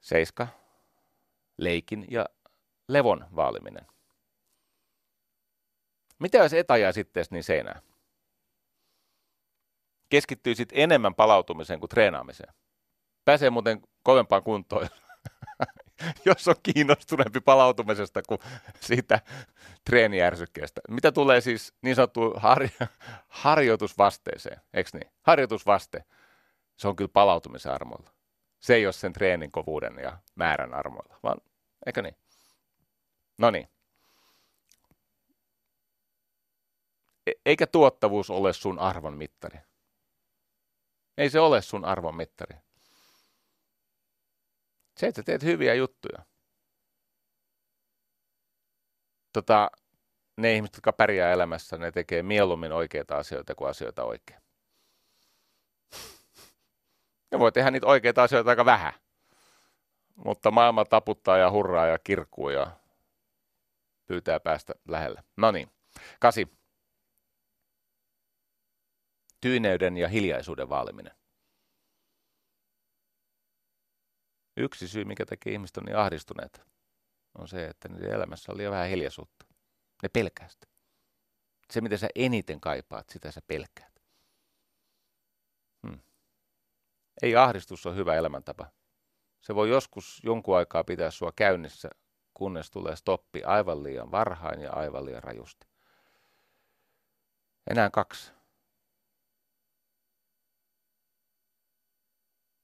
Seiska, 0.00 0.48
leikin 1.56 2.06
ja 2.10 2.26
levon 2.88 3.26
vaaliminen. 3.36 3.86
Mitä 6.18 6.38
jos 6.38 6.52
etä 6.52 6.76
jää 6.76 6.92
sitten 6.92 7.24
niin 7.30 7.44
seinään? 7.44 7.82
Keskittyisit 10.08 10.68
enemmän 10.72 11.14
palautumiseen 11.14 11.80
kuin 11.80 11.90
treenaamiseen. 11.90 12.54
Pääsee 13.24 13.50
muuten 13.50 13.82
kovempaan 14.02 14.42
kuntoon, 14.42 14.88
jos 16.26 16.48
on 16.48 16.54
kiinnostuneempi 16.62 17.40
palautumisesta 17.40 18.22
kuin 18.22 18.40
siitä 18.80 19.20
treenijärsykkeestä. 19.84 20.80
Mitä 20.88 21.12
tulee 21.12 21.40
siis 21.40 21.74
niin 21.82 21.96
sanottuun 21.96 22.40
har- 22.40 22.68
harjoitusvasteeseen, 23.28 24.60
eikö 24.74 24.90
niin? 24.92 25.10
Harjoitusvaste, 25.22 26.04
se 26.76 26.88
on 26.88 26.96
kyllä 26.96 27.10
palautumisen 27.12 27.72
armoilla. 27.72 28.10
Se 28.60 28.74
ei 28.74 28.86
ole 28.86 28.92
sen 28.92 29.12
treenin 29.12 29.52
kovuuden 29.52 29.98
ja 30.02 30.18
määrän 30.34 30.74
armoilla, 30.74 31.18
vaan 31.22 31.40
eikö 31.86 32.02
niin? 32.02 32.16
No 33.38 33.50
niin. 33.50 33.68
E- 37.26 37.32
eikä 37.46 37.66
tuottavuus 37.66 38.30
ole 38.30 38.52
sun 38.52 38.78
arvon 38.78 39.16
mittari. 39.16 39.58
Ei 41.18 41.30
se 41.30 41.40
ole 41.40 41.62
sun 41.62 41.84
arvon 41.84 42.16
mittari. 42.16 42.56
Se, 44.96 45.06
että 45.06 45.22
teet 45.22 45.42
hyviä 45.42 45.74
juttuja. 45.74 46.24
Tota, 49.32 49.70
ne 50.36 50.54
ihmiset, 50.54 50.76
jotka 50.76 50.92
pärjää 50.92 51.32
elämässä, 51.32 51.78
ne 51.78 51.92
tekee 51.92 52.22
mieluummin 52.22 52.72
oikeita 52.72 53.16
asioita 53.16 53.54
kuin 53.54 53.70
asioita 53.70 54.04
oikein. 54.04 54.40
Ja 57.30 57.38
voi 57.38 57.52
tehdä 57.52 57.70
niitä 57.70 57.86
oikeita 57.86 58.22
asioita 58.22 58.50
aika 58.50 58.64
vähän. 58.64 58.92
Mutta 60.14 60.50
maailma 60.50 60.84
taputtaa 60.84 61.38
ja 61.38 61.50
hurraa 61.50 61.86
ja 61.86 61.98
kirkkuu 61.98 62.50
ja 62.50 62.70
pyytää 64.06 64.40
päästä 64.40 64.74
lähelle. 64.88 65.24
No 65.36 65.50
niin, 65.50 65.70
kasi. 66.20 66.48
Tyyneyden 69.40 69.96
ja 69.96 70.08
hiljaisuuden 70.08 70.68
vaaliminen. 70.68 71.12
Yksi 74.56 74.88
syy, 74.88 75.04
mikä 75.04 75.26
tekee 75.26 75.52
ihmiset 75.52 75.76
on 75.76 75.84
niin 75.84 75.96
ahdistuneet, 75.96 76.62
on 77.38 77.48
se, 77.48 77.66
että 77.66 77.88
niiden 77.88 78.12
elämässä 78.12 78.52
on 78.52 78.58
liian 78.58 78.72
vähän 78.72 78.88
hiljaisuutta. 78.88 79.46
Ne 80.02 80.08
pelkää 80.08 80.48
sitä. 80.48 80.66
Se, 81.70 81.80
mitä 81.80 81.96
sä 81.96 82.08
eniten 82.14 82.60
kaipaat, 82.60 83.08
sitä 83.08 83.30
sä 83.30 83.40
pelkäät. 83.46 84.02
Hmm. 85.86 86.00
Ei 87.22 87.36
ahdistus 87.36 87.86
ole 87.86 87.96
hyvä 87.96 88.14
elämäntapa. 88.14 88.66
Se 89.40 89.54
voi 89.54 89.70
joskus 89.70 90.20
jonkun 90.24 90.56
aikaa 90.56 90.84
pitää 90.84 91.10
sua 91.10 91.32
käynnissä, 91.36 91.90
kunnes 92.34 92.70
tulee 92.70 92.96
stoppi 92.96 93.44
aivan 93.44 93.82
liian 93.82 94.10
varhain 94.10 94.60
ja 94.60 94.72
aivan 94.72 95.04
liian 95.04 95.22
rajusti. 95.22 95.66
Enää 97.70 97.90
kaksi. 97.90 98.32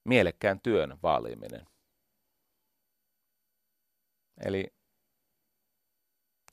Mielekkään 0.04 0.60
työn 0.60 0.98
vaaliminen. 1.02 1.66
Eli 4.44 4.74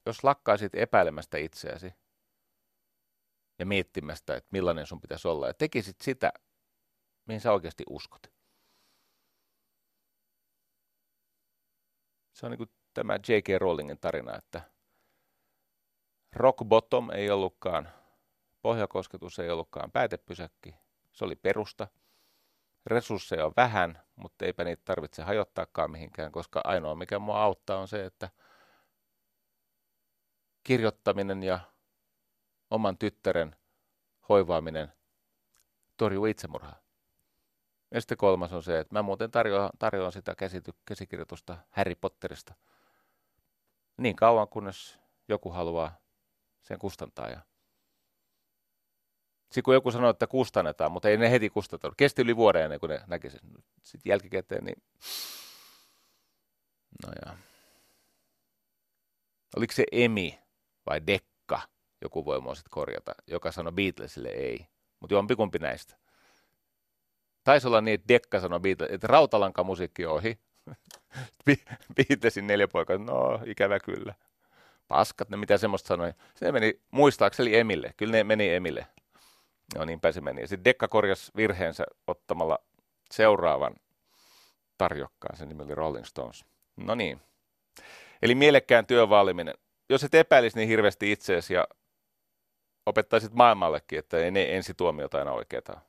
jos 0.05 0.23
lakkaisit 0.23 0.75
epäilemästä 0.75 1.37
itseäsi 1.37 1.93
ja 3.59 3.65
miettimästä, 3.65 4.35
että 4.35 4.49
millainen 4.51 4.87
sun 4.87 5.01
pitäisi 5.01 5.27
olla, 5.27 5.47
ja 5.47 5.53
tekisit 5.53 6.01
sitä, 6.01 6.33
mihin 7.25 7.41
sä 7.41 7.51
oikeasti 7.51 7.83
uskot. 7.89 8.27
Se 12.33 12.45
on 12.45 12.51
niin 12.51 12.57
kuin 12.57 12.69
tämä 12.93 13.15
J.K. 13.15 13.47
Rowlingin 13.57 13.99
tarina, 13.99 14.35
että 14.37 14.61
rock 16.35 16.65
bottom 16.65 17.09
ei 17.09 17.29
ollutkaan, 17.29 17.89
pohjakosketus 18.61 19.39
ei 19.39 19.49
ollutkaan 19.49 19.91
päätepysäkki, 19.91 20.75
se 21.11 21.25
oli 21.25 21.35
perusta. 21.35 21.87
Resursseja 22.87 23.45
on 23.45 23.53
vähän, 23.57 24.01
mutta 24.15 24.45
eipä 24.45 24.63
niitä 24.63 24.81
tarvitse 24.85 25.23
hajottaakaan 25.23 25.91
mihinkään, 25.91 26.31
koska 26.31 26.61
ainoa 26.63 26.95
mikä 26.95 27.19
mua 27.19 27.43
auttaa 27.43 27.77
on 27.77 27.87
se, 27.87 28.05
että 28.05 28.29
kirjoittaminen 30.63 31.43
ja 31.43 31.59
oman 32.69 32.97
tyttären 32.97 33.55
hoivaaminen 34.29 34.93
torjuu 35.97 36.25
itsemurhaa. 36.25 36.79
Ja 37.91 38.01
sitten 38.01 38.17
kolmas 38.17 38.53
on 38.53 38.63
se, 38.63 38.79
että 38.79 38.95
mä 38.95 39.01
muuten 39.01 39.31
tarjoan, 39.31 39.69
tarjoan 39.79 40.11
sitä 40.11 40.35
käsity, 40.35 40.71
käsikirjoitusta 40.85 41.57
Harry 41.69 41.95
Potterista 41.95 42.53
niin 43.97 44.15
kauan, 44.15 44.47
kunnes 44.47 44.99
joku 45.27 45.49
haluaa 45.49 45.97
sen 46.61 46.79
kustantaa. 46.79 47.29
Ja 47.29 47.41
sitten 49.47 49.63
kun 49.63 49.73
joku 49.73 49.91
sanoi, 49.91 50.09
että 50.09 50.27
kustannetaan, 50.27 50.91
mutta 50.91 51.09
ei 51.09 51.17
ne 51.17 51.31
heti 51.31 51.49
kustata. 51.49 51.91
Kesti 51.97 52.21
yli 52.21 52.35
vuoden 52.35 52.63
ennen 52.63 52.79
kuin 52.79 52.89
ne 52.89 53.01
näki 53.07 53.29
sen. 53.29 53.39
Sitten 53.83 54.09
jälkikäteen, 54.09 54.63
niin 54.63 54.83
no 57.03 57.09
ja. 57.25 57.37
Oliko 59.57 59.73
se 59.73 59.83
Emi 59.91 60.39
vai 60.85 61.01
Dekka, 61.07 61.61
joku 62.01 62.25
voi 62.25 62.41
mua 62.41 62.55
sitten 62.55 62.71
korjata, 62.71 63.15
joka 63.27 63.51
sanoi 63.51 63.73
Beatlesille 63.73 64.29
ei. 64.29 64.67
Mutta 64.99 65.13
jompikumpi 65.13 65.59
näistä. 65.59 65.97
Taisi 67.43 67.67
olla 67.67 67.81
niin, 67.81 67.93
että 67.95 68.07
Dekka 68.07 68.39
sanoi 68.39 68.59
Beatles, 68.59 68.89
että 68.91 69.07
rautalanka 69.07 69.63
musiikki 69.63 70.05
ohi. 70.05 70.39
Beatlesin 71.95 72.47
neljä 72.47 72.67
poikaa, 72.67 72.97
no 72.97 73.39
ikävä 73.45 73.79
kyllä. 73.79 74.15
Paskat, 74.87 75.29
ne 75.29 75.37
mitä 75.37 75.57
semmoista 75.57 75.87
sanoi. 75.87 76.13
Se 76.35 76.51
meni 76.51 76.79
muistaakseni 76.91 77.55
Emille, 77.55 77.93
kyllä 77.97 78.11
ne 78.11 78.23
meni 78.23 78.49
Emille. 78.49 78.87
No 79.75 79.85
niinpä 79.85 80.11
se 80.11 80.21
meni. 80.21 80.41
Ja 80.41 80.47
sitten 80.47 80.65
Dekka 80.65 80.87
korjasi 80.87 81.31
virheensä 81.35 81.83
ottamalla 82.07 82.59
seuraavan 83.11 83.75
tarjokkaan. 84.77 85.37
Sen 85.37 85.49
nimi 85.49 85.63
oli 85.63 85.75
Rolling 85.75 86.05
Stones. 86.05 86.45
No 86.77 86.95
niin. 86.95 87.21
Eli 88.21 88.35
mielekkään 88.35 88.85
työn 88.85 89.09
vaaliminen. 89.09 89.53
Jos 89.89 90.03
et 90.03 90.15
epäilisi 90.15 90.57
niin 90.57 90.69
hirveästi 90.69 91.11
itseesi 91.11 91.53
ja 91.53 91.67
opettaisit 92.85 93.33
maailmallekin, 93.33 93.99
että 93.99 94.17
ei 94.17 94.31
ne 94.31 94.55
ensituomiota 94.55 95.17
aina 95.17 95.31
oikeeta. 95.31 95.81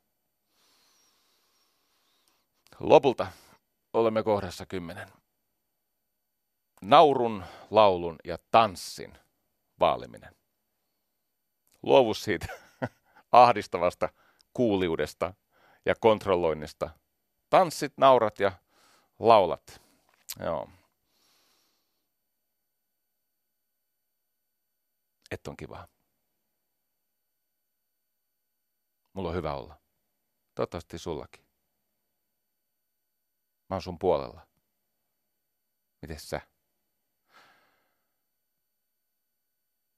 Lopulta 2.81 3.27
olemme 3.93 4.23
kohdassa 4.23 4.67
kymmenen. 4.67 5.09
Naurun, 6.83 7.45
laulun 7.71 8.17
ja 8.25 8.39
tanssin 8.51 9.19
vaaliminen. 9.81 10.37
Luovu 11.83 12.15
siitä 12.15 12.47
ahdistavasta 13.33 14.09
kuuliudesta 14.55 15.35
ja 15.87 15.95
kontrolloinnista. 15.95 16.91
Tanssit, 17.51 17.93
naurat 17.97 18.41
ja 18.41 18.53
laulat. 19.19 19.83
Joo. 20.45 20.71
Et 25.31 25.47
on 25.49 25.57
kiva. 25.57 25.89
Mulla 29.13 29.29
on 29.29 29.35
hyvä 29.35 29.55
olla. 29.55 29.81
Toivottavasti 30.55 30.99
sullakin. 30.99 31.45
Mä 33.69 33.75
oon 33.77 33.83
sun 33.83 33.99
puolella. 33.99 34.47
Mites 36.03 36.31
sä? 36.31 36.41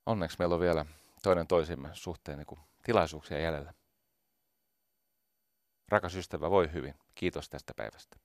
Onneksi 0.07 0.36
meillä 0.39 0.55
on 0.55 0.61
vielä 0.61 0.86
toinen 1.23 1.47
toisimme 1.47 1.90
suhteen 1.93 2.39
niin 2.39 2.47
kuin 2.47 2.61
tilaisuuksia 2.82 3.39
jäljellä. 3.39 3.74
Rakas 5.89 6.16
ystävä, 6.16 6.51
voi 6.51 6.73
hyvin. 6.73 6.94
Kiitos 7.15 7.48
tästä 7.48 7.73
päivästä. 7.77 8.16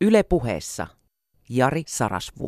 Yle 0.00 0.22
puheessa 0.22 0.86
Jari 1.48 1.82
Sarasvuo. 1.86 2.46